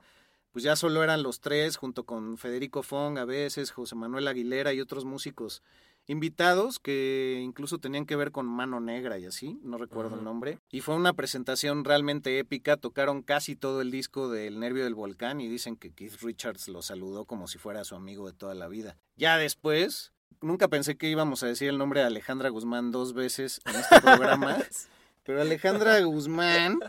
pues 0.53 0.65
ya 0.65 0.75
solo 0.75 1.03
eran 1.05 1.23
los 1.23 1.41
tres, 1.41 1.77
junto 1.77 2.05
con 2.05 2.37
Federico 2.37 2.83
Fong 2.83 3.19
a 3.19 3.25
veces, 3.25 3.71
José 3.71 3.95
Manuel 3.95 4.27
Aguilera 4.29 4.73
y 4.73 4.81
otros 4.81 5.05
músicos 5.05 5.63
invitados 6.11 6.79
que 6.81 7.41
incluso 7.43 7.79
tenían 7.79 8.05
que 8.05 8.17
ver 8.17 8.33
con 8.33 8.45
Mano 8.47 8.81
Negra 8.81 9.19
y 9.19 9.27
así, 9.27 9.59
no 9.63 9.79
recuerdo 9.79 10.17
el 10.17 10.25
nombre. 10.25 10.59
Y 10.71 10.81
fue 10.81 10.97
una 10.97 11.13
presentación 11.13 11.85
realmente 11.85 12.39
épica, 12.39 12.77
tocaron 12.77 13.23
casi 13.23 13.55
todo 13.55 13.81
el 13.81 13.91
disco 13.91 14.29
del 14.29 14.59
Nervio 14.59 14.85
del 14.85 14.95
Volcán 14.95 15.41
y 15.41 15.49
dicen 15.49 15.77
que 15.77 15.93
Keith 15.93 16.21
Richards 16.21 16.69
lo 16.69 16.83
saludó 16.83 17.25
como 17.27 17.47
si 17.47 17.59
fuera 17.59 17.85
su 17.85 17.95
amigo 17.95 18.27
de 18.27 18.33
toda 18.33 18.55
la 18.55 18.67
vida. 18.67 18.97
Ya 19.17 19.37
después, 19.39 20.13
nunca 20.41 20.67
pensé 20.69 20.97
que 20.97 21.09
íbamos 21.09 21.43
a 21.43 21.47
decir 21.47 21.69
el 21.69 21.79
nombre 21.79 22.01
de 22.01 22.07
Alejandra 22.07 22.49
Guzmán 22.49 22.91
dos 22.91 23.15
veces 23.15 23.61
en 23.67 23.77
este 23.77 24.01
programa, 24.01 24.59
pero 25.23 25.41
Alejandra 25.41 26.01
Guzmán 26.01 26.81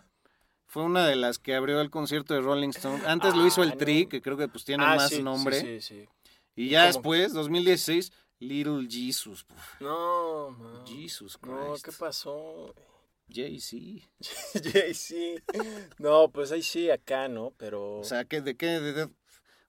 fue 0.65 0.83
una 0.83 1.05
de 1.05 1.15
las 1.17 1.37
que 1.37 1.53
abrió 1.53 1.79
el 1.81 1.91
concierto 1.91 2.33
de 2.33 2.41
Rolling 2.41 2.69
Stone. 2.69 3.03
Antes 3.05 3.35
lo 3.35 3.45
hizo 3.45 3.61
el 3.61 3.73
Ah, 3.73 3.77
Tri, 3.77 4.03
no. 4.03 4.09
que 4.09 4.21
creo 4.21 4.37
que 4.37 4.47
pues 4.47 4.63
tiene 4.65 4.83
Ah, 4.83 4.95
más 4.95 5.09
sí, 5.09 5.17
sí, 5.17 5.21
nombre. 5.23 5.59
Sí, 5.59 5.81
sí, 5.81 6.07
Y 6.55 6.69
ya 6.69 6.79
¿Cómo? 6.83 6.87
después, 6.93 7.33
2016, 7.33 8.11
Little 8.41 8.87
Jesus. 8.89 9.43
Puf, 9.45 9.79
No, 9.79 10.49
man. 10.51 10.85
Jesus 10.85 11.37
No, 11.41 11.69
Christ. 11.71 11.85
¿qué 11.85 11.91
pasó? 11.93 12.73
Jay-Z. 13.33 14.05
Jay-Z. 14.73 15.41
No, 15.99 16.29
pues 16.29 16.51
ahí 16.51 16.61
sí, 16.63 16.89
acá, 16.89 17.27
¿no? 17.29 17.53
Pero... 17.57 17.99
O 17.99 18.03
sea, 18.03 18.25
¿qué, 18.25 18.41
¿de 18.41 18.57
qué? 18.57 18.65
de- 18.81 18.93
de- 18.93 19.09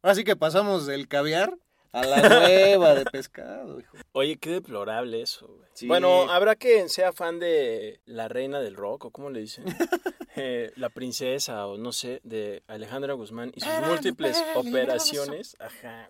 Ahora 0.02 0.14
sí 0.16 0.24
que 0.24 0.34
pasamos 0.34 0.84
del 0.86 1.06
caviar 1.06 1.56
a 1.92 2.04
la 2.04 2.16
nueva 2.28 2.94
de 2.94 3.04
pescado, 3.04 3.78
hijo. 3.78 3.96
Oye, 4.12 4.36
qué 4.38 4.50
deplorable 4.50 5.22
eso, 5.22 5.46
güey. 5.46 5.68
Sí. 5.74 5.86
Bueno, 5.86 6.28
habrá 6.32 6.56
quien 6.56 6.88
sea 6.88 7.12
fan 7.12 7.38
de 7.38 8.00
la 8.06 8.26
reina 8.26 8.58
del 8.60 8.74
rock, 8.74 9.04
o 9.04 9.10
cómo 9.10 9.30
le 9.30 9.40
dicen, 9.40 9.64
Eh, 10.34 10.72
la 10.76 10.88
princesa, 10.88 11.66
o 11.66 11.76
no 11.76 11.92
sé, 11.92 12.22
de 12.24 12.62
Alejandra 12.66 13.12
Guzmán 13.12 13.52
y 13.54 13.60
sus 13.60 13.68
múltiples 13.86 14.42
operaciones. 14.54 15.56
Ajá. 15.60 16.08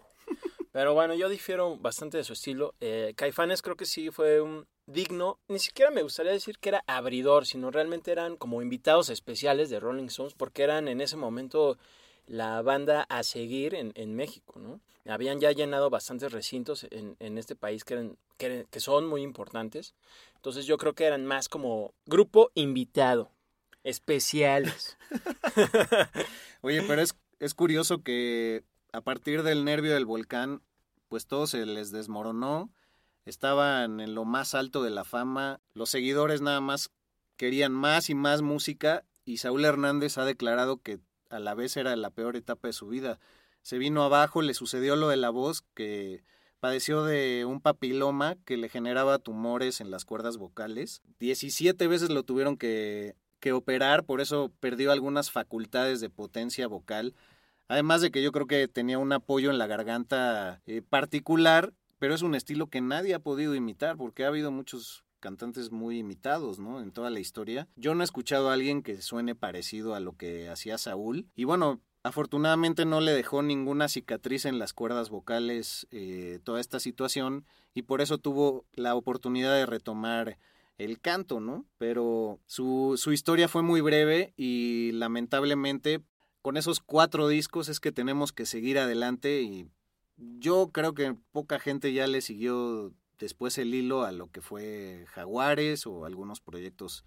Pero 0.73 0.95
bueno, 0.95 1.14
yo 1.14 1.29
difiero 1.29 1.77
bastante 1.77 2.16
de 2.16 2.25
su 2.25 2.33
estilo. 2.33 2.75
Eh, 2.81 3.12
Caifanes 3.14 3.61
creo 3.61 3.77
que 3.77 3.85
sí 3.85 4.11
fue 4.11 4.41
un 4.41 4.66
digno, 4.87 5.39
ni 5.49 5.59
siquiera 5.59 5.91
me 5.91 6.03
gustaría 6.03 6.33
decir 6.33 6.59
que 6.59 6.70
era 6.70 6.83
abridor, 6.87 7.47
sino 7.47 7.70
realmente 7.70 8.11
eran 8.11 8.37
como 8.37 8.62
invitados 8.62 9.11
especiales 9.11 9.68
de 9.70 9.81
Rolling 9.81 10.07
Stones, 10.07 10.35
porque 10.35 10.62
eran 10.62 10.89
en 10.89 11.01
ese 11.01 11.16
momento 11.16 11.79
la 12.27 12.62
banda 12.62 13.03
a 13.09 13.23
seguir 13.23 13.75
en, 13.75 13.93
en 13.97 14.14
México, 14.14 14.59
¿no? 14.59 14.81
Habían 15.05 15.41
ya 15.41 15.53
llenado 15.53 15.91
bastantes 15.91 16.33
recintos 16.33 16.87
en, 16.91 17.16
en 17.18 17.37
este 17.37 17.57
país 17.57 17.85
que, 17.85 17.95
eran, 17.95 18.16
que, 18.39 18.66
que 18.70 18.81
son 18.81 19.07
muy 19.07 19.23
importantes. 19.23 19.95
Entonces 20.37 20.64
yo 20.64 20.79
creo 20.79 20.95
que 20.95 21.05
eran 21.05 21.27
más 21.27 21.49
como 21.49 21.93
grupo 22.07 22.51
invitado, 22.55 23.31
especiales. 23.85 24.97
Oye, 26.62 26.83
pero 26.83 27.03
es, 27.03 27.16
es 27.41 27.53
curioso 27.53 28.03
que 28.03 28.62
a 28.93 29.01
partir 29.01 29.43
del 29.43 29.64
nervio 29.64 29.95
del 29.95 30.05
volcán, 30.05 30.62
pues 31.09 31.26
todo 31.26 31.47
se 31.47 31.64
les 31.66 31.90
desmoronó. 31.90 32.70
Estaban 33.24 34.01
en 34.01 34.14
lo 34.14 34.24
más 34.24 34.55
alto 34.55 34.82
de 34.82 34.90
la 34.90 35.05
fama. 35.05 35.61
Los 35.74 35.90
seguidores 35.90 36.43
nada 36.43 36.61
más 36.61 36.90
querían 37.36 37.72
más 37.72 38.11
y 38.11 38.14
más 38.14 38.43
música. 38.43 39.05
Y 39.24 39.38
Saúl 39.38 39.64
Hernández 39.64 40.18
ha 40.18 40.24
declarado 40.24 40.78
que 40.78 41.01
a 41.30 41.38
la 41.38 41.55
vez 41.55 41.76
era 41.76 41.97
la 41.97 42.11
peor 42.11 42.36
etapa 42.36 42.68
de 42.68 42.72
su 42.72 42.88
vida. 42.88 43.18
Se 43.62 43.78
vino 43.78 44.03
abajo, 44.03 44.43
le 44.43 44.55
sucedió 44.55 44.97
lo 44.97 45.09
de 45.09 45.16
la 45.16 45.30
voz, 45.30 45.62
que 45.74 46.24
padeció 46.61 47.05
de 47.05 47.45
un 47.45 47.61
papiloma 47.61 48.36
que 48.45 48.57
le 48.57 48.68
generaba 48.68 49.18
tumores 49.18 49.80
en 49.80 49.90
las 49.90 50.05
cuerdas 50.05 50.36
vocales. 50.36 51.03
17 51.18 51.86
veces 51.86 52.11
lo 52.11 52.24
tuvieron 52.24 52.57
que, 52.57 53.16
que 53.40 53.53
operar, 53.53 54.05
por 54.05 54.20
eso 54.20 54.53
perdió 54.61 54.93
algunas 54.93 55.30
facultades 55.30 56.01
de 56.01 56.11
potencia 56.11 56.66
vocal. 56.66 57.14
Además 57.73 58.03
de 58.03 58.11
que 58.11 58.23
yo 58.23 58.33
creo 58.33 58.47
que 58.47 58.68
tenía 58.68 58.99
un 58.99 59.14
apoyo 59.14 59.51
en 59.51 59.57
la 59.57 59.66
garganta 59.66 60.61
eh, 60.66 60.83
particular, 60.83 61.73
pero 61.99 62.14
es 62.14 62.20
un 62.20 62.35
estilo 62.35 62.66
que 62.66 62.83
nadie 62.83 63.14
ha 63.14 63.18
podido 63.18 63.55
imitar, 63.55 63.97
porque 63.97 64.27
ha 64.27 64.29
habido 64.29 64.51
muchos 64.51 65.05
cantantes 65.20 65.73
muy 65.73 66.01
imitados, 66.01 66.59
¿no? 66.59 66.83
En 66.83 66.93
toda 66.93 67.09
la 67.09 67.18
historia. 67.18 67.68
Yo 67.77 67.95
no 67.95 68.03
he 68.03 68.05
escuchado 68.05 68.51
a 68.51 68.53
alguien 68.53 68.83
que 68.83 69.01
suene 69.01 69.35
parecido 69.35 69.95
a 69.95 70.01
lo 70.01 70.18
que 70.18 70.51
hacía 70.51 70.77
Saúl. 70.77 71.31
Y 71.35 71.45
bueno, 71.45 71.81
afortunadamente 72.03 72.85
no 72.85 73.01
le 73.01 73.12
dejó 73.12 73.41
ninguna 73.41 73.89
cicatriz 73.89 74.45
en 74.45 74.59
las 74.59 74.75
cuerdas 74.75 75.09
vocales 75.09 75.87
eh, 75.93 76.41
toda 76.45 76.61
esta 76.61 76.79
situación 76.79 77.47
y 77.73 77.83
por 77.83 78.03
eso 78.03 78.18
tuvo 78.18 78.66
la 78.75 78.95
oportunidad 78.95 79.55
de 79.55 79.64
retomar 79.64 80.37
el 80.77 81.01
canto, 81.01 81.41
¿no? 81.41 81.64
Pero 81.79 82.39
su, 82.45 82.99
su 82.99 83.12
historia 83.12 83.49
fue 83.49 83.62
muy 83.62 83.81
breve 83.81 84.35
y 84.37 84.93
lamentablemente 84.93 86.03
con 86.43 86.57
esos 86.57 86.80
cuatro 86.80 87.28
discos 87.28 87.68
es 87.68 87.80
que 87.80 87.93
tenemos 87.93 88.32
que 88.32 88.47
seguir 88.47 88.78
adelante 88.78 89.43
y 89.43 89.68
yo 90.16 90.70
creo 90.72 90.93
que 90.93 91.16
poca 91.30 91.59
gente 91.59 91.93
ya 91.93 92.07
le 92.07 92.20
siguió 92.20 92.93
después 93.18 93.57
el 93.59 93.72
hilo 93.74 94.03
a 94.03 94.12
lo 94.12 94.30
que 94.30 94.40
fue 94.40 95.07
Jaguares 95.11 95.86
o 95.86 96.05
algunos 96.05 96.40
proyectos 96.40 97.05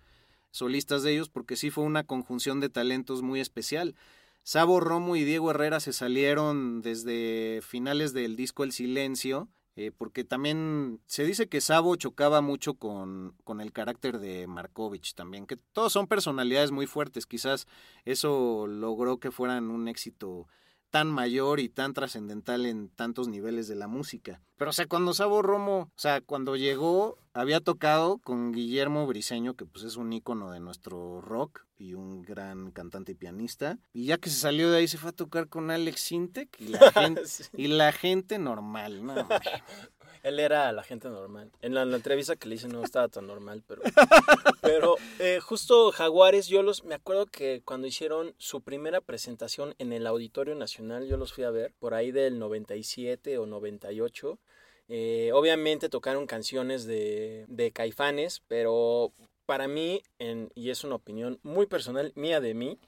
solistas 0.52 1.04
de 1.04 1.14
ellos 1.14 1.30
porque 1.30 1.58
sí 1.58 1.70
fue 1.70 1.84
una 1.84 2.06
conjunción 2.06 2.62
de 2.62 2.70
talentos 2.70 3.22
muy 3.22 3.42
especial. 3.42 3.96
Sabo 4.44 4.80
Romo 4.80 5.16
y 5.18 5.24
Diego 5.24 5.52
Herrera 5.52 5.80
se 5.82 5.92
salieron 5.92 6.82
desde 6.82 7.62
finales 7.62 8.14
del 8.14 8.36
disco 8.36 8.64
El 8.64 8.72
Silencio, 8.72 9.50
eh, 9.76 9.92
porque 9.92 10.24
también 10.24 11.02
se 11.06 11.26
dice 11.26 11.50
que 11.50 11.60
Sabo 11.62 11.96
chocaba 11.96 12.42
mucho 12.42 12.76
con, 12.76 13.36
con 13.44 13.60
el 13.60 13.74
carácter 13.74 14.20
de 14.20 14.48
Markovich 14.48 15.16
también, 15.16 15.46
que 15.46 15.58
todos 15.58 15.92
son 15.92 16.08
personalidades 16.08 16.72
muy 16.72 16.88
fuertes, 16.88 17.26
quizás 17.26 17.68
eso 18.06 18.68
logró 18.68 19.20
que 19.20 19.32
fueran 19.32 19.70
un 19.72 19.88
éxito 19.88 20.48
tan 20.96 21.12
mayor 21.12 21.60
y 21.60 21.68
tan 21.68 21.92
trascendental 21.92 22.66
en 22.66 22.88
tantos 22.88 23.28
niveles 23.28 23.68
de 23.68 23.76
la 23.76 23.90
música. 23.90 24.42
Pero 24.56 24.70
o 24.70 24.74
sea, 24.74 24.86
cuando 24.88 25.14
Sabo 25.14 25.42
Romo, 25.42 25.80
o 25.94 26.00
sea, 26.00 26.22
cuando 26.22 26.56
llegó, 26.56 27.18
había 27.34 27.60
tocado 27.60 28.18
con 28.20 28.54
Guillermo 28.54 29.06
Briseño, 29.06 29.56
que 29.56 29.66
pues 29.66 29.84
es 29.84 29.98
un 29.98 30.14
ícono 30.14 30.52
de 30.52 30.62
nuestro 30.62 31.20
rock 31.20 31.66
y 31.78 31.96
un 31.96 32.22
gran 32.22 32.72
cantante 32.72 33.12
y 33.12 33.16
pianista, 33.16 33.78
y 33.92 34.06
ya 34.06 34.18
que 34.20 34.30
se 34.30 34.40
salió 34.40 34.72
de 34.72 34.78
ahí 34.78 34.88
se 34.88 34.98
fue 34.98 35.10
a 35.10 35.14
tocar 35.14 35.50
con 35.50 35.70
Alex 35.70 36.00
Sintek 36.00 36.62
y 36.62 36.70
la 36.70 36.80
gente, 36.94 37.28
Sí. 37.28 37.44
y 37.58 37.68
la 37.68 37.92
gente 37.92 38.40
normal, 38.40 39.06
¿no? 39.06 39.16
Él 40.24 40.40
era 40.40 40.72
la 40.72 40.84
gente 40.84 41.10
normal. 41.10 41.52
En 41.62 41.74
la, 41.74 41.82
en 41.84 41.92
la 41.92 41.98
entrevista 41.98 42.36
que 42.36 42.48
le 42.50 42.56
hice 42.56 42.68
no 42.68 42.84
estaba 42.84 43.08
tan 43.08 43.28
normal, 43.28 43.64
pero... 43.68 43.82
Pero 44.62 44.96
eh, 45.20 45.40
justo 45.42 45.92
Jaguares, 45.92 46.48
yo 46.48 46.64
los... 46.64 46.84
Me 46.84 46.96
acuerdo 46.96 47.28
que 47.28 47.62
cuando 47.64 47.86
hicieron 47.88 48.34
su 48.38 48.62
primera 48.62 49.00
presentación 49.02 49.76
en 49.78 49.94
el 49.94 50.08
Auditorio 50.08 50.56
Nacional, 50.56 51.06
yo 51.08 51.18
los 51.18 51.34
fui 51.34 51.44
a 51.44 51.52
ver, 51.52 51.74
por 51.80 51.94
ahí 51.94 52.12
del 52.12 52.40
97 52.40 53.38
o 53.38 53.46
98. 53.46 54.40
Eh, 54.88 55.32
obviamente 55.34 55.90
tocaron 55.90 56.26
canciones 56.28 56.86
de, 56.86 57.46
de 57.48 57.72
Caifanes, 57.72 58.42
pero 58.48 59.12
para 59.46 59.68
mí, 59.68 60.02
en- 60.20 60.52
y 60.56 60.70
es 60.72 60.84
una 60.84 60.96
opinión 60.96 61.40
muy 61.44 61.66
personal 61.68 62.12
mía 62.16 62.40
de 62.42 62.54
mí, 62.56 62.80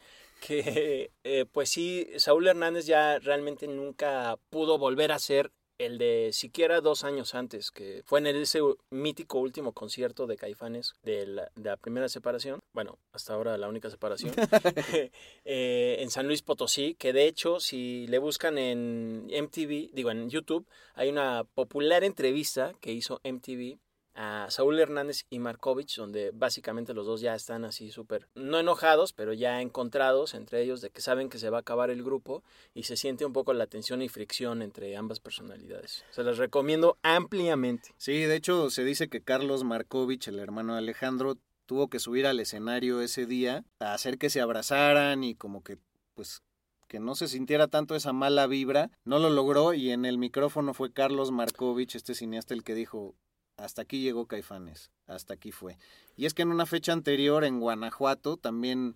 que 0.42 1.12
eh, 1.24 1.46
pues 1.52 1.70
sí, 1.70 2.08
Saúl 2.18 2.48
Hernández 2.48 2.86
ya 2.86 3.20
realmente 3.20 3.68
nunca 3.68 4.38
pudo 4.50 4.78
volver 4.78 5.12
a 5.12 5.20
ser 5.20 5.52
el 5.78 5.98
de 5.98 6.30
siquiera 6.34 6.82
dos 6.82 7.04
años 7.04 7.36
antes, 7.36 7.72
que 7.72 8.02
fue 8.06 8.20
en 8.20 8.28
ese 8.28 8.60
mítico 8.90 9.40
último 9.40 9.74
concierto 9.74 10.28
de 10.28 10.38
Caifanes 10.38 10.94
de 11.04 11.28
la, 11.28 11.52
de 11.56 11.70
la 11.70 11.78
primera 11.78 12.10
separación, 12.10 12.62
bueno, 12.74 12.98
hasta 13.12 13.34
ahora 13.34 13.58
la 13.58 13.68
única 13.68 13.90
separación, 13.90 14.34
eh, 15.46 15.98
en 16.00 16.10
San 16.10 16.28
Luis 16.28 16.42
Potosí, 16.42 16.96
que 16.96 17.14
de 17.14 17.28
hecho 17.28 17.60
si 17.60 18.08
le 18.08 18.20
buscan 18.20 18.58
en 18.58 19.28
MTV, 19.28 19.92
digo 19.94 20.12
en 20.12 20.30
YouTube, 20.30 20.68
hay 20.96 21.10
una 21.10 21.44
popular 21.44 22.04
entrevista 22.04 22.74
que 22.82 22.92
hizo 22.92 23.22
MTV 23.24 23.78
a 24.18 24.48
Saúl 24.50 24.80
Hernández 24.80 25.26
y 25.30 25.38
Markovich, 25.38 25.96
donde 25.96 26.32
básicamente 26.34 26.96
los 26.96 27.06
dos 27.06 27.22
ya 27.22 27.36
están 27.36 27.64
así 27.66 27.92
súper, 27.92 28.28
no 28.34 28.60
enojados, 28.60 29.14
pero 29.14 29.32
ya 29.32 29.62
encontrados 29.62 30.34
entre 30.34 30.64
ellos 30.64 30.82
de 30.82 30.90
que 30.90 31.02
saben 31.02 31.30
que 31.30 31.38
se 31.38 31.52
va 31.52 31.58
a 31.58 31.62
acabar 31.62 31.92
el 31.92 32.04
grupo 32.04 32.44
y 32.74 32.84
se 32.84 32.98
siente 32.98 33.26
un 33.26 33.34
poco 33.34 33.54
la 33.54 33.68
tensión 33.68 34.02
y 34.02 34.10
fricción 34.10 34.64
entre 34.64 34.98
ambas 34.98 35.20
personalidades. 35.20 36.04
Se 36.10 36.24
las 36.24 36.40
recomiendo 36.40 36.98
ampliamente. 37.04 37.94
Sí, 37.98 38.24
de 38.24 38.36
hecho 38.36 38.72
se 38.72 38.84
dice 38.84 39.08
que 39.08 39.22
Carlos 39.22 39.64
Markovich, 39.64 40.28
el 40.28 40.40
hermano 40.40 40.74
de 40.74 40.80
Alejandro, 40.80 41.38
tuvo 41.68 41.88
que 41.88 42.00
subir 42.00 42.26
al 42.26 42.40
escenario 42.40 43.02
ese 43.02 43.28
día 43.28 43.66
a 43.80 43.94
hacer 43.94 44.18
que 44.18 44.32
se 44.32 44.42
abrazaran 44.42 45.24
y 45.24 45.36
como 45.36 45.64
que 45.64 45.78
pues 46.16 46.42
que 46.88 47.00
no 47.00 47.14
se 47.16 47.28
sintiera 47.28 47.68
tanto 47.68 47.96
esa 47.96 48.14
mala 48.14 48.48
vibra. 48.48 48.90
No 49.04 49.20
lo 49.20 49.30
logró 49.30 49.74
y 49.74 49.92
en 49.92 50.06
el 50.06 50.18
micrófono 50.18 50.74
fue 50.74 50.92
Carlos 50.92 51.32
Markovich, 51.32 51.96
este 51.96 52.16
cineasta, 52.16 52.54
el 52.54 52.64
que 52.64 52.74
dijo, 52.74 53.14
hasta 53.58 53.82
aquí 53.82 54.02
llegó 54.02 54.28
Caifanes, 54.28 54.92
hasta 55.08 55.34
aquí 55.34 55.52
fue. 55.52 55.78
Y 56.16 56.26
es 56.26 56.34
que 56.34 56.44
en 56.44 56.52
una 56.52 56.66
fecha 56.66 56.94
anterior 56.94 57.44
en 57.44 57.60
Guanajuato 57.60 58.38
también 58.38 58.96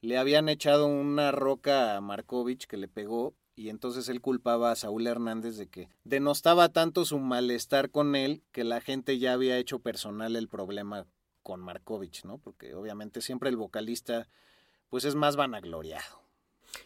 le 0.00 0.18
habían 0.18 0.48
echado 0.48 0.86
una 0.86 1.32
roca 1.32 1.96
a 1.96 2.00
Markovich 2.00 2.66
que 2.66 2.76
le 2.76 2.88
pegó 2.88 3.34
y 3.54 3.68
entonces 3.68 4.08
él 4.08 4.20
culpaba 4.20 4.70
a 4.70 4.76
Saúl 4.76 5.06
Hernández 5.06 5.56
de 5.56 5.68
que 5.68 5.88
denostaba 6.04 6.68
tanto 6.70 7.04
su 7.04 7.18
malestar 7.18 7.90
con 7.90 8.14
él 8.14 8.42
que 8.52 8.64
la 8.64 8.80
gente 8.80 9.18
ya 9.18 9.32
había 9.32 9.58
hecho 9.58 9.78
personal 9.78 10.36
el 10.36 10.48
problema 10.48 11.06
con 11.42 11.60
Markovich, 11.60 12.24
¿no? 12.24 12.38
Porque 12.38 12.74
obviamente 12.74 13.20
siempre 13.20 13.48
el 13.48 13.56
vocalista 13.56 14.28
pues 14.90 15.04
es 15.04 15.14
más 15.14 15.36
vanagloriado. 15.36 16.22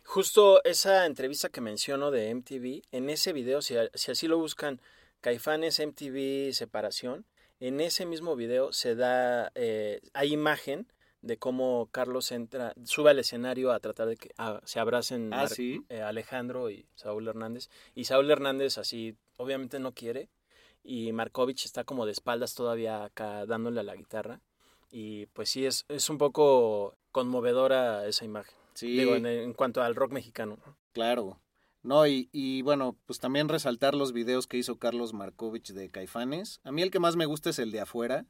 Justo 0.04 0.62
esa 0.64 1.06
entrevista 1.06 1.48
que 1.48 1.60
menciono 1.60 2.10
de 2.10 2.30
MTV, 2.34 2.82
en 2.92 3.10
ese 3.10 3.32
video, 3.32 3.62
si, 3.62 3.74
si 3.94 4.10
así 4.10 4.26
lo 4.28 4.38
buscan, 4.38 4.80
Caifanes 5.20 5.80
MTV 5.80 6.52
Separación, 6.52 7.24
en 7.60 7.80
ese 7.80 8.06
mismo 8.06 8.36
video 8.36 8.72
se 8.72 8.94
da, 8.94 9.50
eh, 9.54 10.00
hay 10.12 10.32
imagen 10.32 10.86
de 11.22 11.38
cómo 11.38 11.88
Carlos 11.90 12.30
entra, 12.30 12.74
sube 12.84 13.10
al 13.10 13.18
escenario 13.18 13.72
a 13.72 13.80
tratar 13.80 14.08
de 14.08 14.16
que 14.16 14.30
se 14.64 14.78
abracen 14.78 15.32
Ah, 15.32 15.48
¿sí? 15.48 15.84
eh, 15.88 16.02
Alejandro 16.02 16.70
y 16.70 16.86
Saúl 16.94 17.26
Hernández. 17.26 17.68
Y 17.94 18.04
Saúl 18.04 18.30
Hernández 18.30 18.78
así, 18.78 19.16
obviamente 19.36 19.78
no 19.80 19.92
quiere. 19.92 20.28
Y 20.84 21.10
Markovich 21.12 21.64
está 21.64 21.82
como 21.82 22.06
de 22.06 22.12
espaldas 22.12 22.54
todavía 22.54 23.02
acá 23.02 23.44
dándole 23.46 23.80
a 23.80 23.82
la 23.82 23.96
guitarra. 23.96 24.40
Y 24.92 25.26
pues 25.26 25.48
sí, 25.50 25.66
es, 25.66 25.84
es 25.88 26.08
un 26.10 26.18
poco 26.18 26.94
conmovedora 27.10 28.06
esa 28.06 28.24
imagen. 28.24 28.54
Sí. 28.74 28.96
Digo, 28.96 29.16
en, 29.16 29.26
en 29.26 29.52
cuanto 29.54 29.82
al 29.82 29.96
rock 29.96 30.12
mexicano. 30.12 30.58
¿no? 30.64 30.76
Claro. 30.92 31.40
No, 31.86 32.04
y, 32.04 32.28
y 32.32 32.62
bueno, 32.62 32.96
pues 33.06 33.20
también 33.20 33.48
resaltar 33.48 33.94
los 33.94 34.12
videos 34.12 34.48
que 34.48 34.56
hizo 34.56 34.76
Carlos 34.76 35.12
Markovich 35.12 35.72
de 35.72 35.88
Caifanes. 35.88 36.60
A 36.64 36.72
mí 36.72 36.82
el 36.82 36.90
que 36.90 36.98
más 36.98 37.14
me 37.14 37.26
gusta 37.26 37.50
es 37.50 37.60
el 37.60 37.70
de 37.70 37.78
afuera. 37.78 38.26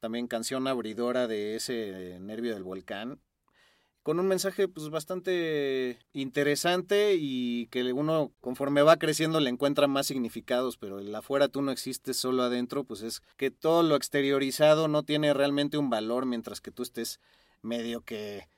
También 0.00 0.26
canción 0.26 0.66
abridora 0.66 1.28
de 1.28 1.54
ese 1.54 2.18
nervio 2.18 2.54
del 2.54 2.64
volcán. 2.64 3.20
Con 4.02 4.18
un 4.18 4.26
mensaje 4.26 4.66
pues 4.66 4.88
bastante 4.88 6.00
interesante 6.12 7.14
y 7.16 7.66
que 7.66 7.92
uno 7.92 8.32
conforme 8.40 8.82
va 8.82 8.96
creciendo 8.96 9.38
le 9.38 9.50
encuentra 9.50 9.86
más 9.86 10.08
significados, 10.08 10.76
pero 10.76 10.98
el 10.98 11.14
afuera 11.14 11.46
tú 11.46 11.62
no 11.62 11.70
existes 11.70 12.16
solo 12.16 12.42
adentro, 12.42 12.82
pues 12.82 13.02
es 13.02 13.22
que 13.36 13.52
todo 13.52 13.84
lo 13.84 13.94
exteriorizado 13.94 14.88
no 14.88 15.04
tiene 15.04 15.34
realmente 15.34 15.78
un 15.78 15.88
valor 15.88 16.26
mientras 16.26 16.60
que 16.60 16.72
tú 16.72 16.82
estés 16.82 17.20
medio 17.62 18.00
que 18.00 18.48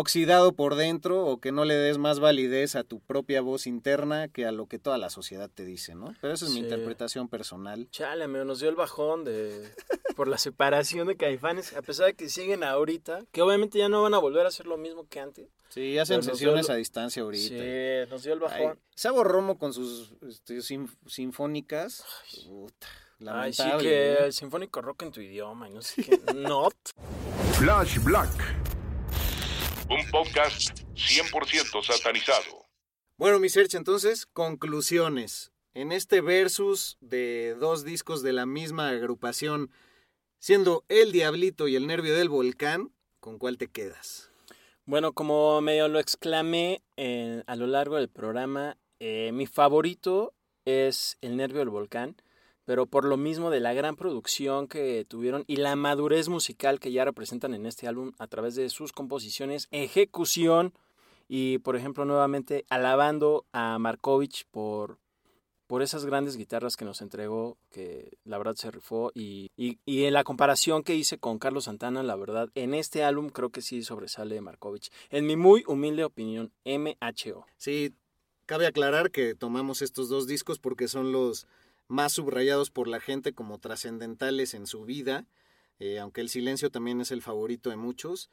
oxidado 0.00 0.52
por 0.52 0.76
dentro 0.76 1.26
o 1.26 1.40
que 1.40 1.50
no 1.50 1.64
le 1.64 1.74
des 1.74 1.98
más 1.98 2.20
validez 2.20 2.76
a 2.76 2.84
tu 2.84 3.00
propia 3.00 3.40
voz 3.40 3.66
interna 3.66 4.28
que 4.28 4.46
a 4.46 4.52
lo 4.52 4.66
que 4.66 4.78
toda 4.78 4.96
la 4.96 5.10
sociedad 5.10 5.50
te 5.52 5.64
dice, 5.64 5.94
¿no? 5.96 6.14
Pero 6.20 6.32
esa 6.34 6.44
es 6.46 6.52
mi 6.52 6.60
interpretación 6.60 7.28
personal. 7.28 7.88
Chale, 7.90 8.24
amigo, 8.24 8.44
nos 8.44 8.60
dio 8.60 8.68
el 8.68 8.76
bajón 8.76 9.24
de 9.24 9.68
por 10.14 10.28
la 10.28 10.38
separación 10.38 11.08
de 11.08 11.16
Caifanes, 11.16 11.74
a 11.76 11.82
pesar 11.82 12.06
de 12.06 12.14
que 12.14 12.28
siguen 12.28 12.62
ahorita, 12.62 13.24
que 13.32 13.42
obviamente 13.42 13.78
ya 13.78 13.88
no 13.88 14.02
van 14.02 14.14
a 14.14 14.18
volver 14.18 14.44
a 14.46 14.48
hacer 14.50 14.66
lo 14.66 14.76
mismo 14.76 15.06
que 15.08 15.18
antes. 15.20 15.48
Sí, 15.68 15.98
hacen 15.98 16.22
sesiones 16.22 16.70
a 16.70 16.76
distancia 16.76 17.22
ahorita. 17.22 17.48
Sí, 17.48 18.10
nos 18.10 18.22
dio 18.22 18.34
el 18.34 18.40
Ay, 18.48 18.62
bajón. 18.64 18.78
Sabo 18.94 19.24
Romo 19.24 19.58
con 19.58 19.72
sus 19.72 20.12
este, 20.26 20.58
sinf- 20.58 20.96
sinfónicas. 21.06 22.04
Puta, 22.46 22.86
Ay, 23.26 23.52
sí 23.52 23.64
que 23.80 24.16
¿no? 24.20 24.26
el 24.26 24.32
sinfónico 24.32 24.80
rock 24.80 25.02
en 25.02 25.10
tu 25.12 25.20
idioma 25.20 25.68
y 25.68 25.72
no 25.72 25.82
sé 25.82 26.02
qué. 26.04 26.18
Not. 26.34 26.74
Flash 27.58 27.98
Black. 28.04 28.30
Un 29.90 30.10
podcast 30.10 30.80
100% 30.96 31.82
satanizado. 31.82 32.66
Bueno, 33.16 33.38
mi 33.38 33.48
search, 33.48 33.74
entonces, 33.74 34.26
conclusiones. 34.26 35.50
En 35.72 35.92
este 35.92 36.20
versus 36.20 36.98
de 37.00 37.56
dos 37.58 37.84
discos 37.84 38.22
de 38.22 38.34
la 38.34 38.44
misma 38.44 38.90
agrupación, 38.90 39.70
siendo 40.38 40.84
El 40.88 41.10
Diablito 41.10 41.68
y 41.68 41.76
El 41.76 41.86
Nervio 41.86 42.14
del 42.14 42.28
Volcán, 42.28 42.92
¿con 43.20 43.38
cuál 43.38 43.56
te 43.56 43.68
quedas? 43.68 44.30
Bueno, 44.84 45.14
como 45.14 45.58
medio 45.62 45.88
lo 45.88 46.00
exclamé 46.00 46.82
eh, 46.98 47.42
a 47.46 47.56
lo 47.56 47.66
largo 47.66 47.96
del 47.96 48.10
programa, 48.10 48.76
eh, 49.00 49.30
mi 49.32 49.46
favorito 49.46 50.34
es 50.66 51.16
El 51.22 51.38
Nervio 51.38 51.60
del 51.60 51.70
Volcán, 51.70 52.16
pero 52.68 52.84
por 52.84 53.06
lo 53.06 53.16
mismo 53.16 53.48
de 53.48 53.60
la 53.60 53.72
gran 53.72 53.96
producción 53.96 54.68
que 54.68 55.06
tuvieron 55.08 55.42
y 55.46 55.56
la 55.56 55.74
madurez 55.74 56.28
musical 56.28 56.80
que 56.80 56.92
ya 56.92 57.02
representan 57.06 57.54
en 57.54 57.64
este 57.64 57.88
álbum 57.88 58.12
a 58.18 58.26
través 58.26 58.56
de 58.56 58.68
sus 58.68 58.92
composiciones, 58.92 59.68
ejecución 59.70 60.74
y, 61.28 61.60
por 61.60 61.76
ejemplo, 61.76 62.04
nuevamente 62.04 62.66
alabando 62.68 63.46
a 63.52 63.78
Markovich 63.78 64.44
por, 64.50 64.98
por 65.66 65.80
esas 65.80 66.04
grandes 66.04 66.36
guitarras 66.36 66.76
que 66.76 66.84
nos 66.84 67.00
entregó, 67.00 67.56
que 67.70 68.18
la 68.24 68.36
verdad 68.36 68.56
se 68.56 68.70
rifó. 68.70 69.12
Y, 69.14 69.50
y, 69.56 69.78
y 69.86 70.04
en 70.04 70.12
la 70.12 70.22
comparación 70.22 70.82
que 70.82 70.94
hice 70.94 71.16
con 71.16 71.38
Carlos 71.38 71.64
Santana, 71.64 72.02
la 72.02 72.16
verdad, 72.16 72.50
en 72.54 72.74
este 72.74 73.02
álbum 73.02 73.30
creo 73.30 73.48
que 73.48 73.62
sí 73.62 73.82
sobresale 73.82 74.42
Markovich. 74.42 74.90
En 75.08 75.26
mi 75.26 75.36
muy 75.36 75.64
humilde 75.66 76.04
opinión, 76.04 76.52
MHO. 76.66 77.46
Sí, 77.56 77.94
cabe 78.44 78.66
aclarar 78.66 79.10
que 79.10 79.34
tomamos 79.34 79.80
estos 79.80 80.10
dos 80.10 80.26
discos 80.26 80.58
porque 80.58 80.86
son 80.86 81.12
los 81.12 81.46
más 81.88 82.12
subrayados 82.12 82.70
por 82.70 82.86
la 82.86 83.00
gente 83.00 83.32
como 83.32 83.58
trascendentales 83.58 84.54
en 84.54 84.66
su 84.66 84.84
vida, 84.84 85.26
eh, 85.80 85.98
aunque 85.98 86.20
el 86.20 86.28
silencio 86.28 86.70
también 86.70 87.00
es 87.00 87.10
el 87.10 87.22
favorito 87.22 87.70
de 87.70 87.76
muchos. 87.76 88.30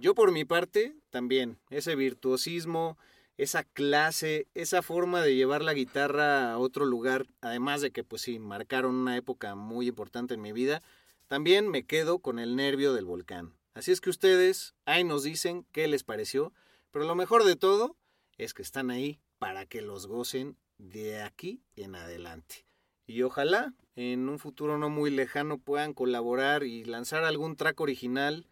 Yo 0.00 0.14
por 0.14 0.32
mi 0.32 0.44
parte 0.44 0.96
también, 1.10 1.58
ese 1.70 1.96
virtuosismo, 1.96 2.98
esa 3.36 3.64
clase, 3.64 4.46
esa 4.54 4.80
forma 4.80 5.20
de 5.22 5.34
llevar 5.34 5.62
la 5.62 5.74
guitarra 5.74 6.52
a 6.52 6.58
otro 6.58 6.84
lugar, 6.84 7.26
además 7.40 7.80
de 7.80 7.90
que 7.90 8.04
pues 8.04 8.22
sí, 8.22 8.38
marcaron 8.38 8.94
una 8.94 9.16
época 9.16 9.54
muy 9.54 9.88
importante 9.88 10.34
en 10.34 10.40
mi 10.40 10.52
vida, 10.52 10.82
también 11.26 11.68
me 11.68 11.84
quedo 11.84 12.20
con 12.20 12.38
el 12.38 12.54
nervio 12.54 12.94
del 12.94 13.06
volcán. 13.06 13.54
Así 13.74 13.90
es 13.90 14.00
que 14.00 14.10
ustedes 14.10 14.74
ahí 14.84 15.02
nos 15.02 15.24
dicen 15.24 15.66
qué 15.72 15.88
les 15.88 16.04
pareció, 16.04 16.52
pero 16.92 17.06
lo 17.06 17.16
mejor 17.16 17.42
de 17.42 17.56
todo 17.56 17.96
es 18.38 18.54
que 18.54 18.62
están 18.62 18.90
ahí 18.90 19.20
para 19.38 19.66
que 19.66 19.82
los 19.82 20.06
gocen 20.06 20.56
de 20.78 21.22
aquí 21.22 21.60
en 21.74 21.96
adelante. 21.96 22.66
Y 23.06 23.22
ojalá 23.22 23.74
en 23.96 24.28
un 24.28 24.38
futuro 24.38 24.78
no 24.78 24.88
muy 24.90 25.10
lejano 25.10 25.58
puedan 25.58 25.92
colaborar 25.94 26.64
y 26.64 26.84
lanzar 26.84 27.24
algún 27.24 27.56
track 27.56 27.80
original, 27.80 28.46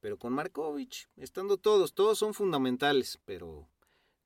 pero 0.00 0.18
con 0.18 0.32
Markovich, 0.32 1.08
estando 1.16 1.56
todos, 1.56 1.94
todos 1.94 2.18
son 2.18 2.34
fundamentales, 2.34 3.18
pero 3.24 3.68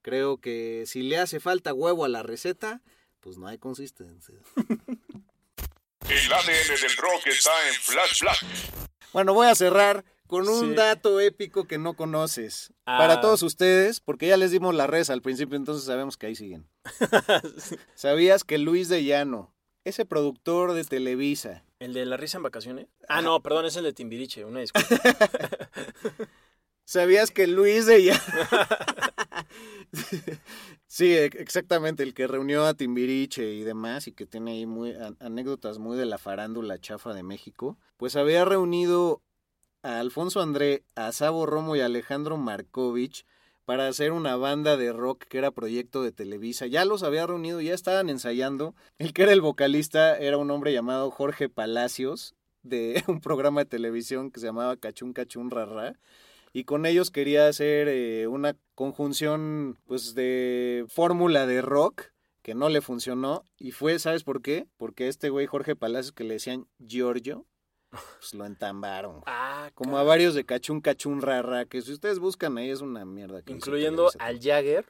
creo 0.02 0.38
que 0.38 0.84
si 0.86 1.02
le 1.02 1.18
hace 1.18 1.40
falta 1.40 1.74
huevo 1.74 2.04
a 2.04 2.08
la 2.08 2.22
receta, 2.22 2.82
pues 3.20 3.36
no 3.38 3.46
hay 3.46 3.58
consistencia. 3.58 4.36
El 6.08 6.32
ADN 6.32 6.80
del 6.80 6.96
rock 6.98 7.26
está 7.26 7.50
en 7.68 7.74
Flash 7.74 8.20
Black. 8.20 8.38
Bueno, 9.12 9.34
voy 9.34 9.48
a 9.48 9.54
cerrar 9.56 10.04
con 10.28 10.48
un 10.48 10.70
Sí. 10.70 10.74
dato 10.74 11.18
épico 11.20 11.64
que 11.66 11.78
no 11.78 11.94
conoces. 11.94 12.72
Ah. 12.86 12.98
Para 12.98 13.20
todos 13.20 13.42
ustedes, 13.42 14.00
porque 14.00 14.28
ya 14.28 14.36
les 14.36 14.50
dimos 14.52 14.74
la 14.74 14.86
res 14.86 15.10
al 15.10 15.20
principio, 15.22 15.56
entonces 15.56 15.84
sabemos 15.84 16.16
que 16.16 16.26
ahí 16.26 16.36
siguen. 16.36 16.68
¿Sabías 17.94 18.44
que 18.44 18.58
Luis 18.58 18.88
de 18.88 19.04
Llano, 19.04 19.52
ese 19.88 20.04
productor 20.04 20.72
de 20.72 20.84
Televisa, 20.84 21.62
¿El 21.78 21.92
de 21.92 22.06
la 22.06 22.16
risa 22.16 22.38
en 22.38 22.42
vacaciones? 22.42 22.86
Ah, 23.08 23.20
no, 23.20 23.40
perdón, 23.42 23.66
es 23.66 23.76
el 23.76 23.84
de 23.84 23.92
Timbiriche, 23.92 24.44
una 24.44 24.60
disculpa. 24.60 24.88
¿Sabías 26.84 27.30
que 27.30 27.46
Luis 27.46 27.84
de 27.86 28.02
Llano... 28.04 28.20
sí, 30.86 31.12
e- 31.12 31.24
exactamente, 31.26 32.02
el 32.02 32.14
que 32.14 32.26
reunió 32.26 32.64
a 32.64 32.74
Timbiriche 32.74 33.52
y 33.54 33.62
demás 33.62 34.06
y 34.06 34.12
que 34.12 34.26
tiene 34.26 34.52
ahí 34.52 34.66
muy, 34.66 34.92
an- 34.94 35.16
anécdotas 35.20 35.78
muy 35.78 35.96
de 35.96 36.06
la 36.06 36.18
farándula 36.18 36.78
chafa 36.80 37.12
de 37.12 37.22
México, 37.22 37.76
pues 37.96 38.16
había 38.16 38.44
reunido 38.44 39.22
a 39.82 40.00
Alfonso 40.00 40.40
André, 40.40 40.84
a 40.94 41.12
Sabo 41.12 41.46
Romo 41.46 41.76
y 41.76 41.80
a 41.80 41.86
Alejandro 41.86 42.36
Markovich 42.36 43.26
para 43.66 43.88
hacer 43.88 44.12
una 44.12 44.36
banda 44.36 44.76
de 44.76 44.92
rock 44.92 45.24
que 45.24 45.38
era 45.38 45.50
proyecto 45.50 46.02
de 46.02 46.12
Televisa. 46.12 46.66
Ya 46.66 46.84
los 46.84 47.02
había 47.02 47.26
reunido, 47.26 47.60
ya 47.60 47.74
estaban 47.74 48.08
ensayando. 48.08 48.74
El 48.98 49.12
que 49.12 49.24
era 49.24 49.32
el 49.32 49.40
vocalista 49.40 50.16
era 50.16 50.38
un 50.38 50.50
hombre 50.52 50.72
llamado 50.72 51.10
Jorge 51.10 51.48
Palacios, 51.48 52.34
de 52.62 53.02
un 53.08 53.20
programa 53.20 53.62
de 53.62 53.66
televisión 53.66 54.30
que 54.30 54.40
se 54.40 54.46
llamaba 54.46 54.76
Cachún 54.76 55.12
Cachún 55.12 55.50
Rarra. 55.50 55.94
Y 56.52 56.64
con 56.64 56.86
ellos 56.86 57.10
quería 57.10 57.48
hacer 57.48 57.88
eh, 57.88 58.28
una 58.28 58.56
conjunción 58.76 59.76
pues 59.84 60.14
de 60.14 60.86
fórmula 60.88 61.46
de 61.46 61.60
rock 61.60 62.12
que 62.42 62.54
no 62.54 62.68
le 62.68 62.80
funcionó. 62.80 63.44
Y 63.58 63.72
fue, 63.72 63.98
¿sabes 63.98 64.22
por 64.22 64.42
qué? 64.42 64.68
Porque 64.76 65.08
este 65.08 65.28
güey 65.28 65.46
Jorge 65.46 65.74
Palacios 65.74 66.12
que 66.12 66.24
le 66.24 66.34
decían 66.34 66.68
Giorgio, 66.78 67.44
pues 68.18 68.34
lo 68.34 68.44
entambaron. 68.46 69.22
Ah, 69.26 69.70
Como 69.74 69.98
a 69.98 70.02
varios 70.02 70.34
de 70.34 70.44
Cachún 70.44 70.80
Cachún 70.80 71.20
Rara, 71.22 71.64
que 71.64 71.82
si 71.82 71.92
ustedes 71.92 72.18
buscan 72.18 72.56
ahí 72.58 72.70
es 72.70 72.80
una 72.80 73.04
mierda. 73.04 73.42
que 73.42 73.52
Incluyendo 73.52 74.10
al 74.18 74.40
Jagger 74.40 74.84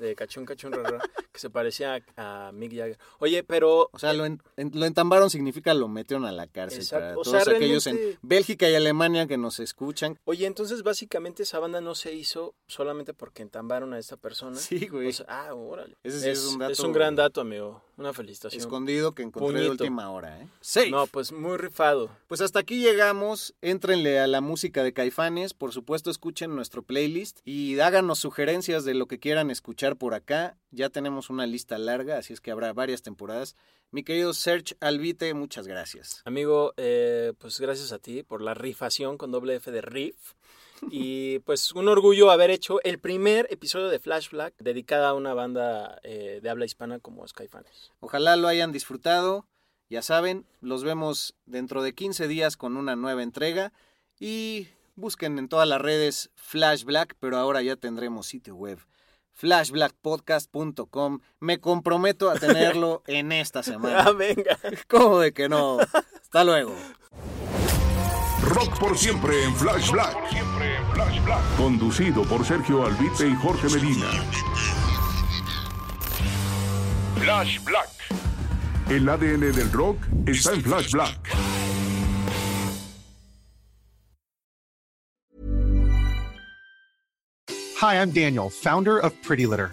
de 0.00 0.16
Cachún 0.16 0.44
Cachún 0.44 0.72
Rara, 0.72 0.98
que 1.32 1.38
se 1.38 1.50
parecía 1.50 2.02
a, 2.16 2.48
a 2.48 2.52
Mick 2.52 2.72
Jagger. 2.76 2.98
Oye, 3.20 3.44
pero 3.44 3.88
O 3.92 3.98
sea, 4.00 4.12
lo, 4.12 4.26
en- 4.26 4.42
en- 4.56 4.72
lo 4.74 4.86
entambaron 4.86 5.30
significa 5.30 5.72
lo 5.72 5.86
metieron 5.86 6.26
a 6.26 6.32
la 6.32 6.48
cárcel. 6.48 6.80
Exacto. 6.80 7.04
Para 7.04 7.16
O 7.18 7.22
todos 7.22 7.44
sea, 7.44 7.54
aquellos 7.54 7.86
en 7.86 8.18
Bélgica 8.20 8.68
y 8.68 8.74
Alemania 8.74 9.28
que 9.28 9.36
nos 9.38 9.60
escuchan. 9.60 10.18
Oye, 10.24 10.46
entonces 10.46 10.82
básicamente 10.82 11.44
esa 11.44 11.60
banda 11.60 11.80
no 11.80 11.94
se 11.94 12.12
hizo 12.12 12.56
solamente 12.66 13.14
porque 13.14 13.42
entambaron 13.42 13.92
a 13.94 14.00
esta 14.00 14.16
persona. 14.16 14.56
Sí, 14.56 14.88
güey. 14.88 15.10
O 15.10 15.12
sea, 15.12 15.26
ah, 15.28 15.54
órale. 15.54 15.96
Ese 16.02 16.20
sí 16.20 16.28
es 16.28 16.44
un 16.46 16.58
dato- 16.58 16.72
Es 16.72 16.80
un 16.80 16.92
gran 16.92 17.14
dato, 17.14 17.40
amigo. 17.40 17.80
Una 17.96 18.12
felicitación. 18.12 18.60
Escondido 18.60 19.14
que 19.14 19.22
encontré 19.22 19.60
de 19.60 19.66
Puñito. 19.66 19.84
última 19.84 20.10
hora, 20.10 20.40
¿eh? 20.40 20.48
Safe. 20.60 20.90
No, 20.90 21.06
pues 21.06 21.30
muy 21.32 21.56
rifado. 21.56 22.10
Pues 22.26 22.40
hasta 22.40 22.58
aquí 22.58 22.80
llegamos. 22.80 23.54
Éntrenle 23.60 24.18
a 24.18 24.26
la 24.26 24.40
música 24.40 24.82
de 24.82 24.92
Caifanes. 24.92 25.54
Por 25.54 25.72
supuesto, 25.72 26.10
escuchen 26.10 26.54
nuestro 26.56 26.82
playlist 26.82 27.38
y 27.44 27.78
háganos 27.78 28.18
sugerencias 28.18 28.84
de 28.84 28.94
lo 28.94 29.06
que 29.06 29.20
quieran 29.20 29.50
escuchar 29.50 29.96
por 29.96 30.14
acá. 30.14 30.56
Ya 30.70 30.90
tenemos 30.90 31.30
una 31.30 31.46
lista 31.46 31.78
larga, 31.78 32.18
así 32.18 32.32
es 32.32 32.40
que 32.40 32.50
habrá 32.50 32.72
varias 32.72 33.02
temporadas. 33.02 33.54
Mi 33.92 34.02
querido 34.02 34.34
Serge 34.34 34.76
Albite, 34.80 35.32
muchas 35.34 35.68
gracias. 35.68 36.20
Amigo, 36.24 36.74
eh, 36.76 37.32
pues 37.38 37.60
gracias 37.60 37.92
a 37.92 38.00
ti 38.00 38.24
por 38.24 38.42
la 38.42 38.54
rifación 38.54 39.16
con 39.16 39.30
doble 39.30 39.54
F 39.54 39.70
de 39.70 39.82
riff. 39.82 40.32
Y 40.90 41.38
pues 41.40 41.72
un 41.72 41.88
orgullo 41.88 42.30
haber 42.30 42.50
hecho 42.50 42.80
el 42.82 42.98
primer 42.98 43.46
episodio 43.50 43.88
de 43.88 43.98
Flash 43.98 44.30
Black 44.30 44.54
dedicada 44.58 45.08
a 45.10 45.14
una 45.14 45.34
banda 45.34 45.98
eh, 46.02 46.40
de 46.42 46.50
habla 46.50 46.64
hispana 46.64 46.98
como 46.98 47.26
Skyfanes. 47.26 47.92
Ojalá 48.00 48.36
lo 48.36 48.48
hayan 48.48 48.72
disfrutado. 48.72 49.46
Ya 49.90 50.02
saben, 50.02 50.46
los 50.60 50.82
vemos 50.84 51.34
dentro 51.46 51.82
de 51.82 51.94
15 51.94 52.26
días 52.28 52.56
con 52.56 52.76
una 52.76 52.96
nueva 52.96 53.22
entrega. 53.22 53.72
Y 54.18 54.68
busquen 54.96 55.38
en 55.38 55.48
todas 55.48 55.68
las 55.68 55.80
redes 55.80 56.30
Flash 56.34 56.84
Black, 56.84 57.16
pero 57.20 57.36
ahora 57.36 57.62
ya 57.62 57.76
tendremos 57.76 58.26
sitio 58.26 58.54
web 58.54 58.78
flashblackpodcast.com. 59.32 61.18
Me 61.40 61.58
comprometo 61.60 62.30
a 62.30 62.34
tenerlo 62.38 63.02
en 63.08 63.32
esta 63.32 63.60
Ah, 63.60 63.62
semana. 63.64 64.10
venga. 64.12 64.58
¿Cómo 64.88 65.18
de 65.18 65.32
que 65.32 65.48
no? 65.48 65.78
Hasta 66.22 66.44
luego. 66.44 66.74
Rock 68.42 68.78
por 68.78 68.96
siempre 68.96 69.42
en 69.44 69.54
Flash 69.56 69.90
Black. 69.90 70.16
Conducido 71.56 72.22
por 72.24 72.44
Sergio 72.44 72.84
Albite 72.84 73.28
y 73.28 73.34
Jorge 73.34 73.68
Medina. 73.68 74.06
Flash 77.20 77.62
Black. 77.64 77.88
El 78.90 79.08
ADN 79.08 79.52
del 79.52 79.72
rock 79.72 79.96
está 80.26 80.52
en 80.52 80.62
Flash 80.62 80.90
Black. 80.92 81.18
Hi, 87.80 87.96
I'm 87.96 88.10
Daniel, 88.12 88.50
founder 88.50 88.98
of 88.98 89.12
Pretty 89.22 89.46
Litter. 89.46 89.72